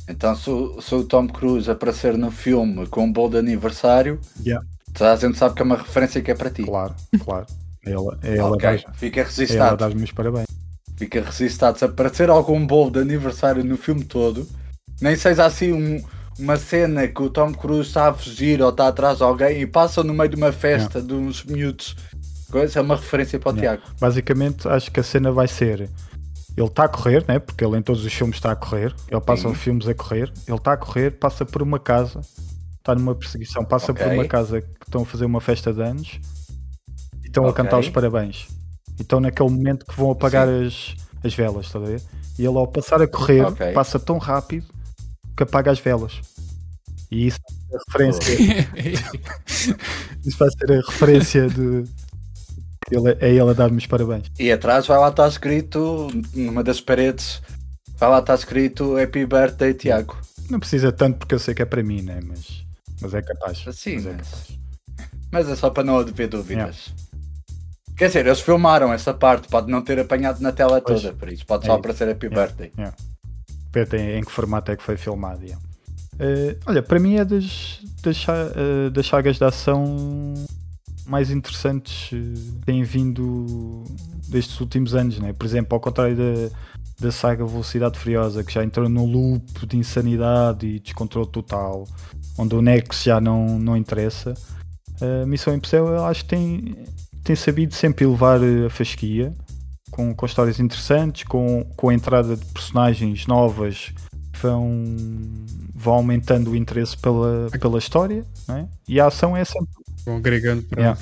então 0.08 0.36
se, 0.36 0.50
o- 0.50 0.82
se 0.82 0.94
o 0.96 1.04
Tom 1.04 1.28
Cruise 1.28 1.70
aparecer 1.70 2.18
no 2.18 2.32
filme 2.32 2.86
com 2.88 3.04
um 3.06 3.12
bolo 3.12 3.32
de 3.32 3.38
aniversário, 3.38 4.20
Yeah. 4.46 4.66
toda 4.94 5.14
a 5.14 5.16
gente 5.16 5.38
sabe 5.38 5.56
que 5.56 5.62
é 5.62 5.66
uma 5.66 5.78
referência 5.78 6.22
que 6.22 6.32
é 6.32 6.36
para 6.36 6.50
ti. 6.50 6.64
Claro, 6.64 6.96
claro. 7.24 7.46
Ela, 7.86 8.20
é 8.22 8.38
ela, 8.38 8.52
ok, 8.52 8.84
dá, 8.86 8.94
fica 8.94 9.20
é 9.20 9.24
ela 9.24 9.30
resistado. 9.30 9.78
dá 9.78 9.88
os 9.88 10.12
parabéns. 10.12 10.46
Fica 10.98 11.22
resistado. 11.22 11.80
Se 11.80 11.86
aparecer 11.86 12.30
algum 12.30 12.66
bolo 12.66 12.92
de 12.92 13.00
aniversário 13.00 13.64
no 13.64 13.76
filme 13.78 14.04
todo, 14.06 14.48
nem 15.02 15.16
seja 15.16 15.46
assim 15.46 15.72
um- 15.74 16.04
uma 16.40 16.58
cena 16.58 17.08
que 17.08 17.22
o 17.22 17.30
Tom 17.30 17.54
Cruise 17.54 17.88
está 17.90 18.10
a 18.10 18.14
fugir 18.14 18.62
ou 18.62 18.70
está 18.70 18.88
atrás 18.88 19.18
de 19.18 19.24
alguém 19.24 19.62
e 19.62 19.68
passa 19.68 20.04
no 20.04 20.14
meio 20.14 20.30
de 20.30 20.36
uma 20.36 20.52
festa 20.52 21.02
de 21.02 21.14
uns 21.14 21.44
miúdos. 21.44 21.96
É 22.76 22.82
uma 22.82 22.96
referência 22.98 23.40
para 23.40 23.54
o 23.54 23.58
Yeah. 23.58 23.78
Tiago. 23.82 23.96
Basicamente, 24.00 24.68
acho 24.68 24.92
que 24.92 25.00
a 25.00 25.04
cena 25.04 25.32
vai 25.32 25.48
ser. 25.48 25.90
Ele 26.58 26.68
está 26.68 26.84
a 26.84 26.90
correr, 26.90 27.24
né? 27.28 27.40
porque 27.40 27.64
ele 27.64 27.78
em 27.78 27.82
todos 27.82 28.04
os 28.04 28.12
filmes 28.12 28.36
está 28.36 28.52
a 28.52 28.56
correr. 28.58 28.94
Ele 29.10 29.22
passa 29.22 29.44
Sim. 29.44 29.52
os 29.54 29.58
filmes 29.58 29.88
a 29.88 29.94
correr. 29.94 30.32
Ele 30.46 30.58
está 30.58 30.74
a 30.74 30.78
correr, 30.78 31.12
passa 31.12 31.46
por 31.46 31.62
uma 31.62 31.80
casa, 31.80 32.20
está 32.78 32.94
numa 32.94 33.16
perseguição, 33.16 33.64
passa 33.64 33.94
por 33.94 34.02
Ok. 34.06 34.14
uma 34.18 34.26
casa 34.26 34.60
que 34.62 34.68
estão 34.86 35.04
a 35.04 35.06
fazer 35.06 35.24
uma 35.26 35.40
festa 35.40 35.72
de 35.74 35.82
anos 35.82 36.20
e 37.24 37.28
estão 37.28 37.46
a 37.46 37.50
Ok. 37.50 37.64
cantar 37.64 37.80
os 37.80 37.88
parabéns. 37.88 38.48
E 39.00 39.02
estão 39.02 39.22
naquele 39.22 39.50
momento 39.50 39.86
que 39.86 39.96
vão 39.96 40.12
apagar 40.12 40.50
as, 40.50 40.94
as 41.24 41.34
velas, 41.34 41.68
está 41.68 41.80
a 41.80 41.84
ver? 41.84 42.02
E 42.38 42.46
ele 42.46 42.58
ao 42.58 42.68
passar 42.68 43.02
a 43.02 43.08
correr, 43.08 43.44
Ok. 43.46 43.72
passa 43.72 43.98
tão 43.98 44.18
rápido 44.18 44.66
que 45.36 45.44
apaga 45.44 45.72
as 45.72 45.80
velas. 45.80 46.20
E 47.12 47.28
isso 47.28 47.40
é 47.72 47.76
a 47.76 47.80
referência. 47.88 48.68
Isso 50.26 50.38
vai 50.38 50.50
ser 50.50 50.72
a 50.72 50.76
referência 50.76 51.48
de. 51.48 51.84
Ele, 52.90 53.18
é 53.20 53.30
ele 53.30 53.50
a 53.50 53.54
dar-me 53.54 53.78
os 53.78 53.86
parabéns. 53.86 54.26
E 54.40 54.52
atrás 54.52 54.88
vai 54.88 54.98
lá 54.98 55.10
estar 55.10 55.28
escrito, 55.28 56.08
numa 56.34 56.64
das 56.64 56.82
paredes, 56.82 57.42
vai 57.98 58.10
lá 58.10 58.20
estar 58.20 58.36
escrito 58.36 58.98
Happy 58.98 59.26
Birthday 59.26 59.74
Tiago. 59.74 60.18
Não 60.50 60.60
precisa 60.60 60.92
tanto 60.92 61.20
porque 61.20 61.36
eu 61.36 61.40
sei 61.40 61.54
que 61.54 61.62
é 61.62 61.66
para 61.66 61.82
mim, 61.84 62.02
né? 62.02 62.20
Mas, 62.26 62.64
mas 63.02 63.14
é 63.14 63.22
capaz. 63.22 63.64
Sim, 63.74 63.96
mas 63.96 64.06
é 64.06 64.14
mas- 64.14 64.28
capaz. 64.30 64.60
Mas 65.32 65.50
é 65.50 65.56
só 65.56 65.70
para 65.70 65.84
não 65.84 65.98
haver 65.98 66.28
dúvidas. 66.28 66.94
Quer 67.96 68.08
dizer, 68.08 68.26
eles 68.26 68.42
filmaram 68.42 68.92
essa 68.92 69.14
parte, 69.14 69.48
pode 69.48 69.72
não 69.72 69.82
ter 69.82 69.98
apanhado 70.00 70.42
na 70.42 70.52
tela 70.52 70.82
Pois. 70.82 71.02
toda, 71.02 71.14
por 71.14 71.30
isso 71.32 71.46
pode 71.46 71.64
É 71.64 71.68
só 71.68 71.74
isso. 71.74 71.80
aparecer 71.80 72.10
Happy 72.10 72.28
Yeah. 72.28 72.48
Birthday. 72.54 72.72
Peta 72.76 73.11
em, 73.94 74.20
em 74.20 74.24
que 74.24 74.32
formato 74.32 74.72
é 74.72 74.76
que 74.76 74.84
foi 74.84 74.98
filmado. 74.98 75.46
Eh, 76.20 76.58
olha, 76.66 76.84
para 76.84 77.00
mim 77.00 77.16
é 77.16 77.26
das, 77.26 77.80
das, 78.04 78.26
eh, 78.28 78.90
das 78.92 79.08
sagas 79.08 79.38
de 79.38 79.44
ação 79.44 80.34
mais 81.06 81.32
interessantes 81.32 82.12
eh, 82.14 82.18
que 82.60 82.66
têm 82.66 82.84
vindo 82.84 83.84
destes 84.28 84.60
últimos 84.60 84.94
anos, 84.94 85.20
né? 85.20 85.34
Por 85.34 85.46
exemplo, 85.46 85.76
ao 85.76 85.80
contrário 85.80 86.16
da, 86.16 86.56
da 87.00 87.12
saga 87.12 87.46
Velocidade 87.46 87.98
Furiosa, 87.98 88.44
que 88.44 88.54
já 88.54 88.64
entrou 88.64 88.88
num 88.88 89.06
loop 89.06 89.66
de 89.66 89.78
insanidade 89.78 90.68
e 90.68 90.80
descontrole 90.80 91.28
total, 91.28 91.88
onde 92.38 92.56
o 92.56 92.62
Nex 92.62 93.04
já 93.04 93.20
não, 93.20 93.60
não 93.60 93.76
interessa. 93.76 94.34
A 95.02 95.26
Missão 95.26 95.56
Impossível 95.56 96.06
acho 96.06 96.24
que 96.24 96.30
tem, 96.30 96.76
tem 97.24 97.36
sabido 97.36 97.74
sempre 97.74 98.06
elevar 98.06 98.40
eh, 98.44 98.68
a 98.68 98.70
fasquia 98.70 99.34
com, 99.92 100.14
com 100.16 100.26
histórias 100.26 100.60
interessantes, 100.60 101.24
com, 101.24 101.64
com 101.76 101.90
a 101.90 101.94
entrada 101.94 102.36
de 102.36 102.46
personagens 102.46 103.28
novas 103.28 103.92
que 104.34 104.40
vão, 104.42 104.96
vão 105.76 105.94
aumentando 105.96 106.52
o 106.52 106.56
interesse 106.56 106.98
pela, 106.98 107.48
pela 107.60 107.78
história, 107.78 108.26
não 108.48 108.56
é? 108.58 108.68
e 108.88 109.00
a 109.00 109.08
ação 109.08 109.36
é 109.36 109.44
sempre. 109.46 109.68
Vão 110.06 110.16
agregando 110.18 110.64
para. 110.64 110.82
Yeah. 110.82 111.00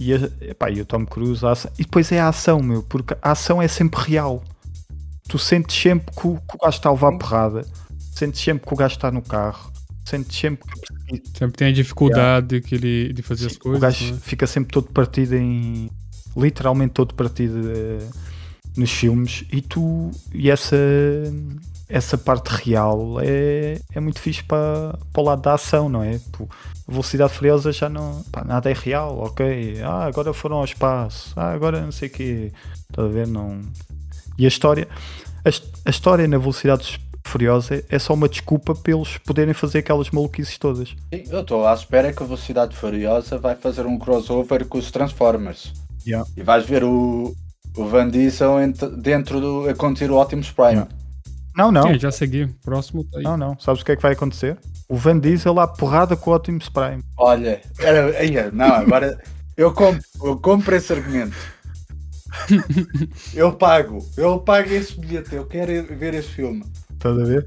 E, 0.00 0.14
a- 0.14 0.30
epá, 0.40 0.70
e 0.70 0.80
o 0.80 0.84
Tom 0.86 1.04
Cruise, 1.06 1.44
a 1.46 1.52
ação- 1.52 1.70
e 1.78 1.82
depois 1.84 2.10
é 2.10 2.18
a 2.18 2.28
ação, 2.28 2.60
meu, 2.60 2.82
porque 2.82 3.14
a 3.22 3.30
ação 3.32 3.60
é 3.62 3.68
sempre 3.68 4.00
real. 4.00 4.42
Tu 5.28 5.38
sentes 5.38 5.76
sempre 5.80 6.12
que 6.14 6.26
o, 6.26 6.36
que 6.36 6.56
o 6.56 6.58
gajo 6.64 6.76
está 6.78 6.88
a 6.88 6.92
levar 6.92 7.16
porrada, 7.18 7.64
sentes 8.14 8.40
sempre 8.40 8.66
que 8.66 8.72
o 8.72 8.76
gajo 8.76 8.94
está 8.96 9.10
no 9.12 9.20
carro, 9.22 9.70
sentes 10.04 10.36
sempre 10.36 10.66
que 10.68 10.98
Sempre 11.38 11.56
tem 11.56 11.68
a 11.68 11.72
dificuldade 11.72 12.60
que 12.60 12.74
ele, 12.74 13.12
de 13.14 13.22
fazer 13.22 13.46
as 13.46 13.52
Sim, 13.52 13.58
coisas. 13.60 13.78
o 13.78 13.80
gajo 13.80 14.14
né? 14.14 14.20
fica 14.22 14.46
sempre 14.46 14.72
todo 14.72 14.88
partido 14.90 15.34
em. 15.36 15.88
Literalmente 16.38 16.94
todo 16.94 17.14
partido 17.14 17.70
eh, 17.70 18.06
nos 18.76 18.90
filmes 18.90 19.44
e 19.52 19.60
tu. 19.60 20.10
e 20.32 20.50
essa. 20.50 20.76
essa 21.88 22.16
parte 22.16 22.48
real 22.48 23.18
é, 23.20 23.80
é 23.94 24.00
muito 24.00 24.20
fixe 24.20 24.42
para, 24.44 24.98
para 25.12 25.22
o 25.22 25.24
lado 25.24 25.42
da 25.42 25.54
ação, 25.54 25.88
não 25.88 26.02
é? 26.02 26.20
Pô, 26.32 26.48
a 26.86 26.90
velocidade 26.90 27.32
furiosa 27.32 27.72
já 27.72 27.88
não. 27.88 28.22
pá, 28.30 28.44
nada 28.44 28.70
é 28.70 28.74
real, 28.74 29.18
ok. 29.18 29.80
Ah, 29.82 30.04
agora 30.04 30.32
foram 30.32 30.58
ao 30.58 30.64
espaço, 30.64 31.32
ah, 31.36 31.50
agora 31.50 31.80
não 31.80 31.92
sei 31.92 32.08
o 32.08 32.12
quê. 32.12 32.52
Estás 32.88 33.08
a 33.08 33.10
ver? 33.10 33.26
Não. 33.26 33.60
E 34.38 34.44
a 34.44 34.48
história. 34.48 34.88
A, 35.44 35.48
a 35.86 35.90
história 35.90 36.26
na 36.28 36.38
velocidade 36.38 37.00
furiosa 37.28 37.84
é 37.88 37.98
só 37.98 38.14
uma 38.14 38.28
desculpa 38.28 38.74
para 38.74 38.92
eles 38.92 39.18
poderem 39.18 39.54
fazer 39.54 39.78
aquelas 39.78 40.10
maluquices 40.10 40.56
todas. 40.58 40.88
Sim, 40.88 41.24
eu 41.28 41.40
estou 41.40 41.66
à 41.66 41.74
espera 41.74 42.12
que 42.12 42.22
a 42.22 42.26
Velocidade 42.26 42.74
Furiosa 42.74 43.38
vai 43.38 43.54
fazer 43.54 43.86
um 43.86 43.98
crossover 43.98 44.66
com 44.66 44.78
os 44.78 44.90
Transformers. 44.90 45.72
Yeah. 46.08 46.28
E 46.36 46.42
vais 46.42 46.64
ver 46.64 46.82
o, 46.84 47.34
o 47.76 47.84
Van 47.86 48.08
Diesel 48.08 48.60
ent- 48.62 48.84
dentro 49.02 49.40
do 49.40 49.68
a 49.68 49.74
conduzir 49.74 50.10
o 50.10 50.20
Optimus 50.20 50.50
Prime. 50.50 50.70
Yeah. 50.72 50.88
Não, 51.56 51.70
não. 51.72 51.82
Sim, 51.82 51.98
já 51.98 52.10
segui. 52.10 52.46
Próximo 52.64 53.04
tá 53.04 53.18
aí. 53.18 53.24
Não, 53.24 53.36
não. 53.36 53.58
Sabes 53.58 53.82
o 53.82 53.84
que 53.84 53.92
é 53.92 53.96
que 53.96 54.02
vai 54.02 54.12
acontecer? 54.12 54.56
O 54.88 54.96
Van 54.96 55.18
Diesel 55.18 55.52
lá 55.52 55.66
porrada 55.66 56.16
com 56.16 56.30
o 56.30 56.34
Optimus 56.34 56.68
Prime. 56.68 57.02
Olha, 57.16 57.60
era, 57.80 58.16
aí, 58.18 58.32
não, 58.52 58.66
agora 58.74 59.18
eu 59.56 59.72
compro, 59.74 60.00
eu 60.22 60.38
compro 60.38 60.74
esse 60.76 60.92
argumento. 60.92 61.36
Eu 63.34 63.52
pago, 63.54 63.98
eu 64.16 64.38
pago 64.38 64.70
esse 64.70 64.98
bilhete, 65.00 65.34
eu 65.34 65.46
quero 65.46 65.86
ver 65.96 66.12
esse 66.14 66.28
filme. 66.28 66.62
Estás 66.92 67.18
a 67.18 67.24
ver? 67.24 67.46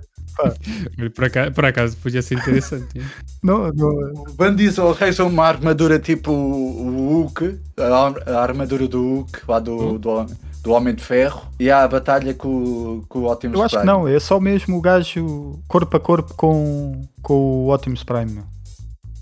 Por 1.16 1.26
acaso, 1.26 1.52
por 1.52 1.66
acaso 1.66 1.98
podia 1.98 2.22
ser 2.22 2.36
interessante. 2.36 3.02
Não, 3.44 3.72
não. 3.74 3.90
O 3.90 4.26
Van 4.38 4.54
Diesel 4.56 4.88
arranja 4.92 5.24
uma 5.26 5.46
armadura 5.48 5.98
tipo 5.98 6.32
o 6.32 7.10
Hulk, 7.24 7.60
a, 7.78 7.84
ar- 8.06 8.30
a 8.30 8.40
armadura 8.42 8.88
do 8.88 9.02
Hulk, 9.02 9.40
lá 9.48 9.60
do, 9.60 9.98
do, 9.98 10.26
do 10.62 10.72
Homem 10.72 10.94
de 10.94 11.04
Ferro, 11.04 11.42
e 11.60 11.72
há 11.72 11.84
a 11.84 11.88
batalha 11.88 12.36
com, 12.36 12.48
o- 12.48 13.06
com 13.10 13.20
o 13.22 13.32
Optimus 13.32 13.58
Eu 13.58 13.64
acho 13.66 13.76
que 13.76 13.82
Prime. 13.82 13.92
não. 14.00 14.08
É 14.08 14.20
só 14.20 14.40
mesmo 14.40 14.78
o 14.78 14.82
gajo 14.82 15.60
corpo 15.68 15.98
a 15.98 16.00
corpo 16.00 16.36
com, 16.36 17.02
com 17.24 17.34
o 17.66 17.74
Optimus 17.74 18.04
Prime. 18.04 18.44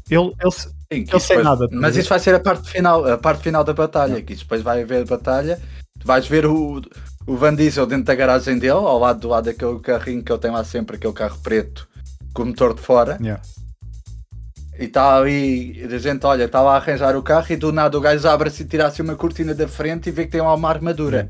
Ele, 0.09 0.34
ele, 0.41 0.51
se- 0.51 0.67
Sim, 0.91 1.03
que 1.05 1.13
Eu 1.13 1.17
isso 1.20 1.28
sei 1.28 1.38
depois- 1.38 1.59
nada, 1.59 1.70
mas 1.72 1.95
isso 1.95 2.09
vai 2.09 2.20
ser 2.20 2.34
a 2.36 2.39
parte 2.39 2.70
final, 2.70 3.05
a 3.07 3.17
parte 3.17 3.43
final 3.43 3.63
da 3.63 3.74
batalha, 3.74 4.22
que 4.22 4.34
isso 4.34 4.41
depois 4.43 4.61
vai 4.63 4.82
haver 4.82 5.05
batalha, 5.05 5.61
vais 6.10 6.28
ver 6.28 6.47
o, 6.47 6.82
o 7.28 7.38
Van 7.38 7.53
Diesel 7.53 7.86
dentro 7.86 8.05
da 8.05 8.16
garagem 8.16 8.57
dele, 8.57 8.72
ao 8.72 8.97
lado 8.97 9.20
do 9.20 9.28
lado 9.28 9.45
daquele 9.45 9.80
carrinho 9.80 10.24
que 10.24 10.32
ele 10.32 10.39
tem 10.39 10.49
lá 10.49 10.64
sempre, 10.64 10.95
aquele 10.95 11.14
carro 11.14 11.38
preto 11.43 11.88
com 12.34 12.41
o 12.41 12.45
motor 12.47 12.74
de 12.74 12.82
fora. 12.82 13.16
Yeah. 13.22 13.39
E 14.80 14.86
está 14.86 15.16
ali, 15.16 15.80
a 15.84 15.97
gente, 15.99 16.26
olha, 16.26 16.45
está 16.45 16.64
lá 16.64 16.74
a 16.74 16.78
arranjar 16.78 17.16
o 17.16 17.22
carro 17.22 17.45
e 17.51 17.55
do 17.55 17.72
nada 17.72 17.95
o 17.95 18.01
gajo 18.01 18.28
abre-se 18.28 18.64
e 18.64 18.66
tira 18.66 18.88
assim 18.88 19.03
uma 19.03 19.16
cortina 19.16 19.53
da 19.53 19.68
frente 19.68 20.10
e 20.10 20.12
vê 20.12 20.26
que 20.26 20.32
tem 20.32 20.41
lá 20.41 20.51
uma 20.55 20.68
armadura. 20.70 21.30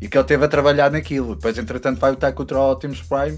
E 0.00 0.06
que 0.06 0.16
ele 0.16 0.24
teve 0.24 0.44
a 0.44 0.48
trabalhar 0.48 0.88
naquilo. 0.88 1.34
Depois, 1.34 1.58
entretanto, 1.58 1.98
vai 1.98 2.12
lutar 2.12 2.32
contra 2.32 2.58
o 2.60 2.70
Optimus 2.70 3.02
Prime. 3.02 3.36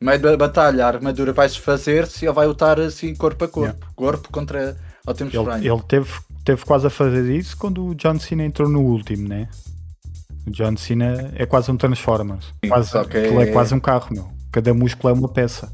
No 0.00 0.06
meio 0.06 0.18
da 0.18 0.36
batalha, 0.36 0.84
a 0.84 0.88
armadura 0.88 1.32
vai 1.32 1.48
se 1.48 1.60
fazer-se 1.60 2.24
e 2.24 2.26
ele 2.26 2.34
vai 2.34 2.46
lutar 2.48 2.80
assim, 2.80 3.14
corpo 3.14 3.44
a 3.44 3.48
corpo. 3.48 3.86
Corpo 3.94 4.28
contra 4.32 4.76
Optimus 5.06 5.32
Prime. 5.32 5.58
Ele, 5.58 5.68
ele 5.68 5.82
teve, 5.86 6.10
teve 6.44 6.64
quase 6.64 6.88
a 6.88 6.90
fazer 6.90 7.30
isso 7.30 7.56
quando 7.56 7.86
o 7.86 7.94
John 7.94 8.18
Cena 8.18 8.42
entrou 8.42 8.68
no 8.68 8.80
último, 8.80 9.28
né? 9.28 9.48
O 10.48 10.50
John 10.50 10.76
Cena 10.76 11.30
é 11.34 11.46
quase 11.46 11.70
um 11.70 11.76
Transformers. 11.76 12.46
Sim, 12.64 12.68
quase, 12.70 12.90
só 12.90 13.04
que 13.04 13.18
aquilo 13.18 13.40
é 13.40 13.48
é- 13.48 13.52
quase 13.52 13.74
um 13.74 13.80
carro, 13.80 14.08
meu. 14.10 14.28
Cada 14.50 14.72
músculo 14.72 15.14
é 15.14 15.18
uma 15.18 15.28
peça. 15.28 15.70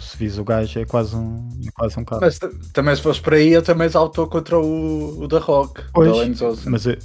Se 0.00 0.16
vis 0.16 0.36
o 0.36 0.44
gajo 0.44 0.80
é 0.80 0.84
quase 0.84 1.14
um, 1.14 1.48
é 1.64 1.70
quase 1.72 1.98
um 1.98 2.04
carro. 2.04 2.20
Mas 2.20 2.38
também 2.72 2.94
se 2.96 3.02
fosse 3.02 3.20
por 3.20 3.34
aí, 3.34 3.54
ele 3.54 3.62
também 3.62 3.88
saltou 3.88 4.26
contra 4.26 4.58
o, 4.58 5.22
o 5.22 5.28
The 5.28 5.38
Rock. 5.38 5.82
Pois. 5.92 6.40
Mas 6.66 6.86
é, 6.86 6.98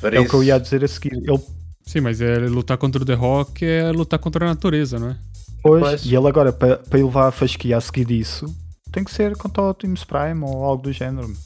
Por 0.00 0.12
é 0.14 0.20
o 0.20 0.28
que 0.28 0.34
eu 0.34 0.44
ia 0.44 0.58
dizer 0.60 0.84
a 0.84 0.88
seguir. 0.88 1.14
Ele 1.14 1.40
Sim, 1.86 2.02
mas 2.02 2.20
é 2.20 2.38
lutar 2.38 2.76
contra 2.78 3.02
o 3.02 3.06
The 3.06 3.14
Rock 3.14 3.64
é 3.64 3.90
lutar 3.90 4.18
contra 4.18 4.44
a 4.44 4.48
natureza, 4.48 4.98
não 4.98 5.08
é? 5.10 5.16
Pois, 5.62 5.82
Pois. 5.82 6.04
e 6.04 6.14
ele 6.14 6.28
agora, 6.28 6.52
para 6.52 6.76
para 6.76 6.98
ele 6.98 7.06
levar 7.06 7.26
a 7.28 7.32
fasquia 7.32 7.76
a 7.76 7.80
seguir 7.80 8.04
disso, 8.04 8.46
tem 8.92 9.02
que 9.02 9.10
ser 9.10 9.36
contra 9.36 9.62
o 9.62 9.70
Optimus 9.70 10.04
Prime 10.04 10.44
ou 10.44 10.64
algo 10.64 10.82
do 10.84 10.92
género. 10.92 11.26
meu. 11.26 11.36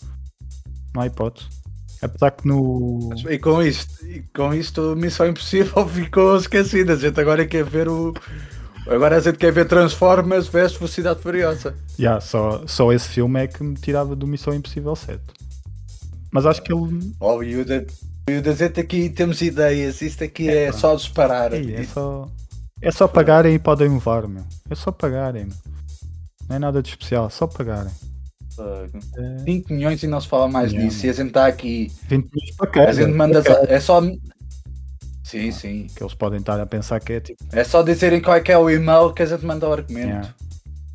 Não 0.94 1.02
há 1.02 1.06
hipótese. 1.06 1.46
Apesar 2.04 2.32
que 2.32 2.46
no. 2.46 3.10
E 3.30 3.38
com 3.38 3.62
isto, 3.62 4.04
e 4.04 4.22
com 4.34 4.52
isto, 4.52 4.94
Missão 4.94 5.26
Impossível 5.26 5.88
ficou 5.88 6.36
esquecida. 6.36 6.92
A 6.92 6.96
gente 6.96 7.18
agora 7.18 7.46
quer 7.46 7.64
ver 7.64 7.88
o. 7.88 8.12
Agora 8.86 9.16
a 9.16 9.20
gente 9.20 9.38
quer 9.38 9.50
ver 9.50 9.66
Transformers 9.66 10.46
vs 10.48 10.74
Velocidade 10.74 11.20
Furiosa. 11.20 11.74
Yeah, 11.98 12.20
só, 12.20 12.62
só 12.66 12.92
esse 12.92 13.08
filme 13.08 13.42
é 13.42 13.46
que 13.46 13.64
me 13.64 13.74
tirava 13.74 14.14
do 14.14 14.26
Missão 14.26 14.52
Impossível 14.52 14.94
7. 14.94 15.18
Mas 16.30 16.44
acho 16.44 16.62
que 16.62 16.70
ele. 16.70 17.14
Oh, 17.18 17.42
e 17.42 17.56
o 17.56 17.64
da, 17.64 17.82
e 18.28 18.36
o 18.36 18.42
da 18.42 18.52
gente 18.52 18.78
aqui 18.78 19.08
temos 19.08 19.40
ideias. 19.40 20.02
Isto 20.02 20.24
aqui 20.24 20.50
é, 20.50 20.70
pá. 20.70 20.76
só 20.76 20.94
disparar. 20.94 21.54
Ei, 21.54 21.74
é 21.74 21.84
só. 21.84 22.28
É 22.82 22.90
só 22.90 23.08
pagarem 23.08 23.54
e 23.54 23.58
podem 23.58 23.88
levar, 23.88 24.28
meu. 24.28 24.44
É 24.68 24.74
só 24.74 24.92
pagarem, 24.92 25.46
meu. 25.46 25.56
Não 26.46 26.56
é 26.56 26.58
nada 26.58 26.82
de 26.82 26.90
especial, 26.90 27.28
é 27.28 27.30
só 27.30 27.46
pagarem. 27.46 27.92
É 28.58 29.38
5 29.44 29.72
milhões 29.72 30.02
e 30.02 30.06
não 30.06 30.20
se 30.20 30.28
fala 30.28 30.48
mais 30.48 30.70
disso. 30.72 31.06
E 31.06 31.10
a 31.10 31.12
gente 31.12 31.28
está 31.28 31.46
aqui. 31.46 31.90
20 32.08 32.30
milhões 32.32 32.56
para 32.56 32.66
cada. 32.68 32.90
A 32.90 32.92
gente 32.92 33.12
manda. 33.12 33.42
É 33.68 33.80
só. 33.80 34.00
Sim, 35.22 35.50
sim. 35.50 35.86
Que 35.94 36.02
eles 36.02 36.14
podem 36.14 36.40
estar 36.40 36.60
a 36.60 36.66
pensar 36.66 37.00
que 37.00 37.14
é 37.14 37.20
tipo. 37.20 37.42
É 37.52 37.64
só 37.64 37.82
dizerem 37.82 38.20
qual 38.20 38.36
é 38.36 38.40
que 38.40 38.52
é 38.52 38.58
o 38.58 38.68
e-mail 38.70 39.12
que 39.12 39.22
a 39.22 39.26
gente 39.26 39.44
manda 39.44 39.68
o 39.68 39.72
argumento. 39.72 40.06
Yeah. 40.08 40.34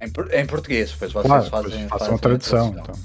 Em, 0.01 0.39
em 0.41 0.45
português, 0.45 0.91
depois 0.91 1.12
vocês 1.12 1.26
Claro, 1.26 1.49
fazem, 1.49 1.70
depois 1.72 1.89
fazem 1.89 1.99
façam 1.99 2.16
a 2.16 2.20
tradução. 2.20 2.76
Então, 2.78 2.95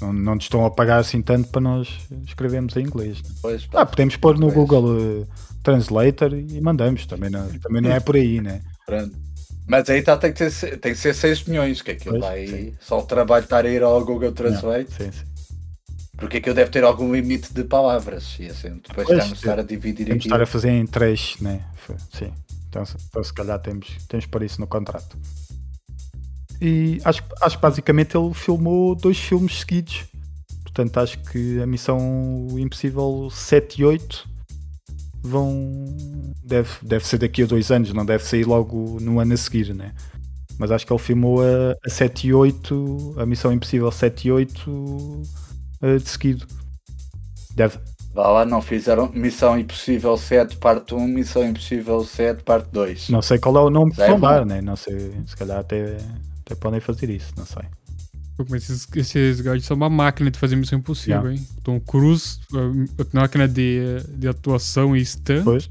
não, 0.00 0.12
não 0.12 0.38
te 0.38 0.42
estão 0.42 0.64
a 0.66 0.70
pagar 0.70 0.98
assim 0.98 1.22
tanto 1.22 1.48
para 1.50 1.60
nós 1.60 1.88
escrevermos 2.26 2.74
em 2.76 2.80
inglês. 2.80 3.22
né? 3.22 3.28
Depois, 3.36 3.68
Ah, 3.74 3.86
podemos 3.86 4.16
pôr 4.16 4.34
no 4.36 4.46
Pois. 4.46 4.54
Google 4.54 5.22
eh, 5.22 5.26
Translator 5.62 6.34
e 6.34 6.60
mandamos. 6.60 7.06
Também 7.06 7.30
não, 7.30 7.46
também 7.60 7.80
não 7.82 7.92
é 7.92 8.00
por 8.00 8.16
aí, 8.16 8.40
né? 8.40 8.60
Pronto. 8.84 9.14
Mas 9.72 9.88
aí 9.88 10.02
tá, 10.02 10.18
tem, 10.18 10.34
que 10.34 10.50
ser, 10.50 10.76
tem 10.78 10.92
que 10.92 10.98
ser 10.98 11.14
6 11.14 11.44
milhões, 11.44 11.80
que 11.80 11.92
aquilo 11.92 12.20
Pois, 12.20 12.50
sim. 12.50 12.74
Só 12.78 12.98
o 12.98 13.02
trabalho 13.06 13.40
de 13.40 13.46
estar 13.46 13.64
a 13.64 13.68
ir 13.70 13.82
ao 13.82 14.04
Google 14.04 14.30
Translate, 14.32 14.92
Sim, 14.92 15.10
sim. 15.10 15.24
porque 16.18 16.36
aquilo 16.36 16.54
deve 16.54 16.70
ter 16.70 16.84
algum 16.84 17.10
limite 17.10 17.54
de 17.54 17.64
palavras. 17.64 18.36
E 18.38 18.48
assim, 18.48 18.74
depois 18.86 19.06
Pois, 19.06 19.18
estamos 19.18 19.38
estar 19.38 19.58
a 19.58 19.62
dividir 19.62 20.04
Temos 20.04 20.18
aqui. 20.20 20.26
estar 20.28 20.42
a 20.42 20.44
fazer 20.46 20.68
em 20.72 20.86
três, 20.86 21.36
né? 21.40 21.64
F- 21.74 21.94
Sim. 22.18 22.34
Então, 22.68 22.84
se, 22.84 22.96
então, 23.08 23.24
se 23.24 23.32
calhar 23.32 23.58
temos, 23.60 23.88
temos 24.08 24.26
por 24.26 24.42
isso 24.42 24.60
no 24.60 24.66
contrato. 24.66 25.16
E 26.60 27.00
acho, 27.04 27.22
acho 27.40 27.56
que 27.56 27.62
basicamente 27.62 28.14
ele 28.14 28.34
filmou 28.34 28.94
dois 28.94 29.18
filmes 29.18 29.60
seguidos. 29.60 30.04
Portanto, 30.62 30.98
acho 30.98 31.18
que 31.18 31.60
a 31.62 31.66
missão 31.66 32.46
Impossível 32.58 33.28
7 33.32 33.80
e 33.80 33.84
8 33.86 34.28
vão. 35.22 35.94
Deve, 36.44 36.70
deve 36.82 37.06
ser 37.06 37.18
daqui 37.18 37.42
a 37.42 37.46
dois 37.46 37.70
anos, 37.70 37.92
não 37.92 38.04
deve 38.04 38.24
sair 38.24 38.44
logo 38.44 38.98
no 39.00 39.20
ano 39.20 39.32
a 39.32 39.36
seguir, 39.36 39.74
né? 39.74 39.94
Mas 40.58 40.70
acho 40.70 40.86
que 40.86 40.92
ele 40.92 41.00
filmou 41.00 41.40
a, 41.42 41.74
a 41.84 41.90
7 41.90 42.28
e 42.28 42.34
8, 42.34 43.14
a 43.18 43.26
missão 43.26 43.52
Impossível 43.52 43.90
7 43.90 44.28
e 44.28 44.32
8 44.32 45.22
eh, 45.82 45.96
de 45.96 46.08
seguido. 46.08 46.46
Deve, 47.54 47.78
Vá 48.14 48.28
lá, 48.28 48.44
não 48.44 48.60
fizeram 48.60 49.10
Missão 49.14 49.58
Impossível 49.58 50.16
7, 50.18 50.58
parte 50.58 50.94
1, 50.94 51.06
Missão 51.06 51.44
Impossível 51.44 52.04
7, 52.04 52.42
parte 52.42 52.68
2. 52.70 53.08
Não 53.08 53.22
sei 53.22 53.38
qual 53.38 53.56
é 53.56 53.60
o 53.60 53.70
nome 53.70 53.92
que 53.92 54.06
vão 54.06 54.20
dar, 54.20 54.44
né? 54.44 54.60
Não 54.60 54.76
sei, 54.76 55.12
se 55.26 55.34
calhar 55.34 55.58
até, 55.58 55.96
até 56.44 56.54
podem 56.54 56.78
fazer 56.78 57.08
isso, 57.08 57.32
não 57.36 57.46
sei. 57.46 57.62
Pô, 58.44 58.50
Mas 58.50 58.68
esses, 58.68 58.86
esses 58.94 59.64
são 59.64 59.76
uma 59.76 59.90
máquina 59.90 60.30
de 60.30 60.38
fazer 60.38 60.56
missão 60.56 60.78
impossível, 60.78 61.22
Yeah. 61.22 61.32
hein? 61.40 61.48
Tom 61.62 61.80
Cruise, 61.80 62.38
a 62.52 63.16
máquina 63.16 63.46
de, 63.48 64.02
de 64.16 64.28
atuação 64.28 64.96
e 64.96 65.04
stunt. 65.04 65.44
Pois. 65.44 65.70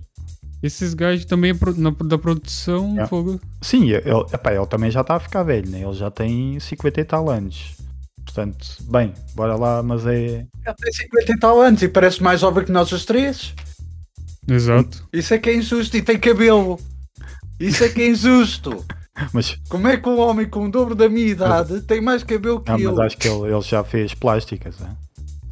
Esses 0.64 0.94
gajos 0.94 1.26
também 1.26 1.56
na, 1.78 1.90
da 2.06 2.18
produção, 2.18 2.90
Yeah. 2.92 3.08
fogo. 3.08 3.40
Sim, 3.62 3.90
ele, 3.90 4.02
epá, 4.32 4.54
ele 4.54 4.66
também 4.68 4.92
já 4.92 5.02
está 5.02 5.16
a 5.16 5.20
ficar 5.20 5.44
velho, 5.44 5.70
né? 5.70 5.82
Ele 5.82 5.94
já 5.94 6.12
tem 6.12 6.60
50 6.60 7.02
e 7.02 7.04
tal 7.06 7.30
anos. 7.30 7.76
Portanto, 8.24 8.66
bem, 8.84 9.14
bora 9.36 9.56
lá, 9.56 9.82
mas 9.82 10.06
é. 10.06 10.46
Ele 10.66 10.76
tem 10.80 10.94
50 10.94 11.32
e 11.34 11.40
tal 11.40 11.60
anos 11.60 11.82
e 11.82 11.88
parece 11.90 12.22
mais 12.22 12.40
jovem 12.42 12.64
que 12.64 12.72
nós 12.72 12.92
os 12.92 13.04
três. 13.06 13.54
Exato. 14.48 15.08
Isso 15.12 15.34
é 15.34 15.38
que 15.40 15.50
é 15.50 15.56
injusto 15.56 15.98
e 15.98 16.02
tem 16.02 16.20
cabelo. 16.20 16.80
Isso 17.60 17.84
é 17.84 17.90
que 17.90 18.02
é 18.02 18.10
injusto. 18.10 18.86
Mas, 19.34 19.58
Como 19.70 19.88
é 19.88 19.98
que 19.98 20.08
um 20.08 20.20
homem 20.20 20.48
com 20.50 20.66
o 20.66 20.72
dobro 20.72 20.96
da 20.96 21.10
minha 21.10 21.28
idade 21.28 21.82
tem 21.82 22.00
mais 22.02 22.24
cabelo 22.24 22.62
que 22.62 22.72
não, 22.72 22.80
eu? 22.80 22.92
mas 22.96 23.08
acho 23.08 23.18
que 23.18 23.28
ele, 23.28 23.52
ele 23.54 23.62
já 23.62 23.84
fez 23.84 24.14
plásticas, 24.14 24.78
né? 24.80 24.96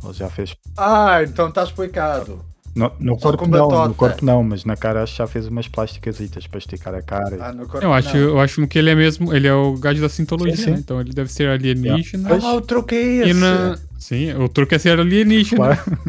Ele 0.04 0.14
já 0.14 0.30
fez. 0.30 0.56
Ah, 0.78 1.22
então 1.24 1.50
está 1.50 1.64
explicado. 1.64 2.40
No, 2.76 2.92
no 3.00 3.20
Só 3.20 3.30
corpo 3.32 3.48
não, 3.48 3.88
no 3.88 3.94
corpo 3.96 4.24
não, 4.24 4.44
mas 4.44 4.64
na 4.64 4.78
cara 4.78 5.02
acho 5.04 5.14
que 5.14 5.18
já 5.18 5.26
fez 5.28 5.48
umas 5.48 5.68
plásticas 5.68 6.18
para 6.48 6.58
esticar 6.60 6.94
a 6.96 7.02
cara. 7.02 7.48
Ah, 7.48 7.52
no 7.52 7.68
corpo 7.68 7.84
Eu 7.86 7.92
acho, 7.92 8.16
não. 8.16 8.24
eu 8.24 8.40
acho 8.40 8.66
que 8.68 8.78
ele 8.80 8.92
é 8.92 8.96
mesmo, 8.96 9.34
ele 9.36 9.48
é 9.48 9.54
o 9.54 9.76
gajo 9.78 10.00
da 10.02 10.08
sintologia, 10.08 10.56
Sim, 10.56 10.64
sim. 10.64 10.72
né? 10.72 10.78
Então 10.80 11.02
ele 11.02 11.12
deve 11.12 11.30
ser 11.32 11.50
alienígena. 11.50 12.30
Yeah. 12.30 12.48
Ah, 12.48 12.54
o 12.54 12.62
truque 12.62 12.96
é 12.96 13.28
esse. 13.28 13.34
na... 13.34 13.78
Sim, 13.98 14.34
o 14.36 14.48
truque 14.48 14.76
é 14.76 14.80
ser 14.80 14.98
alienígena. 15.00 15.76
Claro. 15.76 16.00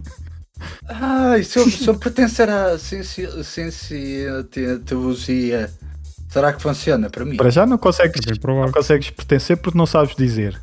Ah, 0.86 1.36
e 1.38 1.42
se 1.44 1.58
eu, 1.58 1.68
se 1.68 1.88
eu 1.88 1.98
pertencer 1.98 2.48
à 2.48 2.78
ciência- 2.78 3.42
ciência-teologia, 3.42 5.70
será 6.30 6.52
que 6.52 6.62
funciona 6.62 7.10
para 7.10 7.24
mim? 7.24 7.36
Para 7.36 7.50
já 7.50 7.66
não 7.66 7.78
consegues, 7.78 8.20
É 8.26 8.46
não 8.46 8.72
consegues 8.72 9.10
pertencer 9.10 9.56
porque 9.56 9.76
não 9.76 9.86
sabes 9.86 10.14
dizer. 10.16 10.60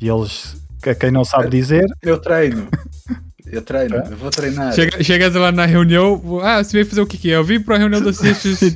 E 0.00 0.08
eles, 0.08 0.56
a 0.86 0.94
quem 0.94 1.10
não 1.10 1.24
sabe 1.24 1.50
dizer, 1.50 1.86
Eu 2.02 2.18
treino. 2.18 2.68
Eu 3.50 3.62
treino, 3.62 3.96
eu 3.96 4.16
vou 4.16 4.30
treinar. 4.30 4.74
Chega, 4.74 5.02
chegas 5.02 5.34
lá 5.34 5.50
na 5.50 5.64
reunião, 5.64 6.20
ah, 6.42 6.62
você 6.62 6.72
veio 6.72 6.86
fazer 6.86 7.00
o 7.00 7.06
que 7.06 7.16
que 7.16 7.32
é? 7.32 7.36
Eu 7.36 7.44
vim 7.44 7.60
pra 7.60 7.78
reunião 7.78 8.02
da 8.02 8.12
ciência. 8.12 8.50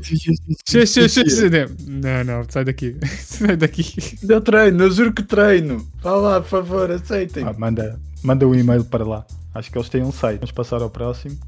Não, 1.86 2.24
não, 2.24 2.44
sai 2.48 2.64
daqui. 2.64 2.96
Sai 3.18 3.56
daqui. 3.56 4.18
Eu 4.26 4.40
treino, 4.40 4.84
eu 4.84 4.90
juro 4.90 5.12
que 5.12 5.22
treino. 5.22 5.86
Vá 6.02 6.16
lá, 6.16 6.40
por 6.40 6.48
favor, 6.48 6.90
aceitem. 6.90 7.44
Ah, 7.44 7.54
manda, 7.56 8.00
manda 8.22 8.46
um 8.48 8.54
e-mail 8.54 8.84
para 8.84 9.04
lá. 9.04 9.26
Acho 9.54 9.70
que 9.70 9.76
eles 9.76 9.90
têm 9.90 10.02
um 10.02 10.12
site. 10.12 10.40
Vamos 10.40 10.52
passar 10.52 10.80
ao 10.80 10.88
próximo. 10.88 11.38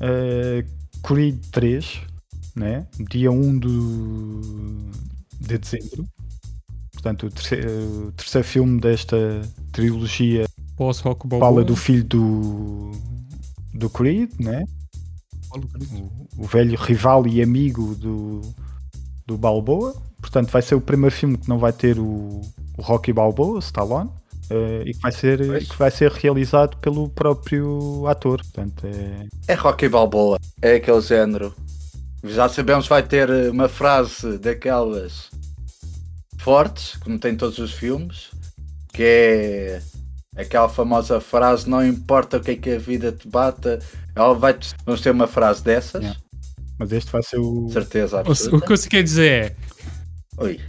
Eh, 0.00 0.64
Creed 1.02 1.38
3, 1.50 2.00
né? 2.56 2.86
dia 3.10 3.30
1 3.30 3.58
do, 3.58 4.40
de 5.40 5.58
dezembro. 5.58 6.06
Portanto, 6.92 7.26
o 7.26 7.30
terceiro, 7.30 8.08
o 8.08 8.12
terceiro 8.12 8.48
filme 8.48 8.80
desta 8.80 9.42
trilogia 9.70 10.46
fala 11.38 11.62
do 11.62 11.76
filho 11.76 12.04
do, 12.04 12.92
do 13.74 13.90
Creed, 13.90 14.30
né? 14.40 14.64
o, 15.54 16.42
o 16.42 16.46
velho 16.46 16.76
rival 16.76 17.26
e 17.26 17.42
amigo 17.42 17.94
do, 17.94 18.40
do 19.26 19.36
Balboa. 19.36 19.94
Portanto, 20.20 20.50
vai 20.50 20.62
ser 20.62 20.74
o 20.74 20.80
primeiro 20.80 21.14
filme 21.14 21.38
que 21.38 21.48
não 21.48 21.58
vai 21.58 21.72
ter 21.72 21.98
o, 21.98 22.40
o 22.76 22.82
Rocky 22.82 23.12
Balboa, 23.12 23.58
Stallone, 23.60 24.10
eh, 24.50 24.82
e 24.86 24.94
que 24.94 25.00
vai, 25.00 25.12
ser, 25.12 25.46
Pois. 25.46 25.68
que 25.68 25.76
vai 25.76 25.90
ser 25.90 26.10
realizado 26.10 26.76
pelo 26.78 27.08
próprio 27.08 28.06
ator. 28.06 28.40
Portanto, 28.42 28.86
é, 28.86 29.26
É 29.48 29.54
Rocky 29.54 29.88
Balboa, 29.88 30.38
é 30.60 30.76
aquele 30.76 31.00
género. 31.00 31.54
Já 32.28 32.48
sabemos 32.48 32.84
que 32.84 32.90
vai 32.90 33.02
ter 33.02 33.28
eh, 33.30 33.50
uma 33.50 33.68
frase 33.68 34.38
daquelas 34.38 35.28
fortes, 36.38 36.96
como 36.96 37.18
tem 37.18 37.32
em 37.32 37.36
todos 37.36 37.58
os 37.58 37.72
filmes, 37.72 38.30
que 38.92 39.02
é 39.02 39.82
aquela 40.36 40.68
famosa 40.68 41.20
frase: 41.20 41.68
Não 41.68 41.86
importa 41.86 42.38
o 42.38 42.40
que 42.40 42.52
é 42.52 42.56
que 42.56 42.70
a 42.70 42.78
vida 42.78 43.12
te 43.12 43.28
bata, 43.28 43.78
ela 44.14 44.34
vai 44.34 44.54
-te... 44.54 44.74
Vamos 44.84 45.00
ter 45.00 45.10
uma 45.10 45.26
frase 45.26 45.62
dessas, 45.62 46.02
Yeah. 46.02 46.20
mas 46.78 46.92
este 46.92 47.10
vai 47.10 47.22
ser 47.22 47.38
o. 47.38 47.68
certeza 47.70 48.16
O, 48.16 48.18
o 48.18 48.30
absoluta. 48.30 48.66
que 48.66 48.76
você 48.76 48.88
quer 48.88 49.02
dizer 49.02 49.30
é. 49.32 49.56
Oi, 50.38 50.60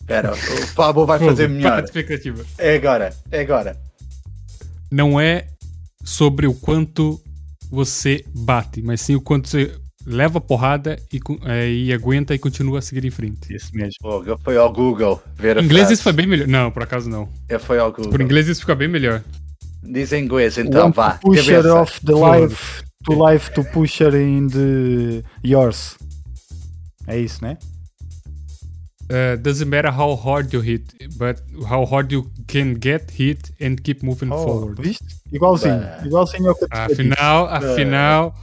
espera, 0.00 0.32
o 0.32 0.74
Pablo 0.74 1.04
vai 1.06 1.18
fazer 1.18 1.48
melhor. 1.48 1.84
expectativa. 1.84 2.44
É 2.58 2.76
agora, 2.76 3.14
é 3.30 3.40
agora. 3.40 3.76
Não 4.90 5.20
é 5.20 5.46
sobre 6.04 6.46
o 6.46 6.54
quanto 6.54 7.20
você 7.70 8.24
bate, 8.34 8.80
mas 8.82 9.00
sim 9.00 9.14
o 9.16 9.20
quanto 9.20 9.48
você 9.48 9.74
leva 10.06 10.40
porrada 10.40 10.98
e, 11.12 11.20
é, 11.46 11.70
e 11.70 11.92
aguenta 11.92 12.34
e 12.34 12.38
continua 12.38 12.78
a 12.78 12.82
seguir 12.82 13.04
em 13.04 13.10
frente. 13.10 13.54
Isso 13.54 13.70
mesmo. 13.74 13.96
Eu 14.26 14.38
fui 14.38 14.56
ao 14.56 14.72
Google 14.72 15.22
ver 15.36 15.58
a 15.58 15.60
Em 15.60 15.64
inglês 15.64 15.82
frase. 15.86 15.94
isso 15.94 16.02
foi 16.02 16.12
bem 16.12 16.26
melhor. 16.26 16.46
Não, 16.48 16.70
por 16.70 16.82
acaso 16.82 17.08
não. 17.08 17.28
Eu 17.48 17.58
fui 17.60 17.78
ao 17.78 17.90
Google. 17.92 18.10
Por 18.10 18.20
inglês 18.20 18.48
isso 18.48 18.60
fica 18.60 18.74
bem 18.74 18.88
melhor. 18.88 19.22
Diz 19.82 20.12
em 20.12 20.24
inglês, 20.24 20.56
então, 20.56 20.86
Want 20.86 20.94
vá. 20.96 21.10
to 21.12 21.20
push 21.28 21.46
her 21.48 21.56
cabeça. 21.62 21.74
off 21.74 22.00
the 22.06 22.12
life 22.14 22.82
to 23.04 23.12
life 23.26 23.50
to 23.52 23.64
push 23.64 24.00
her 24.00 24.14
in 24.14 24.46
the 24.48 25.22
yours. 25.44 25.96
É 27.06 27.18
isso, 27.18 27.42
né? 27.44 27.58
Uh, 29.10 29.36
doesn't 29.42 29.68
matter 29.68 29.90
how 29.92 30.14
hard 30.16 30.50
you 30.54 30.60
hit, 30.62 30.82
but 31.18 31.36
how 31.70 31.84
hard 31.84 32.10
you 32.10 32.26
can 32.48 32.74
get 32.82 33.10
hit 33.10 33.52
and 33.60 33.76
keep 33.82 34.02
moving 34.02 34.30
Oh, 34.32 34.42
forward. 34.42 34.80
viste? 34.80 35.04
Igualzinho. 35.30 35.78
Bah. 35.78 36.00
Igualzinho 36.06 36.48
ao 36.48 36.54
que 36.54 36.64
eu 36.64 36.68
te 36.68 36.88
disse. 36.88 36.92
Afinal, 37.02 37.46
afinal, 37.48 38.34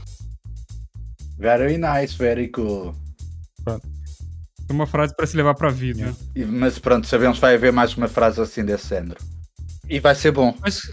Very 1.42 1.76
nice, 1.76 2.16
very 2.16 2.48
cool. 2.48 2.94
é 3.66 4.72
uma 4.72 4.86
frase 4.86 5.12
para 5.16 5.26
se 5.26 5.36
levar 5.36 5.54
pra 5.54 5.70
vida. 5.70 6.14
E- 6.36 6.44
Mas 6.44 6.78
pronto, 6.78 7.04
sabemos 7.08 7.38
que 7.38 7.40
vai 7.42 7.56
haver 7.56 7.72
mais 7.72 7.96
uma 7.96 8.06
frase 8.06 8.40
assim 8.40 8.64
desse 8.64 8.88
género. 8.88 9.18
E 9.88 9.98
vai 9.98 10.14
ser 10.14 10.30
bom. 10.30 10.56
Mas 10.60 10.78
o 10.78 10.86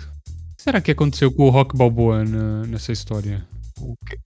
que 0.57 0.63
será 0.63 0.81
que 0.81 0.89
aconteceu 0.89 1.31
com 1.31 1.43
o 1.43 1.49
Rock 1.51 1.77
Balboa 1.77 2.25
na- 2.25 2.63
nessa 2.63 2.91
história? 2.91 3.45
O 3.79 3.95
que, 4.07 4.17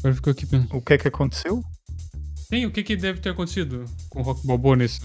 Agora 0.00 0.14
ficou 0.14 0.30
aqui 0.30 0.44
pensando. 0.46 0.76
o 0.76 0.80
que 0.82 0.92
é 0.92 0.98
que 0.98 1.08
aconteceu? 1.08 1.62
Sim, 2.50 2.66
o 2.66 2.70
que, 2.70 2.82
que 2.82 2.94
deve 2.94 3.20
ter 3.20 3.30
acontecido 3.30 3.86
com 4.10 4.20
o 4.20 4.22
Rock 4.22 4.46
Balboa 4.46 4.76
nesse. 4.76 5.00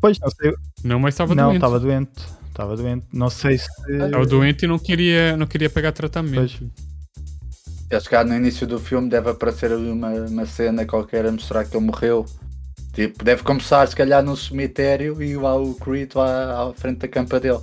Pois, 0.00 0.18
não 0.20 0.28
sei. 0.30 0.52
Não, 0.84 1.00
mas 1.00 1.14
estava 1.14 1.34
não, 1.34 1.44
doente. 1.44 1.56
estava 1.56 1.80
doente. 1.80 2.10
Estava 2.48 2.76
doente. 2.76 3.06
Não 3.14 3.30
sei 3.30 3.56
se. 3.56 3.66
Estava 3.88 4.26
doente 4.26 4.64
e 4.64 4.68
não 4.68 4.78
queria, 4.78 5.36
não 5.38 5.46
queria 5.46 5.70
pegar 5.70 5.92
tratamento. 5.92 6.70
Acho 7.92 8.08
que 8.08 8.24
no 8.24 8.36
início 8.36 8.66
do 8.66 8.78
filme 8.78 9.08
deve 9.08 9.30
aparecer 9.30 9.72
ali 9.72 9.90
uma, 9.90 10.10
uma 10.10 10.46
cena 10.46 10.86
qualquer 10.86 11.26
a 11.26 11.32
mostrar 11.32 11.64
que 11.64 11.76
ele 11.76 11.86
morreu. 11.86 12.24
Tipo, 12.92 13.24
deve 13.24 13.42
começar 13.42 13.86
se 13.88 13.96
calhar 13.96 14.22
num 14.22 14.36
cemitério 14.36 15.22
e 15.22 15.36
lá 15.36 15.56
o 15.56 15.74
Creed 15.74 16.12
lá 16.14 16.68
à 16.70 16.72
frente 16.74 16.98
da 16.98 17.08
campa 17.08 17.38
dele. 17.40 17.60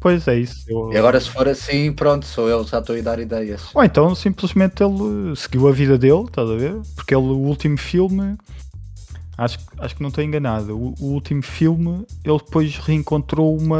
Pois 0.00 0.26
é 0.26 0.36
isso. 0.38 0.64
Eu- 0.68 0.92
E 0.92 0.96
agora 0.96 1.20
se 1.20 1.28
for 1.30 1.48
assim, 1.48 1.92
pronto, 1.92 2.26
sou 2.26 2.48
eu, 2.48 2.64
já 2.64 2.80
estou 2.80 2.96
a 2.96 3.00
dar 3.00 3.18
ideias. 3.20 3.62
Ou 3.74 3.84
então 3.84 4.14
simplesmente 4.14 4.82
ele 4.82 5.36
seguiu 5.36 5.68
a 5.68 5.72
vida 5.72 5.96
dele, 5.96 6.24
estás 6.24 6.50
a 6.50 6.54
ver? 6.56 6.74
Porque 6.96 7.14
ele, 7.14 7.24
o 7.24 7.38
último 7.38 7.78
filme, 7.78 8.36
acho, 9.38 9.58
acho 9.78 9.94
que 9.94 10.02
não 10.02 10.08
estou 10.08 10.24
enganado, 10.24 10.76
o, 10.76 10.94
o 11.00 11.06
último 11.12 11.42
filme 11.42 12.04
ele 12.24 12.38
depois 12.38 12.76
reencontrou 12.78 13.56
uma 13.56 13.78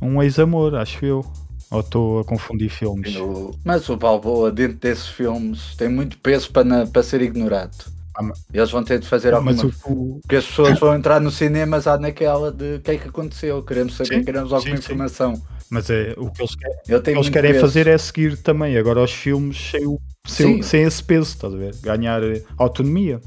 um 0.00 0.22
ex-amor, 0.22 0.74
acho 0.76 1.04
eu. 1.04 1.24
Ou 1.70 1.80
estou 1.80 2.20
a 2.20 2.24
confundir 2.24 2.70
filmes? 2.70 3.14
No- 3.14 3.54
Mas 3.64 3.88
o 3.88 3.96
Balboa, 3.96 4.50
dentro 4.50 4.78
desses 4.78 5.08
filmes, 5.08 5.74
tem 5.76 5.88
muito 5.88 6.18
peso 6.18 6.50
para, 6.50 6.64
na- 6.64 6.86
para 6.86 7.02
ser 7.02 7.20
ignorado. 7.22 7.76
Ah, 8.14 8.22
mas- 8.22 8.42
Eles 8.52 8.70
vão 8.70 8.82
ter 8.82 8.98
de 8.98 9.06
fazer 9.06 9.30
Não, 9.30 9.38
alguma 9.38 9.52
mas 9.62 9.64
o, 9.84 10.18
Porque 10.22 10.36
as 10.36 10.46
pessoas 10.46 10.78
vão 10.80 10.94
entrar 10.94 11.20
no 11.20 11.30
cinema 11.30 11.80
já 11.80 11.96
naquela 11.98 12.50
de 12.50 12.76
o 12.76 12.80
que 12.80 12.90
é 12.92 12.96
que 12.98 13.08
aconteceu, 13.08 13.62
queremos 13.62 13.94
saber, 13.96 14.16
Sim, 14.18 14.24
queremos 14.24 14.52
alguma 14.52 14.76
sim, 14.76 14.82
sim. 14.82 14.92
informação. 14.92 15.42
mas 15.70 15.88
é, 15.90 16.14
o 16.16 16.30
que 16.30 16.40
eles, 16.42 16.54
querem, 16.56 16.76
Eu 16.88 16.98
o 16.98 17.02
tenho 17.02 17.16
que 17.16 17.20
eles 17.20 17.28
querem 17.28 17.52
peso. 17.52 17.60
fazer 17.66 17.86
é 17.86 17.98
seguir 17.98 18.36
também 18.38 18.76
agora 18.76 19.02
os 19.04 19.12
filmes 19.12 19.70
sem, 19.70 19.86
o- 19.86 20.00
sem, 20.26 20.56
Sim. 20.56 20.62
sem 20.62 20.82
esse 20.82 21.04
peso, 21.04 21.30
estás 21.34 21.52
a 21.54 21.56
ver? 21.56 21.76
Ganhar 21.82 22.22
eh, 22.24 22.42
autonomia. 22.56 23.20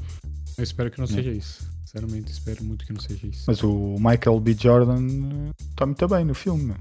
Eu 0.58 0.64
espero 0.64 0.90
que 0.90 0.98
não 0.98 1.06
seja 1.06 1.30
isso. 1.30 1.70
Sinceramente, 1.86 2.32
espero 2.32 2.62
muito 2.64 2.84
que 2.86 2.92
não 2.92 3.00
seja 3.00 3.26
isso. 3.26 3.44
Mas 3.46 3.62
o 3.62 3.96
Michael 3.98 4.40
B. 4.40 4.54
Jordan 4.58 5.06
está 5.70 5.86
muito 5.86 6.08
bem 6.08 6.24
no 6.24 6.34
filme. 6.34 6.74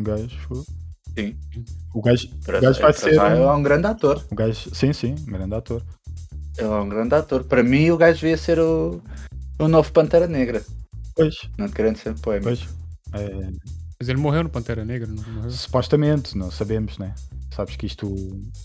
O 0.00 0.02
gajo. 0.04 0.38
foi- 0.48 0.64
Sim. 1.18 1.36
O 1.94 2.00
gajo, 2.00 2.28
o 2.28 2.52
gajo 2.60 2.80
vai 2.80 2.92
para 2.92 2.92
ser. 2.92 3.14
já 3.14 3.30
ele 3.34 3.42
é 3.42 3.46
um- 3.46 3.56
um 3.56 3.62
grande 3.62 3.86
ator. 3.86 4.24
O 4.30 4.34
gajo, 4.34 4.74
sim, 4.74 4.92
sim, 4.92 5.14
grande 5.26 5.54
ator. 5.54 5.82
Ele 6.56 6.68
é 6.68 6.70
um 6.70 6.88
grande 6.88 7.14
ator. 7.14 7.44
Para 7.44 7.62
mim, 7.62 7.90
o 7.90 7.96
gajo 7.96 8.20
devia 8.20 8.36
ser 8.36 8.58
o, 8.58 9.02
o 9.58 9.68
novo 9.68 9.92
Pantera 9.92 10.26
Negra. 10.26 10.62
Pois, 11.16 11.34
Não 11.58 11.68
querendo 11.68 11.96
ser 11.96 12.14
poema. 12.20 12.42
pois. 12.44 12.66
É, 13.12 13.50
Mas 13.98 14.08
ele 14.08 14.18
morreu 14.20 14.44
no 14.44 14.48
Pantera 14.50 14.84
Negra, 14.84 15.08
não 15.08 15.22
morreu? 15.34 15.50
supostamente, 15.50 16.38
não 16.38 16.50
sabemos, 16.50 16.96
né? 16.96 17.14
Sabes 17.54 17.76
que 17.76 17.86
isto. 17.86 18.06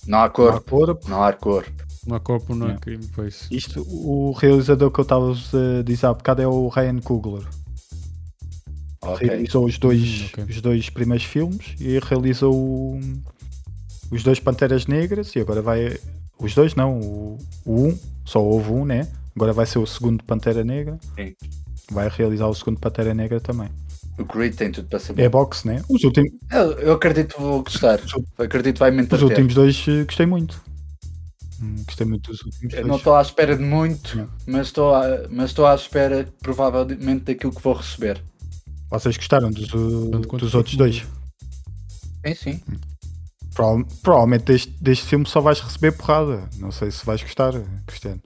Não 0.08 0.20
há 0.20 0.22
não 0.22 0.24
há 0.24 0.30
corpo. 0.30 0.70
corpo. 0.70 1.10
Não 1.10 1.24
há 1.24 1.34
corpo. 1.34 2.54
Não 2.56 2.68
é 2.70 2.74
Não. 2.74 2.80
crime, 2.80 3.06
pois. 3.16 3.48
Isto, 3.52 3.82
o 3.90 4.32
realizador 4.34 4.92
que 4.92 5.00
eu 5.00 5.04
estava 5.04 5.32
a 5.32 5.82
dizer 5.84 6.06
há 6.06 6.14
bocado 6.14 6.42
é 6.44 6.48
o 6.48 6.68
Ryan 6.70 7.00
Coogler. 7.00 7.44
Ok. 9.14 9.28
Realizou 9.28 9.66
os 9.66 9.78
dois, 9.78 9.99
Hum, 10.22 10.26
ok. 10.34 10.43
os 10.49 10.62
dois 10.62 10.89
primeiros 10.89 11.26
filmes 11.26 11.76
e 11.80 11.99
realizou 11.99 12.53
o- 12.53 12.99
os 14.12 14.24
dois 14.24 14.39
Panteras 14.39 14.88
Negras 14.88 15.36
e 15.36 15.39
agora 15.39 15.62
vai. 15.62 15.97
Os 16.39 16.53
dois 16.53 16.76
não, 16.76 16.99
o, 16.99 17.38
o 17.66 17.88
um, 17.88 17.99
só 18.26 18.43
houve 18.43 18.72
um, 18.72 18.86
né? 18.86 19.08
Agora 19.36 19.53
vai 19.53 19.66
ser 19.66 19.80
o 19.80 19.86
segundo 19.86 20.24
Pantera 20.24 20.64
Negra. 20.64 20.97
Sim. 21.16 21.34
Vai 21.91 22.10
realizar 22.10 22.47
o 22.47 22.53
segundo 22.56 22.80
Pantera 22.80 23.14
Negra 23.14 23.39
também. 23.39 23.70
O 24.18 24.24
Creed 24.26 24.56
tem 24.56 24.72
tudo 24.72 24.88
para 24.88 24.97
ser 24.99 25.20
É 25.20 25.28
boxe, 25.28 25.68
né? 25.68 25.82
Os, 25.89 26.03
últimos 26.03 26.32
Eu, 26.51 26.72
eu 26.80 26.93
acredito 26.93 27.36
que 27.36 27.41
vou 27.41 27.62
gostar. 27.64 27.99
Acredito 28.38 28.76
que 28.76 28.80
vai 28.80 28.91
me 28.91 29.01
os 29.03 29.22
últimos 29.22 29.53
dois 29.53 29.86
eh, 29.88 30.03
gostei 30.06 30.26
muito. 30.26 30.62
Hum, 31.62 31.76
Gostei 31.86 32.06
muito 32.08 32.32
dos 32.32 32.41
últimos 32.41 32.74
Eu 32.74 32.80
dois. 32.80 32.88
não 32.88 32.95
estou 32.97 33.16
à 33.16 33.22
espera 33.22 33.56
de 33.58 33.64
muito, 33.64 34.18
Não. 34.18 34.28
mas 34.47 34.68
estou 34.68 34.93
à, 34.95 35.03
mas 35.30 35.49
estou 35.51 35.66
à 35.66 35.76
espera 35.76 36.28
provavelmente 36.41 37.24
daquilo 37.26 37.53
que 37.53 37.62
vou 37.62 37.74
receber. 37.74 38.22
Vocês 39.00 39.18
gostaram 39.18 39.52
dos, 39.52 39.68
Tanto 39.70 40.38
dos 40.38 40.54
outros 40.56 40.76
dois? 40.76 41.04
Sim, 42.26 42.36
sim. 42.36 42.62
Prova- 43.54 43.86
provavelmente 44.02 44.46
deste, 44.46 44.72
deste 44.82 45.06
filme 45.06 45.26
só 45.26 45.39
vais 45.41 45.60
receber 45.60 45.91
porrada. 45.93 46.43
Não 46.58 46.72
sei 46.72 46.91
se 46.91 47.06
vais 47.06 47.22
gostar, 47.22 47.54
Cristiano. 47.86 48.22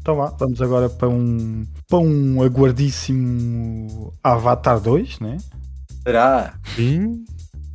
Então 0.00 0.16
vá, 0.16 0.26
vamos 0.30 0.60
agora 0.60 0.88
para 0.90 1.08
um, 1.08 1.64
para 1.88 1.98
um 1.98 2.42
aguardíssimo 2.42 4.12
Avatar 4.22 4.80
2, 4.80 5.20
né? 5.20 5.36
Será? 6.02 6.54
Sim, 6.74 7.24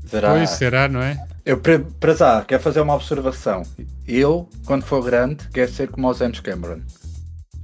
Será? 0.06 0.32
pois 0.34 0.50
será, 0.52 0.90
não 0.90 1.02
é? 1.02 1.26
Eu, 1.46 1.58
para- 1.60 1.80
para 1.80 2.14
já, 2.14 2.44
quero 2.44 2.62
fazer 2.62 2.82
uma 2.82 2.96
observação. 2.96 3.64
Eu, 4.06 4.50
quando 4.66 4.84
for 4.84 5.02
grande, 5.04 5.48
quero 5.54 5.72
ser 5.72 5.88
como 5.90 6.10
o 6.10 6.14
James 6.14 6.42
Cameron. 6.42 6.82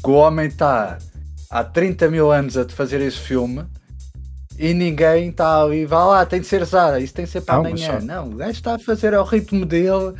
Que 0.02 0.10
o 0.10 0.14
homem 0.14 0.48
está 0.48 0.98
há 1.50 1.64
30 1.66 2.10
mil 2.10 2.32
anos 2.32 2.56
a 2.56 2.68
fazer 2.70 3.02
esse 3.02 3.18
filme 3.20 3.66
e 4.58 4.74
ninguém 4.74 5.30
está 5.30 5.62
ali, 5.64 5.86
vá 5.86 6.06
lá, 6.06 6.26
tem 6.26 6.39
de 6.41 6.47
ser 6.47 6.64
Zara, 6.66 6.99
isso 6.99 7.14
tem 7.14 7.26
de 7.26 7.32
ser 7.32 7.41
para 7.41 7.56
Não, 7.56 7.66
amanhã. 7.66 7.99
só- 7.99 8.06
Não, 8.06 8.28
o 8.30 8.36
gajo 8.36 8.51
está 8.51 8.76
a 8.76 8.80
fazer 8.80 9.14
ao 9.14 9.26
ritmo 9.26 9.66
dele. 9.66 10.14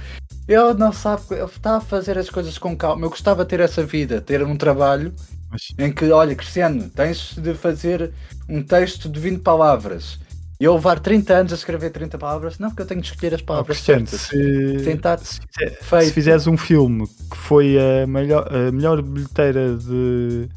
Ele 0.47 0.73
não 0.73 0.91
sabe, 0.91 1.21
ele 1.31 1.43
está 1.45 1.77
a 1.77 1.81
fazer 1.81 2.17
as 2.17 2.29
coisas 2.29 2.57
com 2.57 2.75
calma. 2.75 3.05
Eu 3.05 3.09
gostava 3.09 3.43
de 3.45 3.49
ter 3.49 3.59
essa 3.61 3.84
vida, 3.86 4.19
ter 4.19 4.43
um 4.43 4.57
trabalho 4.57 5.13
Mas, 5.49 5.67
em 5.79 5.91
que, 5.91 6.09
olha, 6.11 6.36
Cristiano, 6.36 6.89
tens 6.89 7.36
de 7.38 7.53
fazer 7.53 8.11
um 8.49 8.61
texto 8.61 9.07
de 9.07 9.19
20 9.19 9.39
palavras. 9.41 10.19
E 10.59 10.65
eu 10.65 10.73
levar 10.75 10.99
30 10.99 11.34
anos 11.34 11.51
a 11.51 11.55
escrever 11.55 11.89
30 11.91 12.17
palavras, 12.17 12.57
não, 12.59 12.69
porque 12.69 12.81
eu 12.84 12.86
tenho 12.86 13.01
de 13.01 13.07
escolher 13.11 13.34
as 13.36 13.41
palavras 13.41 13.77
Cristiano, 13.77 14.05
certas. 14.07 14.27
se, 14.27 14.84
Tentar 14.84 15.17
se, 15.19 15.39
fizer- 15.49 16.01
se 16.05 16.11
fizeres 16.11 16.47
um 16.47 16.57
filme 16.57 17.05
que 17.07 17.38
foi 17.38 17.77
a 17.77 18.05
melhor, 18.07 18.47
a 18.53 18.71
melhor 18.71 19.01
bilheteira 19.01 19.75
de, 19.77 20.47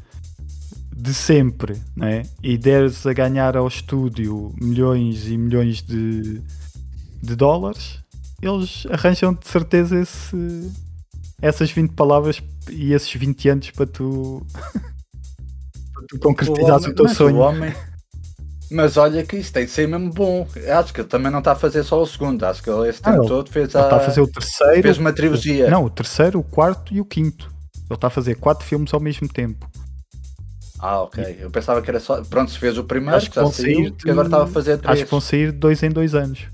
de 0.99 1.13
sempre, 1.13 1.79
né? 1.95 2.23
e 2.41 2.57
deres 2.57 3.05
a 3.05 3.13
ganhar 3.13 3.55
ao 3.55 3.67
estúdio 3.67 4.53
milhões 4.59 5.27
e 5.27 5.37
milhões 5.37 5.81
de, 5.81 6.41
de 7.21 7.35
dólares, 7.35 7.99
eles 8.41 8.85
arranjam 8.89 9.33
de 9.33 9.47
certeza 9.47 9.99
esse, 9.99 10.71
essas 11.41 11.69
20 11.71 11.91
palavras 11.93 12.41
e 12.69 12.93
esses 12.93 13.13
20 13.13 13.49
anos 13.49 13.71
para 13.71 13.85
tu, 13.85 14.45
para 15.93 16.05
tu 16.09 16.19
concretizares 16.19 16.83
o, 16.83 16.85
homem- 16.85 16.95
teu 16.95 17.05
mas 17.05 17.17
sonho. 17.17 17.35
o 17.35 17.39
homem- 17.39 17.73
Mas 18.71 18.97
olha 18.97 19.23
que 19.23 19.37
isso 19.37 19.53
tem 19.53 19.65
de 19.65 19.71
ser 19.71 19.87
mesmo 19.87 20.11
bom. 20.11 20.47
Acho 20.77 20.93
que 20.93 20.99
ele 21.01 21.07
também 21.07 21.31
não 21.31 21.39
está 21.39 21.53
a 21.53 21.55
fazer 21.55 21.83
só 21.83 22.01
o 22.01 22.05
segundo. 22.05 22.43
Acho 22.43 22.61
que 22.61 22.69
ele 22.69 22.89
esse 22.89 22.99
Ah, 23.03 23.11
tempo 23.11 23.23
ele- 23.23 23.29
todo 23.29 23.49
fez, 23.49 23.73
Ele 23.73 23.83
está 23.83 23.95
a 23.95 23.99
a... 23.99 24.03
fazer 24.03 24.19
o 24.21 24.27
terceiro. 24.27 24.81
fez 24.81 24.97
uma 24.97 25.13
trilogia. 25.13 25.69
Não, 25.69 25.85
o 25.85 25.89
terceiro, 25.89 26.39
o 26.39 26.43
quarto 26.43 26.93
e 26.93 26.99
o 26.99 27.05
quinto. 27.05 27.49
Ele 27.89 27.95
está 27.95 28.07
a 28.07 28.09
fazer 28.09 28.35
quatro 28.35 28.65
filmes 28.65 28.93
ao 28.93 28.99
mesmo 28.99 29.27
tempo. 29.29 29.69
Ah, 30.79 31.01
ok. 31.01 31.37
Eu 31.39 31.49
pensava 31.49 31.81
que 31.81 31.89
era 31.89 31.99
só. 31.99 32.21
Pronto, 32.23 32.51
se 32.51 32.59
fez 32.59 32.77
o 32.77 32.83
primeiro, 32.83 33.17
Acho 33.17 33.29
que 33.29 33.35
já 33.35 33.43
vão 33.43 33.51
saiu, 33.51 33.65
sair 33.83 33.91
que 33.93 34.09
agora 34.11 34.27
de- 34.27 34.35
estava 34.35 34.43
a 34.49 34.53
fazer 34.53 34.77
três. 34.77 34.93
Acho 34.99 35.05
que 35.05 35.11
vão 35.11 35.21
sair 35.21 35.51
de 35.51 35.57
dois 35.57 35.81
em 35.83 35.89
dois 35.89 36.13
anos. 36.13 36.45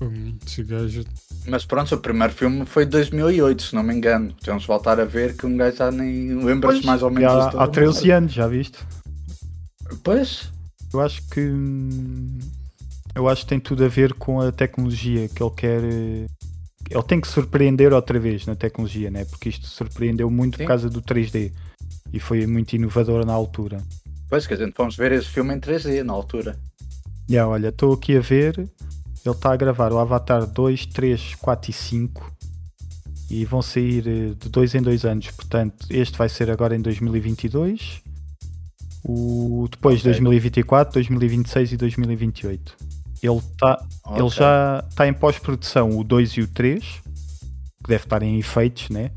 Hum, 0.00 0.36
gajo. 0.66 1.04
Mas 1.46 1.64
pronto, 1.64 1.94
o 1.94 1.98
primeiro 1.98 2.32
filme 2.32 2.64
foi 2.66 2.84
de 2.84 2.90
2008, 2.92 3.62
se 3.62 3.74
não 3.74 3.82
me 3.82 3.94
engano. 3.94 4.32
Temos 4.42 4.62
de 4.62 4.68
voltar 4.68 4.98
a 4.98 5.04
ver 5.04 5.36
que 5.36 5.46
um 5.46 5.56
gajo 5.56 5.76
já 5.76 5.90
nem 5.90 6.42
lembra-se 6.42 6.84
mais 6.84 7.02
ou 7.02 7.10
menos. 7.10 7.30
há, 7.32 7.46
história. 7.46 7.60
há 7.60 7.68
13 7.68 8.10
anos, 8.10 8.32
já 8.32 8.46
viste? 8.48 8.78
Pois, 10.02 10.50
Eu 10.92 11.00
acho 11.00 11.22
que. 11.28 11.40
hum, 11.40 12.38
Eu 13.14 13.28
acho 13.28 13.42
que 13.42 13.48
tem 13.48 13.60
tudo 13.60 13.84
a 13.84 13.88
ver 13.88 14.12
com 14.14 14.40
a 14.40 14.50
tecnologia 14.50 15.28
que 15.28 15.42
ele 15.42 15.52
quer. 15.56 15.84
eh, 15.84 16.26
Ele 16.90 17.02
tem 17.04 17.20
que 17.20 17.28
surpreender 17.28 17.92
outra 17.92 18.18
vez 18.18 18.44
na 18.46 18.54
tecnologia, 18.56 19.10
né? 19.10 19.24
Porque 19.24 19.48
isto 19.48 19.66
surpreendeu 19.66 20.28
muito 20.30 20.56
Sim. 20.56 20.64
por 20.64 20.68
causa 20.68 20.88
do 20.90 21.00
3D. 21.00 21.52
E 22.12 22.20
foi 22.20 22.46
muito 22.46 22.74
inovador 22.74 23.24
na 23.26 23.32
altura. 23.32 23.82
pois 24.28 24.46
que 24.46 24.54
a 24.54 24.56
gente 24.56 24.74
fomos 24.74 24.96
ver 24.96 25.12
esse 25.12 25.28
filme 25.28 25.54
em 25.54 25.60
3D 25.60 26.02
na 26.02 26.12
altura. 26.12 26.56
Já, 27.28 27.46
olha, 27.48 27.68
estou 27.68 27.92
aqui 27.94 28.16
a 28.16 28.20
ver 28.20 28.58
ele 29.24 29.34
está 29.34 29.52
a 29.54 29.56
gravar 29.56 29.90
o 29.90 29.98
Avatar 29.98 30.46
2, 30.46 30.84
3, 30.86 31.34
4 31.36 31.70
e 31.70 31.72
5 31.72 32.32
e 33.30 33.44
vão 33.46 33.62
sair 33.62 34.06
eh, 34.06 34.34
de 34.38 34.50
dois 34.50 34.74
em 34.74 34.82
dois 34.82 35.02
anos. 35.06 35.30
Portanto, 35.30 35.86
este 35.88 36.18
vai 36.18 36.28
ser 36.28 36.50
agora 36.50 36.76
em 36.76 36.80
2022, 36.82 38.02
o 39.02 39.66
depois 39.70 40.00
Ok. 40.00 40.10
2024, 40.12 40.92
2026 40.94 41.72
e 41.72 41.76
2028. 41.78 42.76
Ele, 43.22 43.40
tá, 43.58 43.82
ele 44.10 44.22
Ok. 44.22 44.36
já 44.38 44.84
está 44.90 45.08
em 45.08 45.14
pós-produção 45.14 45.98
o 45.98 46.04
2 46.04 46.32
e 46.32 46.40
o 46.42 46.46
3, 46.48 46.84
que 46.84 47.88
deve 47.88 48.04
estar 48.04 48.22
em 48.22 48.38
efeitos, 48.38 48.90
né? 48.90 49.10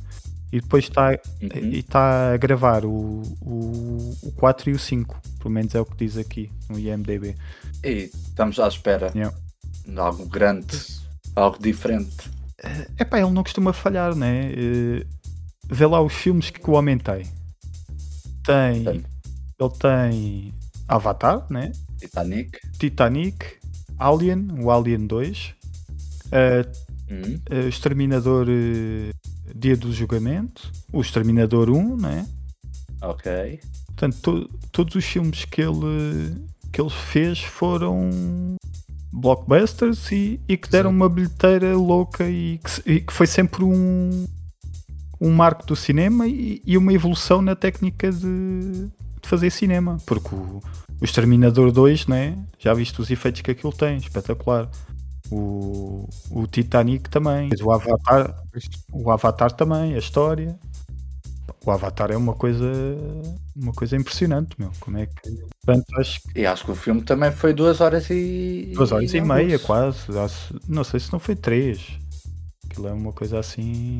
E 0.51 0.61
depois 0.61 0.85
está 0.85 1.09
Uhum. 1.41 1.69
está 1.73 2.33
a 2.33 2.37
gravar 2.37 2.85
o, 2.85 3.21
o, 3.41 4.17
o 4.23 4.31
4 4.37 4.69
e 4.69 4.73
o 4.73 4.79
5, 4.79 5.19
pelo 5.39 5.49
menos 5.53 5.75
é 5.75 5.81
o 5.81 5.85
que 5.85 5.97
diz 6.05 6.17
aqui 6.17 6.49
no 6.69 6.79
IMDB. 6.79 7.35
E 7.83 8.09
estamos 8.13 8.59
à 8.59 8.67
espera 8.67 9.11
Yeah. 9.13 9.35
de 9.85 9.99
algo 9.99 10.25
grande, 10.27 10.77
algo 11.35 11.57
diferente. 11.61 12.15
É 12.97 13.03
pá, 13.05 13.19
ele 13.19 13.29
não 13.31 13.43
costuma 13.43 13.71
falhar, 13.73 14.15
né? 14.15 14.51
Eh, 14.53 15.05
Vê 15.69 15.85
lá 15.85 16.01
os 16.01 16.13
filmes 16.13 16.49
que 16.49 16.69
o 16.69 16.73
homem 16.73 16.97
tem. 16.97 17.23
Tem. 18.43 18.83
Tem. 18.83 19.03
Ele 19.59 19.69
tem 19.79 20.53
Avatar, 20.87 21.45
né? 21.51 21.71
Titanic. 21.99 22.57
Titanic, 22.79 23.45
Alien, 23.99 24.47
o 24.61 24.71
Alien 24.71 25.05
2, 25.07 25.53
eh, 26.31 26.65
Uhum. 27.09 27.39
eh, 27.49 27.67
Exterminador 27.67 28.47
eh, 28.49 29.11
Dia 29.55 29.75
do 29.77 29.91
Julgamento, 29.91 30.71
o 30.91 31.01
Exterminador 31.01 31.69
1, 31.69 31.97
né? 31.97 32.27
Ok. 33.01 33.59
Portanto, 33.87 34.17
to- 34.21 34.49
todos 34.71 34.95
os 34.95 35.05
filmes 35.05 35.45
que 35.45 35.61
ele, 35.61 36.35
que 36.71 36.79
ele 36.81 36.89
fez 36.89 37.39
foram 37.39 38.09
blockbusters 39.11 40.11
e, 40.11 40.39
e 40.47 40.57
que 40.57 40.69
deram 40.69 40.89
Sim. 40.91 40.95
uma 40.95 41.09
bilheteira 41.09 41.75
louca 41.75 42.29
e 42.29 42.59
que, 42.59 42.91
e 42.91 43.01
que 43.01 43.13
foi 43.13 43.25
sempre 43.25 43.63
um, 43.63 44.25
um 45.19 45.31
marco 45.33 45.65
do 45.65 45.75
cinema 45.75 46.27
e, 46.27 46.61
e 46.65 46.77
uma 46.77 46.93
evolução 46.93 47.41
na 47.41 47.55
técnica 47.55 48.11
de, 48.11 48.87
de 49.21 49.27
fazer 49.27 49.49
cinema. 49.49 49.97
Porque 50.05 50.35
o, 50.35 50.61
o 51.01 51.03
Exterminador 51.05 51.71
2, 51.71 52.07
né? 52.07 52.37
já 52.59 52.73
viste 52.73 53.01
os 53.01 53.09
efeitos 53.09 53.41
que 53.41 53.51
aquilo 53.51 53.73
tem, 53.73 53.97
espetacular. 53.97 54.69
O, 55.31 56.07
o 56.31 56.47
Titanic 56.47 57.09
também, 57.09 57.49
o 57.61 57.71
Avatar, 57.71 58.43
o 58.91 59.11
Avatar 59.11 59.51
também, 59.51 59.93
a 59.93 59.97
história. 59.97 60.57
O 61.65 61.71
Avatar 61.71 62.11
é 62.11 62.17
uma 62.17 62.33
coisa 62.33 62.71
uma 63.55 63.73
coisa 63.73 63.97
impressionante, 63.97 64.55
meu. 64.57 64.71
Como 64.79 64.97
é 64.97 65.05
que. 65.05 65.31
Portanto, 65.65 65.85
acho 65.99 66.21
que 66.21 66.39
E 66.39 66.45
acho 66.45 66.63
que 66.63 66.71
o 66.71 66.75
filme 66.75 67.01
também 67.01 67.31
foi 67.31 67.53
duas 67.53 67.81
horas 67.81 68.09
e. 68.09 68.71
duas 68.73 68.91
horas 68.91 69.11
e 69.13 69.19
alguns. 69.19 69.35
meia, 69.35 69.59
quase. 69.59 69.99
Não 70.67 70.83
sei 70.83 70.99
se 70.99 71.11
não 71.11 71.19
foi 71.19 71.35
três. 71.35 71.99
Aquilo 72.65 72.87
é 72.87 72.93
uma 72.93 73.11
coisa 73.11 73.39
assim 73.39 73.97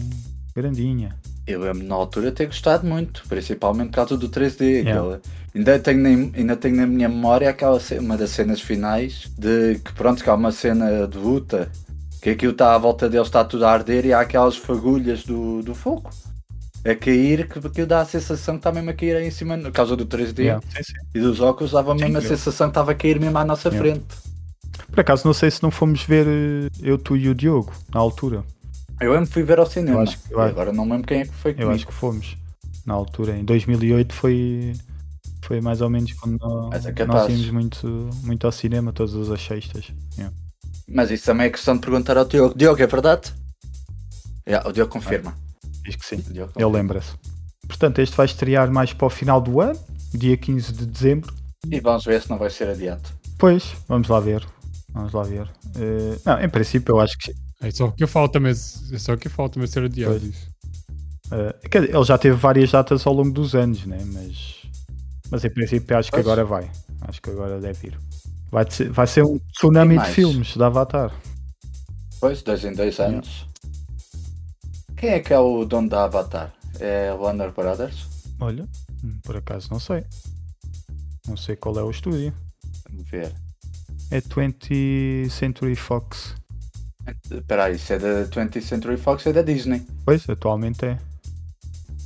grandinha. 0.56 1.20
Eu 1.48 1.62
lembro 1.62 1.84
na 1.88 1.96
altura 1.96 2.32
ter 2.32 2.48
gostado 2.48 2.86
muito, 2.86 3.24
principalmente 3.30 3.90
por 3.90 3.96
causa 3.96 4.18
do 4.18 4.28
3D. 4.30 4.62
Yeah. 4.66 4.92
aquela- 4.92 5.22
Ainda, 5.56 5.80
tenho 5.80 6.00
na, 6.04 6.10
ainda 6.38 6.56
tenho 6.56 6.76
na 6.76 6.86
minha 6.86 7.10
memória 7.10 7.50
aquela 7.50 7.80
uma 8.00 8.16
das 8.18 8.30
cenas 8.32 8.62
finais 8.62 9.32
de 9.38 9.80
que 9.80 9.92
pronto, 9.94 10.24
que 10.24 10.30
há 10.30 10.36
uma 10.36 10.52
cena 10.52 11.08
de 11.08 11.18
luta 11.18 11.72
que 12.22 12.30
aquilo 12.32 12.52
está 12.52 12.76
à 12.76 12.78
volta 12.78 13.10
deles, 13.10 13.28
está 13.28 13.44
tudo 13.44 13.66
a 13.66 13.72
arder 13.72 14.06
e 14.06 14.14
há 14.14 14.20
aquelas 14.20 14.56
fagulhas 14.58 15.24
do, 15.24 15.64
do 15.64 15.74
fogo 15.74 16.10
a 16.86 16.94
cair, 16.94 17.48
que 17.48 17.58
aquilo 17.66 17.88
dá 17.88 18.02
a 18.02 18.06
sensação 18.06 18.56
que 18.56 18.60
está 18.60 18.72
mesmo 18.72 18.90
a 18.92 18.94
cair 18.94 19.16
aí 19.16 19.28
em 19.28 19.32
cima, 19.32 19.58
por 19.58 19.72
causa 19.72 19.96
do 19.96 20.06
3D 20.06 20.40
Yeah, 20.44 20.64
sim, 20.76 20.84
sim. 20.84 20.94
e 21.16 21.20
dos 21.20 21.40
óculos, 21.40 21.72
dava 21.72 21.94
Sim, 21.94 22.04
mesmo 22.04 22.18
a 22.18 22.22
eu- 22.22 22.28
sensação 22.28 22.68
que 22.68 22.72
estava 22.72 22.92
a 22.92 22.96
cair 22.96 23.20
mesmo 23.20 23.38
à 23.38 23.44
nossa 23.46 23.70
Yeah. 23.70 23.80
frente. 23.94 24.06
Por 24.92 25.00
acaso, 25.00 25.26
não 25.26 25.34
sei 25.34 25.50
se 25.50 25.64
não 25.64 25.72
fomos 25.72 26.04
ver 26.04 26.28
eh, 26.28 26.70
eu, 26.84 26.98
tu 27.00 27.18
e 27.18 27.30
o 27.30 27.34
Diogo 27.36 27.74
na 27.94 28.00
altura. 28.00 28.44
Eu 29.00 29.20
que 29.20 29.26
fui 29.28 29.44
ver 29.44 29.60
ao 29.60 29.66
cinema. 29.66 29.98
Eu 29.98 30.02
acho 30.02 30.18
que- 30.20 30.34
eu 30.34 30.40
acho- 30.40 30.50
agora 30.52 30.72
não 30.74 30.86
me 30.86 30.92
lembro 30.94 31.08
quem 31.08 31.22
é 31.22 31.26
que 31.26 31.34
foi 31.34 31.52
Eu 31.52 31.56
comigo. 31.56 31.74
acho 31.74 31.88
que 31.88 31.94
fomos 31.94 32.38
na 32.86 32.94
altura. 32.94 33.38
Em 33.38 33.44
2008 33.46 34.14
foi, 34.14 34.74
foi 35.44 35.62
mais 35.62 35.82
ou 35.82 35.90
menos 35.90 36.14
quando 36.14 36.38
nós, 36.40 36.86
é 36.86 37.06
nós 37.06 37.30
íamos 37.30 37.50
muito, 37.52 37.88
muito 38.24 38.46
ao 38.46 38.52
cinema, 38.52 38.92
todas 38.92 39.30
as 39.30 39.42
sextas. 39.42 39.92
Yeah. 40.18 40.36
Mas 40.88 41.12
isso 41.12 41.26
também 41.26 41.48
é 41.48 41.50
questão 41.50 41.76
de 41.76 41.82
perguntar 41.82 42.18
ao 42.18 42.26
Diogo. 42.26 42.58
Diogo, 42.58 42.82
é 42.82 42.88
verdade? 42.88 43.34
Yeah, 44.48 44.68
o 44.68 44.72
Diogo 44.72 44.92
confirma. 44.92 45.36
Diz 45.84 45.96
que 45.96 46.06
sim. 46.06 46.24
Ele 46.56 46.66
lembra-se. 46.72 47.12
Portanto, 47.68 48.00
este 48.00 48.16
vai 48.16 48.26
estrear 48.26 48.72
mais 48.72 48.94
para 48.94 49.08
o 49.08 49.10
final 49.10 49.42
do 49.42 49.60
ano, 49.60 49.78
dia 50.14 50.38
15 50.38 50.72
de 50.72 50.86
dezembro. 50.86 51.34
E 51.70 51.80
vamos 51.82 52.06
ver 52.06 52.22
se 52.22 52.30
não 52.30 52.38
vai 52.38 52.50
ser 52.50 52.70
adiado. 52.70 53.02
Pois, 53.38 53.76
vamos 53.88 54.08
lá 54.08 54.20
ver. 54.22 54.46
Vamos 54.94 55.12
lá 55.14 55.24
ver. 55.24 55.50
Eh, 55.76 56.18
não, 56.26 56.42
em 56.42 56.50
princípio, 56.50 56.94
eu 56.96 57.00
acho 57.02 57.18
que. 57.18 57.34
É 57.62 57.72
só 57.72 57.86
o 57.86 57.92
que 57.92 58.06
falta 58.06 58.40
mesmo. 58.40 58.96
É 58.96 59.00
só 59.00 59.14
o 59.14 59.18
que 59.18 59.30
falta 59.30 59.60
mesmo 59.60 59.74
ser 59.74 59.84
adiado 59.84 60.20
Pois. 60.20 60.24
isso. 60.24 60.52
eh, 61.32 61.68
quer 61.70 61.82
dizer, 61.82 61.96
ele 61.96 62.04
já 62.06 62.18
teve 62.18 62.36
várias 62.38 62.72
datas 62.72 63.06
ao 63.08 63.14
longo 63.14 63.32
dos 63.32 63.56
anos, 63.56 63.86
né? 63.86 63.98
mas. 64.06 64.56
Mas 65.30 65.44
em 65.44 65.50
princípio, 65.50 65.98
acho 65.98 66.10
que 66.10 66.18
Pois. 66.18 66.26
agora 66.26 66.46
vai. 66.46 66.72
Acho 67.02 67.22
que 67.22 67.30
agora 67.30 67.60
deve 67.60 67.88
ir. 67.88 68.00
Vai 68.50 68.70
ser, 68.72 68.90
vai 68.92 69.06
ser 69.08 69.24
um 69.26 69.38
tsunami 69.54 69.98
de 70.00 70.06
filmes 70.12 70.56
da 70.56 70.68
Avatar. 70.68 71.12
Pois, 72.22 72.42
dois 72.42 72.64
em 72.64 72.74
dois 72.74 73.00
anos. 73.00 73.46
Quem 74.96 75.10
é 75.10 75.20
que 75.20 75.34
é 75.34 75.40
o 75.40 75.66
dono 75.66 75.90
da 75.90 76.06
Avatar? 76.06 76.54
É 76.80 77.12
Warner 77.14 77.52
Brothers? 77.52 78.08
Olha, 78.40 78.68
por 79.24 79.36
acaso 79.36 79.68
não 79.70 79.80
sei. 79.80 80.06
Não 81.28 81.36
sei 81.36 81.56
qual 81.58 81.78
é 81.78 81.84
o 81.84 81.92
estúdio. 81.92 82.34
Vamos 82.90 83.10
ver. 83.10 83.34
É 84.10 84.22
20th 84.22 85.30
Century 85.30 85.76
Fox. 85.76 86.36
Espera 87.32 87.66
aí, 87.66 87.76
isso 87.76 87.94
é 87.94 88.00
da 88.00 88.26
20th 88.26 88.62
Century 88.62 88.98
Fox, 88.98 89.26
é 89.26 89.34
da 89.34 89.42
Disney. 89.42 89.84
Pois, 90.06 90.28
atualmente 90.30 90.86
é. 90.86 90.98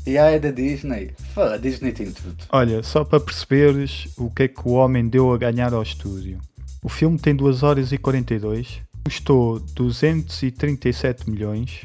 E 0.06 0.18
aí 0.18 0.36
é 0.36 0.40
da 0.40 0.52
Disney. 0.52 1.12
Fã, 1.34 1.54
a 1.54 1.58
Disney 1.58 1.92
tem 1.92 2.12
tudo. 2.12 2.36
Olha, 2.50 2.82
só 2.82 3.04
para 3.04 3.20
perceberes 3.20 4.08
o 4.18 4.30
que 4.30 4.44
é 4.44 4.48
que 4.48 4.68
o 4.68 4.72
homem 4.72 5.08
deu 5.08 5.32
a 5.32 5.38
ganhar 5.38 5.74
ao 5.74 5.84
estúdio. 5.84 6.40
O 6.84 6.90
filme 6.90 7.20
tem 7.20 7.36
2 7.36 7.62
horas 7.62 7.92
e 7.92 7.98
42, 7.98 8.82
custou 9.04 9.60
237 9.60 11.30
milhões 11.30 11.82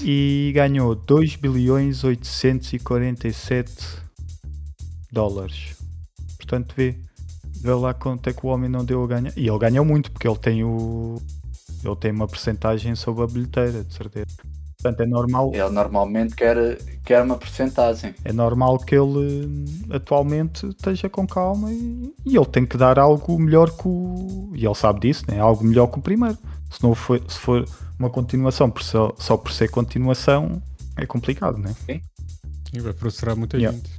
e 0.00 0.50
ganhou 0.54 0.94
2 0.94 1.36
bilhões 1.36 2.02
847 2.02 4.02
dólares. 5.12 5.76
Portanto, 6.36 6.74
vê, 6.76 6.96
vê 7.60 7.72
lá 7.72 7.94
quanto 7.94 8.28
é 8.28 8.32
que 8.32 8.44
o 8.44 8.48
homem 8.48 8.68
não 8.68 8.84
deu 8.84 9.04
a 9.04 9.06
ganhar. 9.06 9.32
E 9.36 9.48
ele 9.48 9.58
ganhou 9.58 9.84
muito, 9.84 10.10
porque 10.10 10.26
ele 10.26 10.38
tem 10.38 10.64
o. 10.64 11.20
Ele 11.84 11.96
tem 11.96 12.12
uma 12.12 12.28
percentagem 12.28 12.94
sobre 12.94 13.24
a 13.24 13.26
bilheteira, 13.26 13.82
de 13.84 13.92
certeza. 13.94 14.26
Portanto, 14.80 15.00
é 15.00 15.06
normal, 15.06 15.52
Ele 15.54 15.68
normalmente 15.70 16.34
quer, 16.34 16.76
quer 17.04 17.22
uma 17.22 17.36
porcentagem. 17.36 18.14
é 18.24 18.32
normal 18.32 18.78
que 18.80 18.96
ele 18.96 19.64
atualmente 19.90 20.66
esteja 20.66 21.08
com 21.08 21.24
calma 21.24 21.72
e, 21.72 22.12
e 22.26 22.36
ele 22.36 22.46
tem 22.46 22.66
que 22.66 22.76
dar 22.76 22.98
algo 22.98 23.38
melhor 23.38 23.70
que 23.70 23.86
o. 23.86 24.50
E 24.54 24.64
ele 24.66 24.74
sabe 24.74 25.00
disso, 25.00 25.24
né? 25.28 25.38
Algo 25.38 25.62
melhor 25.64 25.86
que 25.86 25.98
o 26.00 26.02
primeiro. 26.02 26.36
Se, 26.68 26.82
não 26.82 26.94
for, 26.96 27.20
se 27.28 27.38
for 27.38 27.64
uma 27.96 28.10
continuação 28.10 28.68
por 28.68 28.82
só, 28.82 29.14
só 29.18 29.36
por 29.36 29.52
ser 29.52 29.70
continuação, 29.70 30.60
é 30.96 31.06
complicado, 31.06 31.58
né? 31.58 31.74
Sim, 31.86 32.00
vai 32.80 32.92
frustrar 32.92 33.36
muita 33.36 33.56
Yeah. 33.58 33.76
gente. 33.76 33.90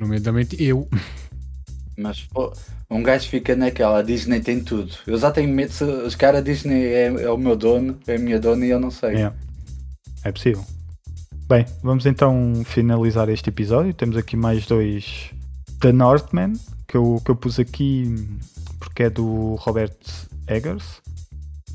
Nomeadamente 0.00 0.60
eu. 0.62 0.88
Mas 2.00 2.22
pô, 2.22 2.52
um 2.90 3.02
gajo 3.02 3.28
fica 3.28 3.54
naquela, 3.54 3.98
a 3.98 4.02
Disney 4.02 4.40
tem 4.40 4.62
tudo. 4.62 4.92
Eu 5.06 5.18
já 5.18 5.30
tenho 5.30 5.48
medo 5.48 5.72
se 5.72 5.84
os 5.84 6.14
caras 6.14 6.42
Disney 6.42 6.86
é, 6.86 7.06
é 7.06 7.30
o 7.30 7.36
meu 7.36 7.54
dono, 7.54 7.98
é 8.06 8.16
a 8.16 8.18
minha 8.18 8.40
dona 8.40 8.64
e 8.64 8.70
eu 8.70 8.80
não 8.80 8.90
sei. 8.90 9.16
É, 9.16 9.32
é 10.24 10.32
possível. 10.32 10.64
Bem, 11.46 11.66
vamos 11.82 12.06
então 12.06 12.62
finalizar 12.64 13.28
este 13.28 13.50
episódio. 13.50 13.92
Temos 13.92 14.16
aqui 14.16 14.36
mais 14.36 14.66
dois 14.66 15.30
The 15.80 15.92
Northman, 15.92 16.52
que 16.86 16.96
eu, 16.96 17.20
que 17.24 17.30
eu 17.30 17.36
pus 17.36 17.58
aqui 17.58 18.14
porque 18.78 19.04
é 19.04 19.10
do 19.10 19.56
Robert 19.56 19.96
Eggers, 20.48 21.02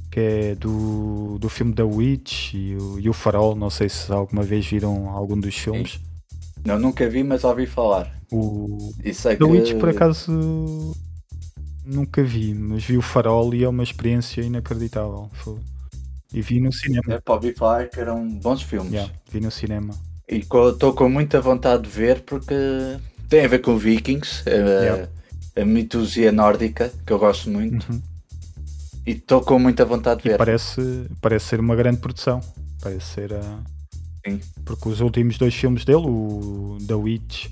que 0.10 0.20
é 0.20 0.56
do, 0.56 1.38
do 1.40 1.50
filme 1.50 1.74
The 1.74 1.84
Witch 1.84 2.54
e 2.54 2.76
o, 2.76 3.00
e 3.00 3.10
o 3.10 3.14
Farol. 3.14 3.56
Não 3.56 3.70
sei 3.70 3.90
se 3.90 4.12
alguma 4.12 4.44
vez 4.44 4.66
viram 4.66 5.10
algum 5.10 5.40
dos 5.40 5.56
filmes. 5.56 6.00
Não, 6.66 6.80
nunca 6.80 7.08
vi, 7.08 7.24
mas 7.24 7.44
ouvi 7.44 7.68
falar. 7.68 8.12
O 8.32 8.92
E 9.04 9.14
sei 9.14 9.36
The 9.36 9.46
que... 9.46 9.52
Witch, 9.52 9.74
por 9.80 9.90
acaso, 9.90 10.96
nunca 11.86 12.24
vi, 12.24 12.54
mas 12.54 12.84
vi 12.84 12.98
o 12.98 13.02
Farol 13.02 13.54
e 13.54 13.64
é 13.64 13.70
uma 13.70 13.84
experiência 13.84 14.42
inacreditável. 14.42 15.30
Foi- 15.34 15.60
E 16.34 16.42
vi 16.42 16.60
no 16.60 16.72
cinema. 16.74 17.14
É 17.14 17.20
para 17.22 17.34
ouvir 17.36 17.56
falar 17.56 17.88
que 17.90 18.00
eram 18.00 18.28
bons 18.40 18.62
filmes. 18.62 18.92
Yeah, 18.92 19.14
vi 19.32 19.40
no 19.40 19.52
cinema. 19.52 19.94
E 20.30 20.38
estou 20.38 20.94
com 20.94 21.08
muita 21.08 21.40
vontade 21.40 21.84
de 21.84 21.90
ver 21.90 22.22
porque 22.22 22.56
tem 23.30 23.46
a 23.46 23.48
ver 23.48 23.60
com 23.60 23.78
Vikings, 23.78 24.44
a, 24.48 24.52
Yeah. 24.52 25.10
a 25.56 25.66
mitologia 25.66 26.32
nórdica, 26.32 26.92
que 27.06 27.14
eu 27.14 27.20
gosto 27.20 27.50
muito. 27.50 27.90
Uhum. 27.92 28.02
E 29.06 29.12
estou 29.12 29.40
com 29.42 29.60
muita 29.60 29.86
vontade 29.86 30.24
de 30.24 30.28
E 30.28 30.32
ver. 30.32 30.38
parece, 30.38 30.82
parece 31.22 31.46
ser 31.46 31.60
uma 31.60 31.76
grande 31.76 32.00
produção. 32.00 32.42
Parece 32.82 33.06
ser 33.06 33.34
a. 33.34 33.60
Sim. 34.28 34.42
Porque 34.66 34.90
os 34.90 35.00
últimos 35.02 35.38
dois 35.38 35.54
filmes 35.54 35.86
dele, 35.86 36.06
o 36.08 36.78
The 36.88 36.96
Witch 36.96 37.48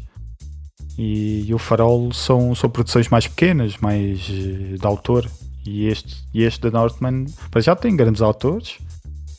e, 0.98 1.46
e 1.48 1.54
o 1.54 1.58
Farol, 1.58 2.12
são, 2.14 2.54
são 2.56 2.70
produções 2.70 3.10
mais 3.10 3.28
pequenas, 3.28 3.78
mais 3.78 4.28
eh, 4.30 4.78
de 4.78 4.86
autor. 4.86 5.30
E 5.66 5.86
este, 5.88 6.24
e 6.34 6.44
este 6.44 6.60
da 6.62 6.72
Northman 6.72 7.26
para 7.50 7.62
já 7.62 7.74
tem 7.76 7.96
grandes 7.96 8.22
autores, 8.22 8.80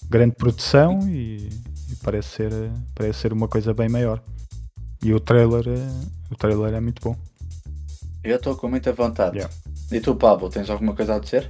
grande 0.09 0.35
produção 0.35 1.07
e, 1.07 1.49
e 1.91 1.97
parece, 2.03 2.29
ser, 2.37 2.53
parece 2.95 3.19
ser 3.21 3.33
uma 3.33 3.47
coisa 3.47 3.75
bem 3.75 3.89
maior. 3.91 4.23
E 5.03 5.13
o 5.13 5.21
trailer, 5.21 5.69
é- 5.69 6.33
o 6.33 6.37
trailer 6.37 6.73
é 6.73 6.81
muito 6.81 7.03
bom. 7.03 7.15
Eu 8.23 8.37
estou 8.37 8.57
com 8.57 8.69
muita 8.69 8.91
vontade. 8.93 9.37
Yeah. 9.37 9.55
E 9.93 10.01
tu, 10.01 10.15
Pablo, 10.17 10.49
tens 10.49 10.71
alguma 10.71 10.95
coisa 10.95 11.17
a 11.17 11.19
dizer? 11.19 11.47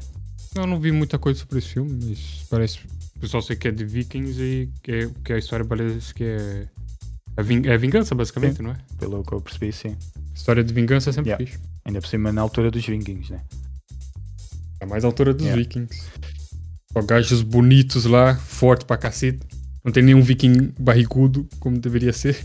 Eu 0.56 0.66
não 0.66 0.80
vi 0.80 0.90
muita 0.90 1.18
coisa 1.20 1.38
sobre 1.38 1.58
esse 1.58 1.68
filme, 1.68 1.96
mas 2.04 2.44
parece. 2.50 2.80
Eu 3.22 3.28
só 3.28 3.40
sei 3.40 3.54
que 3.54 3.68
é 3.68 3.70
de 3.70 3.84
Vikings 3.84 4.42
e 4.42 4.68
que, 4.82 4.92
é, 4.92 5.10
que 5.24 5.32
a 5.32 5.38
história 5.38 5.64
parece 5.64 6.12
que 6.12 6.24
é. 6.24 6.66
A 7.36 7.42
ving- 7.42 7.66
é 7.66 7.76
vingança, 7.76 8.14
basicamente, 8.14 8.62
não 8.62 8.70
é? 8.70 8.76
Pelo 8.98 9.22
que 9.24 9.32
eu 9.32 9.40
percebi, 9.40 9.72
sim. 9.72 9.96
História 10.34 10.62
de 10.62 10.72
vingança 10.72 11.10
é 11.10 11.12
sempre 11.12 11.30
Yeah. 11.30 11.44
fixe. 11.52 11.58
Ainda 11.84 12.00
por 12.00 12.06
cima 12.08 12.32
na 12.32 12.40
altura 12.42 12.70
dos 12.70 12.86
Vikings, 12.86 13.32
né? 13.32 13.40
É 14.80 14.86
mais 14.86 15.04
a 15.04 15.08
altura 15.08 15.32
dos 15.34 15.42
Yeah. 15.44 15.60
Vikings. 15.62 16.02
Só 16.92 17.02
gajos 17.02 17.42
bonitos 17.42 18.04
lá, 18.04 18.36
forte 18.36 18.84
pra 18.84 18.96
cacete. 18.96 19.40
Não 19.84 19.90
tem 19.92 20.02
nenhum 20.02 20.22
viking 20.22 20.72
barrigudo, 20.78 21.46
como 21.58 21.78
deveria 21.78 22.12
ser. 22.12 22.44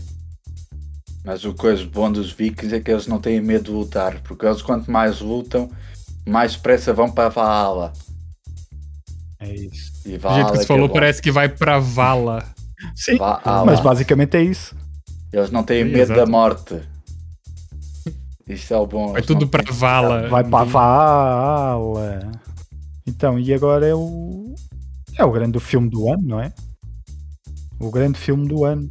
Mas 1.24 1.44
o 1.44 1.54
coisa 1.54 1.84
bom 1.86 2.10
dos 2.10 2.32
vikings 2.32 2.74
é 2.74 2.80
que 2.80 2.90
eles 2.90 3.06
não 3.06 3.20
têm 3.20 3.40
medo 3.40 3.64
de 3.64 3.70
lutar, 3.70 4.20
porque 4.22 4.44
eles 4.44 4.60
quanto 4.62 4.90
mais 4.90 5.20
lutam, 5.20 5.70
mais 6.26 6.56
depressa 6.56 6.92
vão 6.92 7.10
para 7.10 7.26
a 7.26 7.28
Valhalla. 7.30 7.92
É 9.38 9.54
isso. 9.54 9.92
E 10.04 10.12
Do 10.12 10.18
Valhalla 10.18 10.34
jeito 10.42 10.52
que 10.52 10.58
é 10.58 10.60
você 10.62 10.66
falou, 10.66 10.88
bom. 10.88 10.94
parece 10.94 11.22
que 11.22 11.30
vai 11.30 11.48
pra 11.48 11.78
vala. 11.78 12.44
Sim, 12.94 13.16
Valhalla. 13.18 13.64
mas 13.64 13.80
basicamente 13.80 14.36
é 14.36 14.42
isso. 14.42 14.74
Eles 15.32 15.50
não 15.50 15.62
têm 15.62 15.84
Sim, 15.84 15.90
medo 15.90 16.02
exato. 16.12 16.20
da 16.20 16.26
morte. 16.26 16.80
Isto 18.48 18.74
é 18.74 18.76
o 18.78 18.86
bom. 18.86 19.12
Vai 19.12 19.22
tudo 19.22 19.46
pra 19.48 19.62
têm- 19.62 19.72
vala. 19.72 20.28
Vai 20.28 20.42
para 20.44 20.60
a 20.60 20.64
Vala. 20.64 22.32
Então, 23.06 23.38
e 23.38 23.52
agora 23.54 23.86
é 23.86 23.94
o. 23.94 24.54
É 25.16 25.24
o 25.24 25.30
grande 25.30 25.60
filme 25.60 25.88
do 25.88 26.10
ano, 26.12 26.22
não 26.24 26.40
é? 26.40 26.52
O 27.78 27.90
grande 27.90 28.18
filme 28.18 28.48
do 28.48 28.64
ano. 28.64 28.90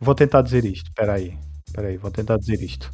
Vou 0.00 0.14
tentar 0.14 0.42
dizer 0.42 0.64
isto. 0.64 0.88
Espera 0.88 1.14
aí. 1.14 1.36
Espera 1.66 1.88
aí, 1.88 1.96
vou 1.96 2.10
tentar 2.10 2.36
dizer 2.36 2.60
isto. 2.62 2.90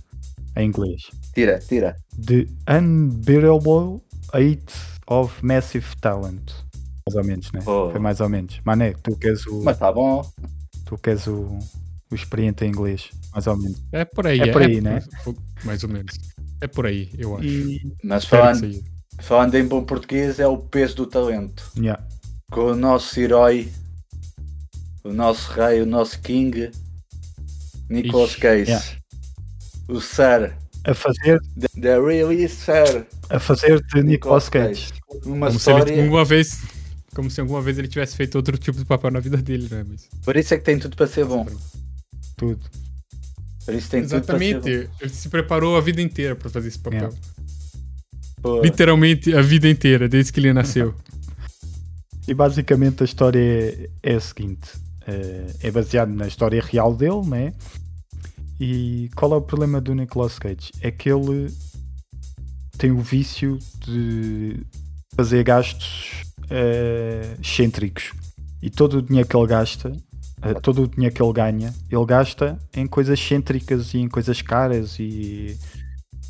Em 0.56 0.66
inglês. 0.68 1.02
Tira, 1.34 1.58
tira. 1.58 1.96
The 2.24 2.46
Unbearable 2.78 4.00
Height 4.34 4.72
of 5.06 5.44
Massive 5.44 5.86
Talent. 6.00 6.50
Mais 7.08 7.16
ou 7.16 7.24
menos, 7.24 7.52
né? 7.52 7.60
Oh. 7.64 7.90
Foi 7.90 8.00
mais 8.00 8.20
ou 8.20 8.28
menos. 8.28 8.60
Mané, 8.64 8.92
tu 9.02 9.16
queres 9.16 9.46
o. 9.46 9.62
Mas 9.62 9.78
tá 9.78 9.92
bom. 9.92 10.28
Tu 10.84 10.98
queres 10.98 11.26
o. 11.28 11.56
O 12.10 12.14
experiente 12.14 12.64
em 12.64 12.68
inglês. 12.68 13.10
Mais 13.32 13.46
ou 13.46 13.56
menos. 13.56 13.82
É 13.92 14.04
por 14.04 14.26
aí, 14.26 14.40
É 14.40 14.52
por 14.52 14.62
aí, 14.62 14.80
né? 14.80 15.02
Mais 15.64 15.82
ou 15.84 15.88
menos. 15.90 16.12
É 16.60 16.66
por 16.68 16.86
aí, 16.86 17.10
eu 17.18 17.36
acho. 17.36 17.44
E. 17.46 17.80
Mas 18.02 18.24
falando, 18.24 18.70
falando 19.20 19.54
em 19.56 19.64
bom 19.66 19.84
português, 19.84 20.38
é 20.40 20.46
o 20.48 20.56
peso 20.58 20.96
do 20.96 21.06
talento. 21.06 21.70
Yeah. 21.76 22.02
Com 22.50 22.72
o 22.72 22.76
nosso 22.76 23.18
herói, 23.20 23.72
o 25.04 25.12
nosso 25.12 25.50
rei, 25.52 25.80
o 25.82 25.86
nosso 25.86 26.20
king, 26.20 26.70
Nicolas 27.90 28.30
Ixi, 28.30 28.40
Cage. 28.40 28.70
yeah. 28.70 28.86
O 29.88 30.00
Sir. 30.00 30.56
A 30.84 30.94
fazer, 30.94 31.40
The, 31.58 31.80
the 31.80 31.98
really 32.00 32.48
Sir. 32.48 33.04
a 33.30 33.38
fazer 33.40 33.80
de 33.92 34.02
Nicolas 34.04 34.48
Cage. 34.48 34.92
Uma 35.24 35.48
Como 35.48 35.58
se 35.58 35.70
ele 35.70 35.78
história. 35.80 36.02
alguma 36.04 36.24
vez. 36.24 36.60
Como 37.16 37.30
se 37.30 37.40
alguma 37.40 37.62
vez 37.62 37.78
ele 37.78 37.88
tivesse 37.88 38.14
feito 38.14 38.34
outro 38.34 38.58
tipo 38.58 38.76
de 38.76 38.84
papel 38.84 39.10
na 39.10 39.20
vida 39.20 39.38
dele, 39.38 39.68
né? 39.70 39.86
Mas... 39.88 40.06
Por 40.22 40.36
isso 40.36 40.52
é 40.52 40.58
que 40.58 40.64
tem 40.64 40.78
tudo 40.78 40.94
para 40.94 41.06
ser 41.06 41.24
bom. 41.24 41.46
Tudo. 42.36 42.60
Por 43.64 43.74
isso 43.74 43.88
tem 43.88 44.02
tudo 44.02 44.20
para 44.20 44.38
ser 44.38 44.44
Exatamente. 44.44 44.90
Ele 45.00 45.10
se 45.10 45.30
preparou 45.30 45.78
a 45.78 45.80
vida 45.80 46.02
inteira 46.02 46.36
pra 46.36 46.50
fazer 46.50 46.68
esse 46.68 46.78
papel. 46.78 47.08
Pô, 48.42 48.60
Literalmente 48.60 49.34
a 49.34 49.40
vida 49.40 49.66
inteira, 49.66 50.06
desde 50.10 50.30
que 50.30 50.40
ele 50.40 50.52
nasceu. 50.52 50.94
E 52.28 52.34
basicamente 52.34 53.04
a 53.04 53.04
história 53.04 53.38
é, 53.38 53.88
é 54.02 54.14
a 54.16 54.20
seguinte: 54.20 54.68
eh, 55.06 55.46
é 55.60 55.70
baseado 55.70 56.10
na 56.10 56.26
história 56.26 56.60
real 56.60 56.92
dele, 56.92 57.24
né? 57.24 57.54
E 58.58 59.08
qual 59.14 59.32
é 59.32 59.36
o 59.36 59.40
problema 59.40 59.80
do 59.80 59.94
Nicolas 59.94 60.36
Cage? 60.36 60.72
É 60.80 60.90
que 60.90 61.08
ele 61.08 61.54
tem 62.76 62.90
o 62.90 63.00
vício 63.00 63.60
de 63.86 64.60
fazer 65.14 65.44
gastos 65.44 66.25
eh, 66.50 67.36
excêntricos. 67.42 68.12
E 68.62 68.70
todo 68.70 68.98
o 68.98 69.02
dinheiro 69.02 69.28
que 69.28 69.36
ele 69.36 69.46
gasta, 69.46 69.92
eh, 70.42 70.54
todo 70.54 70.82
o 70.84 70.88
dinheiro 70.88 71.14
que 71.14 71.22
ele 71.22 71.32
ganha, 71.32 71.74
ele 71.90 72.04
gasta 72.06 72.58
em 72.74 72.86
coisas 72.86 73.18
excêntricas 73.18 73.94
e 73.94 73.98
em 73.98 74.08
coisas 74.08 74.40
caras 74.42 74.96
e 74.98 75.56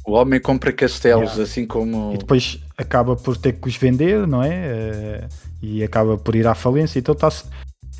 O 0.04 0.12
homem 0.12 0.40
compra 0.40 0.72
castelos, 0.72 1.30
Yeah. 1.30 1.42
assim 1.42 1.66
como. 1.66 2.12
e 2.14 2.18
depois 2.18 2.60
acaba 2.76 3.16
por 3.16 3.36
ter 3.36 3.54
que 3.54 3.68
os 3.68 3.76
vender, 3.76 4.26
não 4.26 4.42
é? 4.42 4.50
Eh, 4.54 5.28
e 5.62 5.82
acaba 5.82 6.16
por 6.16 6.34
ir 6.36 6.46
à 6.46 6.54
falência. 6.54 6.98
Então 6.98 7.14
tá, 7.14 7.28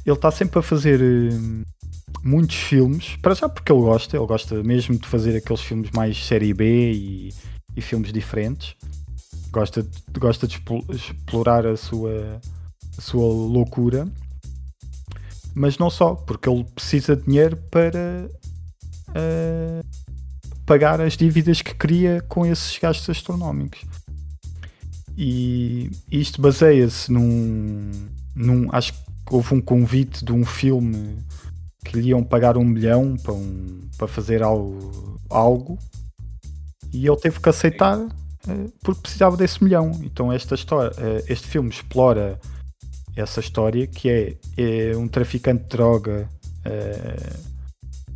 ele 0.05 0.15
está 0.15 0.31
sempre 0.31 0.59
a 0.59 0.63
fazer 0.63 1.01
muitos 2.23 2.57
filmes, 2.57 3.17
para 3.23 3.35
já 3.35 3.49
porque 3.49 3.71
ele 3.73 3.81
gosta, 3.81 4.17
ele 4.17 4.27
gosta 4.27 4.63
mesmo 4.63 4.99
de 4.99 5.07
fazer 5.07 5.37
aqueles 5.37 5.61
filmes 5.63 5.91
mais 5.95 6.17
série 6.27 6.53
B 6.53 6.93
e, 6.93 7.35
e 7.77 7.81
filmes 7.81 8.13
diferentes. 8.13 8.75
Gosta, 9.57 9.83
de- 9.83 10.21
gosta 10.21 10.47
de 10.47 10.57
explo- 10.57 10.85
explorar 10.91 11.67
a 11.67 11.79
sua, 11.79 12.43
a 12.99 13.01
sua 13.01 13.25
loucura. 13.25 14.07
Mas 15.55 15.79
não 15.79 15.89
só, 15.89 16.15
porque 16.15 16.47
ele 16.47 16.63
precisa 16.75 17.17
de 17.17 17.23
dinheiro 17.23 17.57
para 17.71 18.29
eh, 19.15 19.81
pagar 20.67 21.01
as 21.01 21.17
dívidas 21.17 21.63
que 21.63 21.75
cria 21.75 22.21
com 22.29 22.45
esses 22.45 22.79
gastos 22.79 23.09
astronómicos. 23.09 23.81
E 25.17 25.91
isto 26.13 26.43
baseia-se 26.43 27.11
num, 27.11 27.91
num. 28.35 28.69
Acho 28.73 28.93
que 28.93 28.99
houve 29.35 29.55
um 29.55 29.61
convite 29.63 30.23
de 30.23 30.35
um 30.35 30.45
filme 30.45 31.17
que 31.83 31.99
lhe 31.99 32.11
iam 32.11 32.23
pagar 32.23 32.59
um 32.59 32.65
milhão 32.65 33.17
para, 33.17 33.33
um, 33.33 33.81
para 33.97 34.07
fazer 34.07 34.43
algo, 34.43 35.19
algo 35.31 35.79
e 36.93 37.07
ele 37.07 37.17
teve 37.17 37.41
que 37.41 37.49
aceitar 37.49 38.07
porque 38.83 39.01
precisava 39.03 39.37
desse 39.37 39.63
milhão. 39.63 39.91
Então 40.03 40.33
esta 40.33 40.55
história, 40.55 40.93
eh, 40.99 41.25
este 41.29 41.47
filme 41.49 41.69
explora 41.71 42.39
essa 43.17 43.41
história 43.41 43.87
que 43.87 44.09
é, 44.11 44.37
é 44.57 44.97
um 44.97 45.09
traficante 45.09 45.63
de 45.65 45.69
droga 45.71 46.29
eh, 46.65 47.33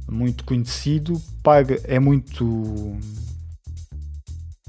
muito 0.08 0.44
conhecido, 0.44 1.20
paga, 1.42 1.80
é 1.84 1.98
muito 1.98 2.96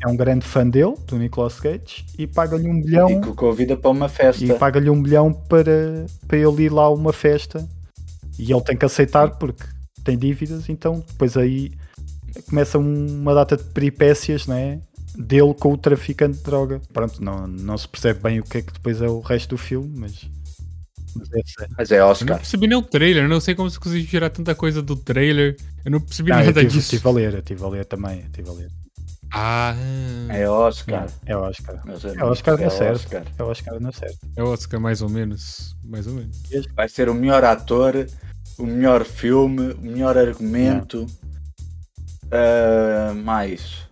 é 0.03 0.07
um 0.07 0.15
grande 0.15 0.43
fã 0.45 0.67
dele, 0.67 0.95
do 1.05 1.17
Nicolas 1.17 1.59
Cage, 1.59 2.03
e 2.17 2.25
paga-lhe 2.25 2.67
um 2.67 2.73
milhão 2.73 3.09
E 3.09 3.21
que 3.21 3.33
convida 3.33 3.77
para 3.77 3.91
uma 3.91 4.09
festa. 4.09 4.43
e 4.43 4.51
paga-lhe 4.57 4.89
um 4.89 4.95
milhão 4.95 5.31
para, 5.31 6.05
para 6.27 6.37
ele 6.37 6.63
ir 6.63 6.73
lá 6.73 6.83
a 6.85 6.89
uma 6.89 7.13
festa 7.13 7.67
e 8.39 8.51
ele 8.51 8.61
tem 8.61 8.75
que 8.75 8.85
aceitar 8.85 9.37
porque 9.37 9.63
tem 10.03 10.17
dívidas, 10.17 10.69
então 10.69 11.03
depois 11.07 11.37
aí 11.37 11.71
começa 12.49 12.79
um- 12.79 13.21
uma 13.21 13.35
data 13.35 13.55
de 13.55 13.63
peripécias 13.65 14.47
né, 14.47 14.79
dele 15.15 15.53
com 15.53 15.73
o 15.73 15.77
traficante 15.77 16.37
de 16.37 16.43
droga. 16.43 16.81
Pronto, 16.93 17.23
não, 17.23 17.47
não 17.47 17.77
se 17.77 17.87
percebe 17.87 18.19
bem 18.21 18.39
o 18.39 18.43
que 18.43 18.57
é 18.59 18.61
que 18.61 18.73
depois 18.73 19.01
é 19.01 19.07
o 19.07 19.19
resto 19.19 19.49
do 19.51 19.57
filme, 19.57 19.91
mas, 19.97 20.29
mas 21.15 21.29
é 21.33 21.41
sério. 21.45 21.75
Mas 21.77 21.91
é 21.91 21.95
Eu 21.95 21.99
não 22.05 22.09
Oscar. 22.11 22.37
percebi 22.37 22.67
nem 22.67 22.77
o 22.77 22.81
trailer, 22.81 23.23
eu 23.23 23.29
não 23.29 23.39
sei 23.41 23.55
como 23.55 23.69
se 23.69 23.79
conseguiu 23.79 24.07
tirar 24.07 24.29
tanta 24.29 24.53
coisa 24.55 24.81
do 24.81 24.95
trailer. 24.95 25.55
Eu 25.85 25.91
não 25.91 25.99
percebi 26.01 26.29
Não, 26.29 26.39
eu 26.39 26.45
nada 26.45 26.61
tive, 26.61 26.73
disso. 26.73 26.89
tive 26.91 27.07
a 27.07 27.11
ler, 27.11 27.33
eu 27.33 27.41
tive 27.41 27.63
a 27.63 27.67
ler 27.67 27.85
também, 27.85 28.21
eu 28.21 28.29
tive 28.31 28.49
a 28.49 28.53
ler. 28.53 28.69
Ah, 29.33 29.73
É 30.29 30.47
Oscar. 30.49 31.07
É 31.25 31.35
Oscar. 31.37 31.85
meus 31.85 32.03
É 32.03 32.07
o 32.09 32.11
amigos, 32.11 32.29
Oscar 32.31 32.61
é 32.61 32.69
certo. 32.69 32.95
Oscar. 32.97 33.23
É 33.39 33.43
Oscar 33.43 33.79
na 33.79 33.91
certo. 33.93 34.17
é 34.35 34.43
Oscar 34.43 34.79
mais 34.81 35.01
ou 35.01 35.09
menos. 35.09 35.73
Mais 35.85 36.05
ou 36.05 36.13
menos. 36.15 36.37
Vai 36.75 36.89
ser 36.89 37.07
o 37.07 37.13
melhor 37.13 37.41
ator, 37.45 38.05
o 38.59 38.65
melhor 38.65 39.05
filme, 39.05 39.71
o 39.71 39.81
melhor 39.81 40.17
argumento. 40.17 41.05
Ah, 42.29 43.13
mais. 43.15 43.89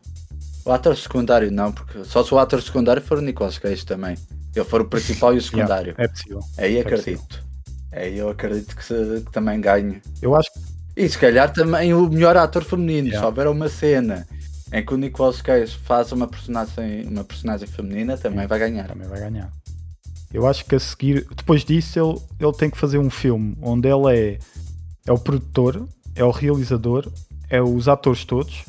O 0.65 0.71
ator 0.71 0.95
secundário 0.95 1.51
não, 1.51 1.71
porque 1.71 2.03
só 2.03 2.23
se 2.23 2.33
o 2.33 2.37
ator 2.39 2.61
secundário 2.61 3.01
for 3.01 3.17
o 3.17 3.21
Nicolas 3.21 3.57
Cage 3.57 3.85
também. 3.85 4.15
Ele 4.55 4.65
for 4.65 4.81
o 4.81 4.85
principal 4.85 5.33
e 5.33 5.37
o 5.37 5.41
secundário. 5.41 5.95
É 5.97 6.07
possível. 6.07 6.39
Aí 6.57 6.77
é 6.77 6.81
acredito. 6.81 7.43
Aí 7.91 8.17
eu 8.17 8.29
acredito 8.29 8.75
que, 8.75 8.83
se- 8.83 9.21
que 9.25 9.31
também 9.31 9.59
ganhe. 9.61 10.01
Eu 10.21 10.35
acho 10.35 10.51
que 10.53 10.59
E 11.03 11.07
se 11.09 11.17
calhar 11.17 11.51
também 11.53 11.93
o 11.93 12.07
melhor 12.09 12.35
ator 12.37 12.63
feminino. 12.63 13.07
Yeah. 13.07 13.19
Se 13.19 13.25
houver 13.25 13.47
uma 13.47 13.69
cena 13.69 14.27
em 14.71 14.85
que 14.85 14.93
o 14.93 14.97
Nicolas 14.97 15.41
Cage 15.41 15.77
faz 15.83 16.11
uma 16.11 16.27
personagem, 16.27 17.07
uma 17.07 17.23
personagem 17.23 17.67
feminina, 17.67 18.17
também 18.17 18.45
vai 18.45 18.59
ganhar. 18.59 18.87
também 18.87 19.07
vai 19.07 19.19
ganhar. 19.19 19.49
Eu 20.31 20.45
acho 20.45 20.65
que 20.65 20.75
a 20.75 20.79
seguir, 20.79 21.25
depois 21.35 21.63
disso, 21.65 21.97
ele, 21.99 22.19
ele 22.47 22.53
tem 22.57 22.69
que 22.69 22.77
fazer 22.77 22.99
um 22.99 23.09
filme 23.09 23.57
onde 23.61 23.87
ele 23.87 24.15
é, 24.15 24.39
é 25.07 25.11
o 25.11 25.17
produtor, 25.17 25.87
é 26.15 26.23
o 26.23 26.29
realizador, 26.29 27.11
é 27.49 27.59
os 27.59 27.87
atores 27.87 28.25
todos, 28.25 28.63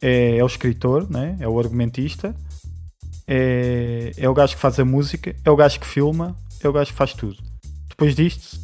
é, 0.00 0.36
é 0.38 0.42
o 0.42 0.46
escritor, 0.46 1.10
né? 1.10 1.36
é 1.40 1.48
o 1.48 1.58
argumentista, 1.58 2.34
é, 3.26 4.12
é 4.16 4.28
o 4.28 4.34
gajo 4.34 4.54
que 4.54 4.60
faz 4.60 4.78
a 4.78 4.84
música, 4.84 5.34
é 5.44 5.50
o 5.50 5.56
gajo 5.56 5.80
que 5.80 5.86
filma, 5.86 6.36
é 6.60 6.68
o 6.68 6.72
gajo 6.72 6.90
que 6.92 6.96
faz 6.96 7.12
tudo. 7.12 7.36
Depois 7.88 8.14
disto, 8.14 8.60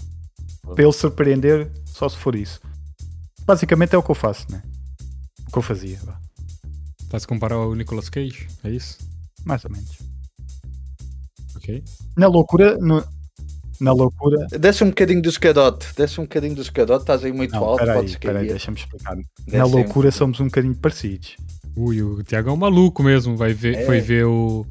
para 0.62 0.83
ele 0.85 0.93
surpreender, 0.93 1.70
só 1.87 2.09
se 2.09 2.16
for 2.16 2.35
isso. 2.35 2.61
Basicamente 3.45 3.95
é 3.95 3.99
o 3.99 4.03
que 4.03 4.11
eu 4.11 4.14
faço, 4.14 4.47
né? 4.51 4.62
O 5.49 5.53
que 5.53 5.59
eu 5.59 5.62
fazia, 5.62 5.99
vá. 6.05 6.20
Estás 7.01 7.24
a 7.24 7.26
comparar 7.26 7.57
ao 7.57 7.74
Nicolas 7.74 8.09
Cage? 8.09 8.47
É 8.64 8.70
isso? 8.70 8.99
mais 9.45 9.64
ou 9.64 9.70
menos. 9.72 9.99
Ok. 11.57 11.83
Na 12.16 12.28
loucura, 12.28 12.76
no- 12.78 13.05
na 13.80 13.92
loucura. 13.92 14.46
Desce 14.58 14.84
um 14.84 14.88
bocadinho 14.88 15.20
do 15.22 15.28
escadote. 15.28 15.88
Desce 15.96 16.20
um 16.20 16.24
bocadinho 16.24 16.54
do 16.54 16.62
escadote. 16.62 17.02
Estás 17.02 17.24
aí 17.24 17.32
muito 17.32 17.52
Não, 17.52 17.64
alto. 17.64 17.78
peraí, 17.80 17.96
podes 17.96 18.16
peraí, 18.16 18.34
cair. 18.46 18.48
deixa-me 18.50 18.76
explicar. 18.78 19.16
Desce 19.16 19.56
Na 19.56 19.64
um 19.66 19.68
loucura 19.68 19.84
bocadinho. 19.88 20.12
somos 20.12 20.40
um 20.40 20.44
bocadinho 20.46 20.74
parecidos. 20.76 21.36
Ui, 21.76 22.02
o 22.02 22.22
Thiago 22.22 22.50
é 22.50 22.52
um 22.52 22.56
maluco 22.56 23.02
mesmo. 23.02 23.36
Vai 23.36 23.52
ver, 23.54 23.76
É. 23.78 23.84
Foi 23.86 24.00
ver 24.00 24.26
o. 24.26 24.66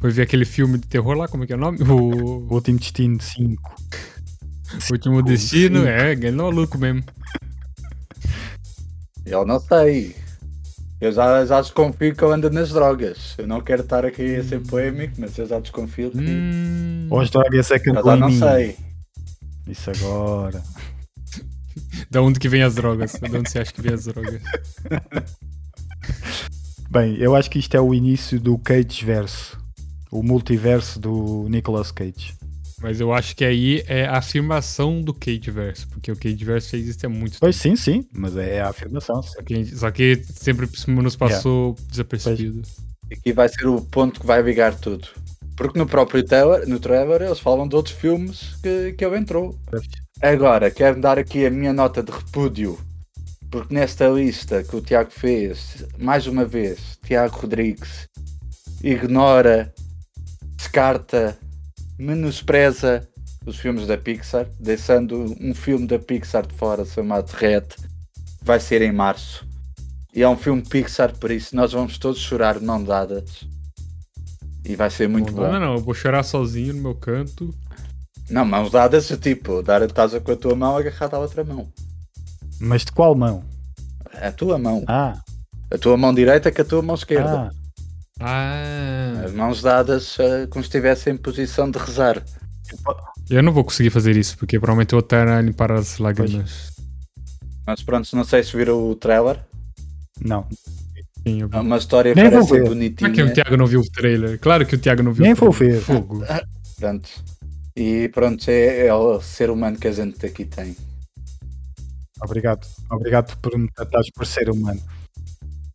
Foi 0.00 0.10
ver 0.10 0.22
aquele 0.22 0.44
filme 0.44 0.78
de 0.78 0.86
terror 0.88 1.14
lá, 1.16 1.28
como 1.28 1.44
é 1.44 1.46
que 1.46 1.52
é 1.52 1.56
o 1.56 1.58
nome? 1.60 1.78
O, 1.82 2.46
O 2.48 2.54
último 2.54 2.78
destino 2.78 3.20
5. 3.20 3.74
Último 4.92 5.22
Destino. 5.22 5.82
sim. 5.82 5.88
É, 5.88 6.12
ele 6.12 6.26
é 6.28 6.30
maluco 6.30 6.78
mesmo. 6.78 7.02
Eu 9.26 9.44
não 9.46 9.60
sei. 9.60 10.14
Eu 11.00 11.12
já, 11.12 11.46
já 11.46 11.60
desconfio 11.62 12.14
que 12.14 12.22
eu 12.22 12.30
ando 12.30 12.50
nas 12.50 12.70
drogas. 12.70 13.34
Eu 13.38 13.46
não 13.46 13.62
quero 13.62 13.82
estar 13.82 14.04
aqui 14.04 14.36
a 14.36 14.44
ser 14.44 14.60
polémico, 14.60 15.14
mas 15.18 15.36
eu 15.38 15.46
já 15.46 15.58
desconfio 15.58 16.10
que. 16.10 16.18
Hum, 16.18 17.06
Ou 17.08 17.20
as 17.20 17.30
drogas 17.30 17.70
é 17.70 17.78
já 17.78 18.16
em 18.16 18.20
não 18.20 18.30
sei. 18.30 18.76
Isso 19.66 19.90
agora. 19.90 20.62
da 22.10 22.20
onde 22.20 22.38
que 22.38 22.50
vem 22.50 22.62
as 22.62 22.74
drogas? 22.74 23.12
Da 23.12 23.38
onde 23.38 23.50
você 23.50 23.60
acha 23.60 23.72
que 23.72 23.80
vem 23.80 23.94
as 23.94 24.04
drogas? 24.04 24.42
Bem, 26.90 27.16
eu 27.16 27.34
acho 27.34 27.50
que 27.50 27.58
isto 27.58 27.74
é 27.76 27.80
o 27.80 27.94
início 27.94 28.38
do 28.38 28.58
Cage 28.58 29.04
verso. 29.04 29.58
O 30.10 30.22
multiverso 30.22 31.00
do 31.00 31.46
Nicolas 31.48 31.90
Cage. 31.92 32.34
Mas 32.80 33.00
eu 33.00 33.12
acho 33.12 33.36
que 33.36 33.44
aí 33.44 33.84
é 33.86 34.06
a 34.06 34.16
afirmação 34.16 35.02
do 35.02 35.12
Cageverse, 35.12 35.86
porque 35.86 36.10
o 36.10 36.16
Cageverse 36.16 36.72
já 36.72 36.78
existe 36.78 37.06
há 37.06 37.08
muito 37.08 37.38
Pois 37.38 37.56
sim, 37.56 37.76
sim, 37.76 38.06
mas 38.12 38.36
é 38.36 38.60
a 38.60 38.70
afirmação. 38.70 39.22
Só 39.22 39.42
que, 39.42 39.64
só 39.66 39.90
que 39.90 40.22
sempre 40.24 40.66
nos 40.88 41.14
passou 41.14 41.76
desapercebido. 41.88 42.62
Aqui 43.12 43.32
vai 43.32 43.48
ser 43.48 43.66
o 43.66 43.82
ponto 43.82 44.20
que 44.20 44.26
vai 44.26 44.40
ligar 44.40 44.74
tudo. 44.74 45.08
Porque 45.56 45.78
no 45.78 45.86
próprio 45.86 46.24
trailer, 46.24 46.66
no 46.66 46.80
trailer 46.80 47.20
eles 47.20 47.38
falam 47.38 47.68
de 47.68 47.76
outros 47.76 47.94
filmes 47.94 48.54
que, 48.62 48.94
que 48.94 49.04
ele 49.04 49.18
entrou. 49.18 49.58
Agora, 50.22 50.70
quero 50.70 50.98
dar 50.98 51.18
aqui 51.18 51.44
a 51.44 51.50
minha 51.50 51.72
nota 51.72 52.02
de 52.02 52.10
repúdio. 52.10 52.78
Porque 53.50 53.74
nesta 53.74 54.08
lista 54.08 54.62
que 54.62 54.74
o 54.74 54.80
Tiago 54.80 55.10
fez, 55.10 55.84
mais 55.98 56.26
uma 56.26 56.46
vez, 56.46 56.98
Tiago 57.04 57.36
Rodrigues 57.36 58.08
ignora, 58.82 59.74
descarta, 60.56 61.36
menospreza 62.00 63.06
os 63.46 63.56
filmes 63.58 63.86
da 63.86 63.96
Pixar, 63.96 64.46
deixando 64.58 65.34
um 65.40 65.54
filme 65.54 65.86
da 65.86 65.98
Pixar 65.98 66.46
de 66.46 66.54
fora 66.54 66.84
chamado 66.84 67.30
Red, 67.32 67.64
vai 68.42 68.58
ser 68.60 68.82
em 68.82 68.92
março. 68.92 69.46
E 70.14 70.22
é 70.22 70.28
um 70.28 70.36
filme 70.36 70.62
Pixar, 70.62 71.16
por 71.18 71.30
isso 71.30 71.54
nós 71.54 71.72
vamos 71.72 71.98
todos 71.98 72.18
chorar 72.20 72.58
de 72.58 72.64
mão 72.64 72.82
dadas. 72.82 73.46
E 74.64 74.76
vai 74.76 74.90
ser 74.90 75.08
muito 75.08 75.32
não, 75.32 75.42
bom. 75.42 75.52
não, 75.52 75.60
não, 75.60 75.74
eu 75.74 75.80
vou 75.80 75.94
chorar 75.94 76.22
sozinho 76.22 76.74
no 76.74 76.82
meu 76.82 76.94
canto. 76.94 77.54
Não, 78.28 78.44
mãos 78.44 78.70
dadas, 78.70 79.08
tipo, 79.20 79.62
dar 79.62 79.82
estás 79.82 80.16
com 80.18 80.32
a 80.32 80.36
tua 80.36 80.54
mão 80.54 80.76
agarrada 80.76 81.16
à 81.16 81.20
outra 81.20 81.42
mão. 81.42 81.72
Mas 82.60 82.84
de 82.84 82.92
qual 82.92 83.14
mão? 83.14 83.42
A 84.12 84.30
tua 84.30 84.58
mão. 84.58 84.84
Ah, 84.86 85.18
A 85.72 85.78
tua 85.78 85.96
mão 85.96 86.12
direita 86.14 86.52
com 86.52 86.62
a 86.62 86.64
tua 86.64 86.82
mão 86.82 86.94
esquerda. 86.94 87.50
ah. 87.50 87.59
Ah, 88.20 89.22
As 89.24 89.32
mãos 89.32 89.62
dadas 89.62 90.18
eh, 90.20 90.46
como 90.48 90.62
se 90.62 90.68
estivesse 90.68 91.10
em 91.10 91.16
posição 91.16 91.70
de 91.70 91.78
rezar. 91.78 92.22
eu 93.30 93.42
não 93.42 93.52
vou 93.52 93.64
conseguir 93.64 93.90
fazer 93.90 94.16
isso, 94.16 94.36
porque 94.36 94.58
provavelmente 94.58 94.92
eu 94.92 94.98
vou 94.98 95.04
estar 95.04 95.26
a 95.26 95.40
limpar 95.40 95.72
as 95.72 95.98
lágrimas. 95.98 96.70
Mas 97.66 97.82
pronto, 97.82 98.14
não 98.14 98.24
sei 98.24 98.42
se 98.42 98.56
viram 98.56 98.90
o 98.90 98.94
trailer. 98.94 99.40
Não. 100.20 100.46
Sim, 101.26 101.42
eu 101.42 101.48
vi. 101.48 101.56
É 101.56 101.60
uma 101.60 101.76
história 101.78 102.14
Nem 102.14 102.24
vou 102.24 102.32
parece 102.32 102.50
ver. 102.52 102.58
Como 102.58 102.66
é 102.66 102.74
bonitinha. 102.74 103.12
que 103.12 103.22
o 103.22 103.32
Thiago 103.32 103.56
não 103.56 103.66
viu 103.66 103.80
o 103.80 103.90
trailer? 103.90 104.38
Claro 104.38 104.66
que 104.66 104.74
o 104.74 104.78
Thiago 104.78 105.02
não 105.02 105.12
viu 105.12 105.22
Nem 105.22 105.32
o 105.32 105.36
vou 105.36 105.50
trailer. 105.54 105.78
ver. 105.78 105.84
Fogo. 105.84 106.22
Pronto. 106.78 107.08
E 107.76 108.08
pronto, 108.08 108.48
é, 108.48 108.86
é 108.86 108.94
o 108.94 109.20
ser 109.20 109.48
humano 109.50 109.78
que 109.78 109.86
a 109.88 109.92
gente 109.92 110.24
aqui 110.26 110.44
tem. 110.44 110.76
Obrigado. 112.22 112.66
Obrigado 112.90 113.36
por 113.38 113.56
me 113.56 113.70
tratares 113.72 114.10
por 114.10 114.26
ser 114.26 114.50
humano. 114.50 114.80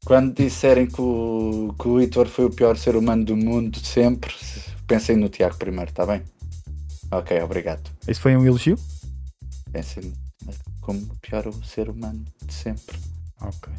Quando 0.05 0.35
disserem 0.35 0.85
que 0.85 1.01
o, 1.01 1.73
que 1.79 1.87
o 1.87 1.99
Heitor 1.99 2.27
foi 2.27 2.45
o 2.45 2.51
pior 2.51 2.77
ser 2.77 2.95
humano 2.95 3.25
do 3.25 3.35
mundo 3.35 3.81
de 3.81 3.87
sempre, 3.87 4.31
pensem 4.85 5.17
no 5.17 5.29
Tiago 5.29 5.57
primeiro, 5.57 5.89
está 5.89 6.05
bem? 6.05 6.21
Ok, 7.11 7.41
obrigado. 7.41 7.89
Isso 8.07 8.21
foi 8.21 8.37
um 8.37 8.45
elogio? 8.45 8.77
Pensem 9.71 10.13
como 10.79 10.99
o 10.99 11.17
pior 11.19 11.51
ser 11.63 11.89
humano 11.89 12.23
de 12.45 12.53
sempre. 12.53 12.99
Ok. 13.41 13.73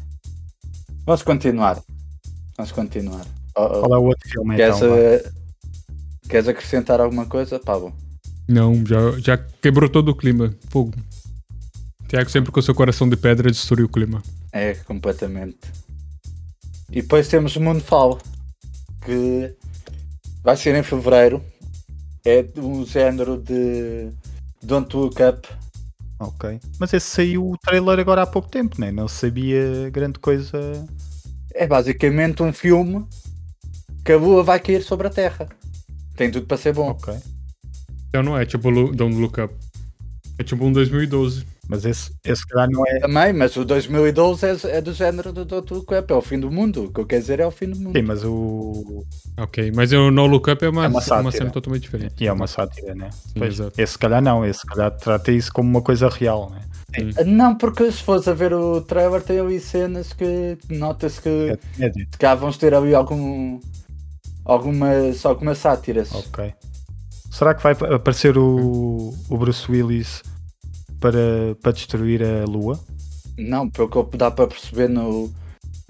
Vamos 1.05 1.21
continuar. 1.23 1.81
Vamos 2.57 2.73
continuar. 2.73 3.25
Oh, 3.55 3.63
oh, 3.63 3.81
Qual 3.83 3.95
é 3.95 3.97
o 3.97 4.03
outro 4.03 4.29
filme 4.29 4.57
queres, 4.57 4.75
então? 4.75 4.95
eh, 4.97 5.31
queres 6.27 6.47
acrescentar 6.49 6.99
alguma 6.99 7.25
coisa, 7.25 7.57
Pablo? 7.57 7.95
Não, 8.49 8.85
já, 8.85 9.17
já 9.19 9.37
quebrou 9.37 9.89
todo 9.89 10.09
o 10.09 10.15
clima. 10.15 10.53
Fogo. 10.69 10.93
Thiago 12.09 12.29
sempre 12.29 12.51
com 12.51 12.61
seu 12.61 12.75
coração 12.75 13.07
de 13.07 13.15
pedra 13.15 13.49
destruiu 13.49 13.85
o 13.85 13.89
clima. 13.89 14.21
É, 14.51 14.73
completamente. 14.73 15.59
E 16.91 17.01
depois 17.01 17.27
temos 17.27 17.55
o 17.55 17.61
Moonfall, 17.61 18.19
que 19.03 19.55
vai 20.43 20.55
ser 20.55 20.75
em 20.75 20.83
fevereiro. 20.83 21.43
É 22.25 22.45
um 22.57 22.85
género 22.85 23.37
de 23.37 24.09
Don't 24.61 24.95
Look 24.95 25.21
Up. 25.21 25.47
Ok. 26.19 26.59
Mas 26.79 26.93
esse 26.93 27.05
saiu 27.05 27.51
o 27.51 27.57
trailer 27.57 27.99
agora 27.99 28.23
há 28.23 28.27
pouco 28.27 28.49
tempo, 28.49 28.79
né? 28.79 28.91
Não 28.91 29.07
sabia 29.07 29.89
grande 29.91 30.19
coisa. 30.19 30.59
É 31.53 31.67
basicamente 31.67 32.41
um 32.41 32.51
filme 32.51 33.05
que 34.03 34.11
a 34.11 34.17
lua 34.17 34.43
vai 34.43 34.59
cair 34.59 34.81
sobre 34.81 35.07
a 35.07 35.09
Terra. 35.09 35.47
Tem 36.15 36.31
tudo 36.31 36.47
para 36.47 36.57
ser 36.57 36.73
bom. 36.73 36.89
Ok. 36.89 37.13
Então 38.09 38.23
não 38.23 38.37
é 38.37 38.45
tipo 38.45 38.71
Don't 38.71 39.15
Look 39.15 39.39
Up. 39.39 39.53
É 40.39 40.43
tipo 40.43 40.65
um 40.65 40.71
2012. 40.71 41.45
Mas 41.69 41.83
esse, 41.85 42.11
esse 42.23 42.41
se 42.41 42.47
calhar 42.47 42.69
não 42.71 42.85
é. 42.87 42.99
Também, 42.99 43.33
mas 43.33 43.55
o 43.57 43.65
2012 43.65 44.45
é, 44.45 44.77
é 44.77 44.81
do 44.81 44.93
género 44.93 45.33
do 45.33 45.43
Don't 45.43 45.73
Look 45.73 45.93
Up. 45.93 46.13
É 46.13 46.15
o 46.15 46.21
fim 46.21 46.39
do 46.39 46.49
mundo. 46.49 46.85
O 46.85 46.93
que 46.93 46.99
eu 47.01 47.05
quero 47.05 47.21
dizer 47.21 47.39
é 47.39 47.45
o 47.45 47.51
fim 47.51 47.69
do 47.69 47.77
mundo. 47.79 47.97
Sim, 47.97 48.03
mas 48.03 48.23
o. 48.23 49.05
Ok, 49.37 49.71
mas 49.75 49.91
o 49.91 50.09
No 50.09 50.25
Look 50.27 50.49
Up 50.49 50.63
é 50.63 50.69
uma, 50.69 50.85
É 50.85 50.87
uma 50.87 51.01
uma, 51.19 51.31
cena 51.31 51.49
totalmente 51.51 51.83
diferente. 51.83 52.23
E 52.23 52.27
é 52.27 52.31
uma 52.31 52.47
sátira, 52.47 52.95
né? 52.95 53.09
Sim, 53.11 53.33
Pois, 53.39 53.53
exato. 53.55 53.81
esse 53.81 53.91
se 53.93 53.97
calhar 53.99 54.21
não, 54.21 54.45
esse 54.45 54.59
se 54.61 54.65
calhar 54.65 54.91
trata 54.91 55.31
isso 55.31 55.51
como 55.51 55.69
uma 55.69 55.81
coisa 55.81 56.07
real, 56.09 56.49
né? 56.49 56.61
Não, 57.25 57.55
porque 57.55 57.91
se 57.91 58.01
fores 58.01 58.27
a 58.27 58.33
ver 58.33 58.53
o 58.53 58.81
trailer, 58.81 59.21
tem 59.21 59.39
ali 59.39 59.59
cenas 59.59 60.13
que 60.13 60.57
nota-se 60.69 61.21
que 61.21 61.57
É, 61.79 61.85
é 61.85 61.91
cá 62.17 62.33
vamos 62.33 62.57
ter 62.57 62.73
ali 62.73 62.95
algum. 62.95 63.59
algumas, 64.45 65.25
algumas 65.25 65.57
sátiras. 65.57 66.13
Ok. 66.15 66.53
Será 67.29 67.53
que 67.53 67.61
vai 67.61 67.73
aparecer 67.93 68.37
o, 68.37 69.13
o 69.29 69.37
Bruce 69.37 69.69
Willis 69.71 70.23
para, 70.99 71.55
para 71.61 71.71
destruir 71.71 72.23
a 72.23 72.45
Lua? 72.45 72.79
Não, 73.37 73.69
pelo 73.69 73.87
que 74.05 74.17
dá 74.17 74.31
para 74.31 74.47
perceber 74.47 74.89
no, 74.89 75.31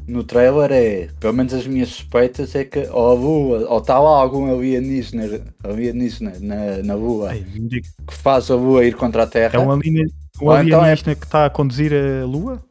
no 0.08 0.24
trailer 0.24 0.72
é, 0.72 1.10
pelo 1.20 1.34
menos 1.34 1.54
as 1.54 1.66
minhas 1.68 1.90
suspeitas 1.90 2.56
é 2.56 2.64
que 2.66 2.88
ou 2.92 3.10
a 3.10 3.14
lua, 3.14 3.68
ou 3.70 3.78
está 3.80 4.00
lá 4.00 4.20
algum 4.22 4.52
alienígena, 4.54 5.42
alienígena 5.64 6.34
na, 6.40 6.84
na 6.84 6.96
lua 6.96 7.34
diga. 7.36 7.88
que 8.08 8.14
faz 8.14 8.50
a 8.52 8.56
lua 8.56 8.86
ir 8.86 8.96
contra 8.96 9.24
a 9.24 9.28
Terra, 9.28 9.56
É 9.56 9.60
um, 9.60 9.72
alien, 9.72 10.06
um 10.42 10.48
Ou 10.48 10.58
então 10.60 10.80
é- 10.80 10.92
alienígena 10.92 11.16
que 11.16 11.26
está 11.26 11.46
a 11.46 11.50
conduzir 11.50 11.92
a 11.94 12.26
Lua? 12.26 12.62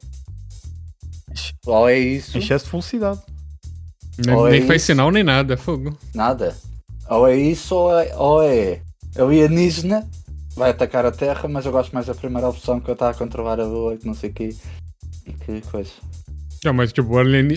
ou 1.66 1.88
é 1.88 1.98
isso, 1.98 2.38
excesso 2.38 2.64
de 2.66 2.70
velocidade. 2.70 3.20
Nem, 4.24 4.34
é 4.58 4.60
faz 4.62 4.80
isso. 4.82 4.86
sinal 4.86 5.10
nem 5.10 5.22
nada. 5.22 5.56
Fogo. 5.58 5.96
nada. 6.14 6.56
Ou 7.10 7.28
é 7.28 7.36
isso 7.36 7.74
ou 7.74 7.98
é, 7.98 8.16
ou 8.16 8.42
é 8.42 8.80
alienígena 9.18 10.08
vai 10.56 10.70
atacar 10.70 11.04
a 11.06 11.12
Terra, 11.12 11.48
mas 11.48 11.64
eu 11.66 11.72
gosto 11.72 11.92
mais 11.92 12.06
da 12.06 12.14
primeira 12.14 12.48
opção 12.48 12.80
que 12.80 12.88
eu 12.90 12.94
está 12.94 13.10
a 13.10 13.14
controlar 13.14 13.60
a 13.60 13.64
lua 13.64 13.94
e 13.94 13.98
que 13.98 14.06
não 14.06 14.14
sei 14.14 14.30
o 14.30 14.32
quê. 14.32 14.56
E 15.26 15.32
que 15.32 15.60
coisa. 15.70 15.90
Não, 16.64 16.72
mas 16.72 16.92
tipo, 16.92 17.12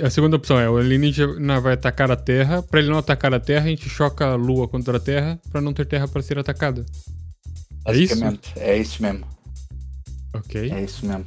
a 0.06 0.10
segunda 0.10 0.36
opção 0.36 0.60
é 0.60 0.70
o 0.70 0.78
alienígena 0.78 1.60
vai 1.60 1.74
atacar 1.74 2.12
a 2.12 2.16
Terra. 2.16 2.62
Pra 2.62 2.80
ele 2.80 2.90
não 2.90 2.98
atacar 3.00 3.34
a 3.34 3.40
Terra, 3.40 3.66
a 3.66 3.70
gente 3.70 3.90
choca 3.90 4.26
a 4.28 4.36
Lua 4.36 4.68
contra 4.68 4.98
a 4.98 5.00
Terra 5.00 5.40
pra 5.50 5.62
não 5.62 5.74
ter 5.74 5.86
Terra 5.86 6.08
pra 6.08 6.22
ser 6.22 6.38
atacada. 6.38 6.86
É 7.86 7.94
isso? 7.96 8.10
Basicamente, 8.14 8.54
é 8.58 8.78
isso 8.78 9.02
mesmo. 9.02 9.26
Ok. 10.36 10.72
É 10.72 10.84
isso 10.84 11.06
mesmo. 11.06 11.26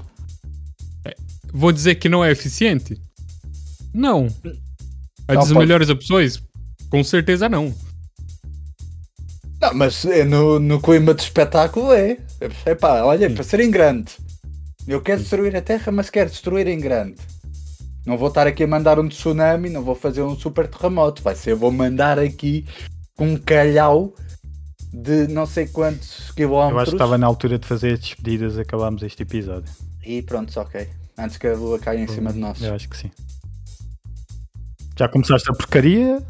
Vou 1.53 1.73
dizer 1.73 1.97
que 1.97 2.09
não 2.09 2.25
é 2.25 2.31
eficiente? 2.31 3.01
Não. 3.93 4.27
É 5.29 5.35
Não, 5.35 5.41
das 5.41 5.49
pode- 5.49 5.59
melhores 5.59 5.89
opções? 5.91 6.43
Com 6.89 7.03
certeza 7.03 7.49
não. 7.49 7.75
Não, 9.63 9.73
mas 9.75 10.05
é 10.05 10.25
no, 10.25 10.59
no 10.59 10.81
clima 10.83 11.15
de 11.15 11.23
espetáculo 11.23 11.93
é. 11.93 12.19
Epá, 12.67 13.03
olha, 13.05 13.31
para 13.31 13.45
ser 13.45 13.61
em 13.61 13.71
grande. 13.71 14.11
Eu 14.89 15.01
quero 15.01 15.21
destruir 15.21 15.55
a 15.55 15.63
Terra, 15.63 15.93
mas 15.93 16.11
quero 16.11 16.29
destruir 16.29 16.67
em 16.67 16.81
grande. 16.81 17.21
Não 18.05 18.19
vou 18.19 18.27
estar 18.27 18.45
aqui 18.49 18.65
a 18.65 18.67
mandar 18.67 18.99
um 18.99 19.07
tsunami, 19.09 19.71
não 19.71 19.85
vou 19.85 19.95
fazer 19.95 20.21
um 20.23 20.37
super 20.37 20.67
terremoto. 20.67 21.23
Vai 21.23 21.37
ser, 21.37 21.55
vou 21.55 21.71
mandar 21.71 22.19
aqui 22.19 22.67
um 23.17 23.37
calhau 23.37 24.13
de 24.93 25.29
não 25.29 25.47
sei 25.47 25.69
quantos 25.69 26.31
Eu 26.31 26.35
quilómetros. 26.35 26.83
acho 26.83 26.91
que 26.91 26.97
estava 26.97 27.17
na 27.17 27.29
altura 27.29 27.57
de 27.57 27.67
fazer 27.67 27.93
as 27.93 28.01
despedidas, 28.01 28.59
acabámos 28.59 29.05
este 29.05 29.23
episódio. 29.23 29.73
E 30.05 30.23
pronto, 30.23 30.59
ok. 30.59 30.89
Antes 31.17 31.37
que 31.37 31.47
a 31.47 31.55
lua 31.55 31.79
caia 31.79 32.01
em 32.01 32.09
cima 32.09 32.33
de 32.33 32.41
nós. 32.41 32.61
Eu 32.61 32.75
acho 32.75 32.89
que 32.89 32.97
sim. 32.97 33.13
Já 34.99 35.09
começaste 35.09 35.49
a 35.49 35.55
porcaria, 35.55 36.21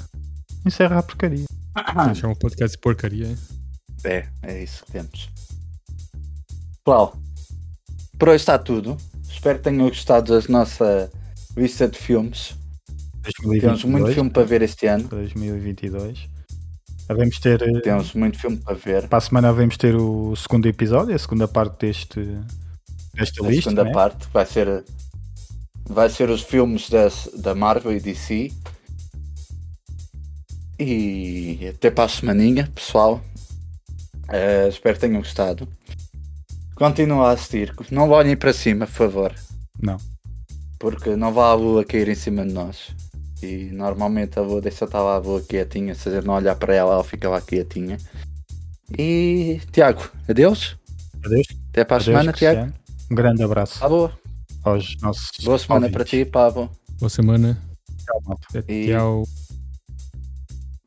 encerra 0.66 0.99
a 0.99 1.03
porcaria. 1.03 1.47
Deixar 2.06 2.28
um 2.28 2.34
podcast 2.34 2.76
de 2.76 2.80
porcaria. 2.80 3.26
hein? 3.28 3.38
É, 4.04 4.26
é 4.42 4.62
isso 4.62 4.84
que 4.84 4.92
temos. 4.92 5.28
Pessoal, 6.84 7.16
por 8.18 8.28
hoje 8.28 8.36
está 8.36 8.58
tudo. 8.58 8.96
Espero 9.30 9.58
que 9.58 9.64
tenham 9.64 9.88
gostado 9.88 10.38
da 10.40 10.48
nossa 10.48 11.10
lista 11.56 11.88
de 11.88 11.98
filmes. 11.98 12.54
2022, 13.22 13.60
Temos 13.62 13.84
muito 13.84 14.12
filme 14.14 14.30
para 14.30 14.44
ver 14.44 14.62
este 14.62 14.86
ano. 14.86 15.08
2022. 15.08 16.28
Vamos 17.08 17.38
ter. 17.38 17.62
eh, 17.62 17.80
Temos 17.80 18.14
muito 18.14 18.38
filme 18.38 18.56
para 18.56 18.74
ver. 18.74 19.08
Para 19.08 19.18
a 19.18 19.20
semana 19.20 19.52
vamos 19.52 19.76
ter 19.76 19.94
o 19.94 20.34
segundo 20.34 20.66
episódio, 20.66 21.14
a 21.14 21.18
segunda 21.18 21.46
parte 21.46 21.86
deste, 21.86 22.20
desta 23.14 23.44
A 23.44 23.48
lista. 23.48 23.70
segunda 23.70 23.84
né? 23.84 23.92
parte 23.92 24.26
vai 24.32 24.46
ser, 24.46 24.84
vai 25.88 26.08
ser 26.10 26.30
os 26.30 26.42
filmes 26.42 26.88
das, 26.90 27.28
da 27.38 27.54
Marvel 27.54 27.92
e 27.96 28.00
DC. 28.00 28.50
E 30.85 31.68
até 31.68 31.91
para 31.91 32.05
a 32.05 32.09
semaninha, 32.09 32.70
pessoal. 32.74 33.20
Eh, 34.28 34.68
espero 34.68 34.95
que 34.95 35.01
tenham 35.01 35.20
gostado. 35.20 35.68
Continuem 36.74 37.20
a 37.20 37.30
assistir. 37.30 37.72
Não 37.91 38.09
olhem 38.11 38.37
para 38.37 38.53
cima, 38.53 38.87
por 38.87 38.93
favor. 38.95 39.35
Não. 39.80 39.97
Porque 40.78 41.14
não 41.16 41.33
vá 41.33 41.51
a 41.51 41.55
lua 41.55 41.85
cair 41.85 42.09
em 42.09 42.14
cima 42.14 42.45
de 42.47 42.53
nós. 42.53 42.95
E 43.43 43.70
normalmente 43.72 44.39
a 44.39 44.43
lua 44.43 44.61
deixa 44.61 44.85
estar 44.85 45.01
lá 45.03 45.16
a 45.16 45.18
lua 45.18 45.43
quietinha. 45.43 45.95
Se 45.95 46.09
a 46.09 46.12
gente 46.12 46.26
não 46.26 46.35
olhar 46.35 46.55
para 46.57 46.74
ela, 46.74 46.95
ela 46.95 47.05
fica 47.05 47.28
lá 47.28 47.41
quietinha. 47.41 47.99
E 48.99 49.61
Tiago, 49.70 50.09
adeus. 50.28 50.76
Adeus. 51.24 51.47
Até 51.70 51.85
para 51.85 51.97
a 51.97 52.01
Adeus, 52.01 52.05
semana, 52.05 52.33
Tiago. 52.33 52.61
Cristiano. 52.61 52.83
Um 53.11 53.14
grande 53.14 53.43
abraço 53.43 53.78
Tá 53.78 53.89
boa. 53.89 54.18
aos 54.64 54.97
nossos. 55.01 55.30
Boa 55.45 55.59
semana 55.59 55.87
ouvintes. 55.87 55.93
para 55.93 56.05
ti, 56.05 56.24
Pablo. 56.24 56.70
Boa 56.99 57.11
semana. 57.11 57.59
Tchau, 58.05 58.20
malta. 58.26 58.64
E- 58.68 58.87
Tchau. 58.89 59.24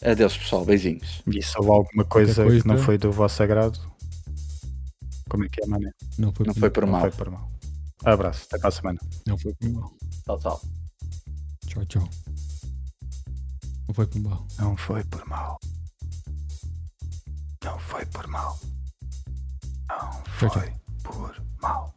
Adeus, 0.06 0.38
pessoal. 0.38 0.66
Beijinhos. 0.66 1.22
E 1.28 1.42
se 1.42 1.54
houve 1.58 1.72
alguma 1.72 2.06
coisa, 2.06 2.44
coisa- 2.44 2.62
que 2.62 2.68
não 2.68 2.78
foi 2.78 2.98
do 2.98 3.12
vosso 3.12 3.42
agrado, 3.42 3.80
como 5.30 5.44
é 5.46 5.50
que 5.50 5.64
é, 5.64 5.68
mané? 5.68 5.92
Não 6.18 6.32
foi, 6.34 6.46
Não 6.46 6.54
por 6.54 6.60
foi 6.60 6.70
mal. 6.70 6.72
por 6.72 6.86
Não 6.86 6.92
mal. 6.92 7.02
foi 7.02 7.12
por 7.12 7.32
mal. 7.32 7.52
Abraço, 8.06 8.46
até 8.48 8.60
para 8.60 8.70
a 8.70 8.72
semana. 8.72 9.00
Não 9.26 9.38
foi 9.38 9.54
por 9.56 9.70
mal. 9.72 9.94
Tchau, 10.26 10.40
tchau. 10.40 10.62
Tchau, 11.68 11.86
tchau. 11.86 12.10
Não 13.88 13.96
foi 13.96 14.06
por 14.08 14.20
mal. 14.22 14.48
Não 14.60 14.78
foi 14.78 15.04
por 15.04 15.26
mal. 15.28 15.60
Não 17.64 17.80
foi 17.80 18.06
por 18.06 18.28
mal. 18.28 18.60
Não 19.90 20.24
Tchau, 20.38 20.50
foi 20.52 20.72
por 21.04 21.36
mal. 21.62 21.96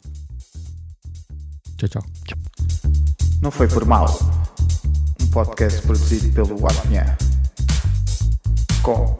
Tchau, 1.77 1.89
tchau. 1.89 2.03
Não 3.43 3.51
foi 3.51 3.69
por 3.69 3.85
mal. 3.85 4.07
Um 5.21 5.27
podcast 5.31 5.83
produzido 5.83 6.33
pelo 6.33 6.67
Apinha. 6.67 7.17
Com 8.89 9.15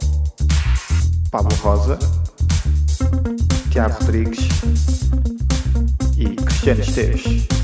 Pablo 1.29 1.55
Rosa, 1.57 1.99
Tiago 3.69 3.93
Rodrigues 3.99 4.39
e 6.17 6.35
Cristiano 6.35 6.81
Esteves. 6.81 7.58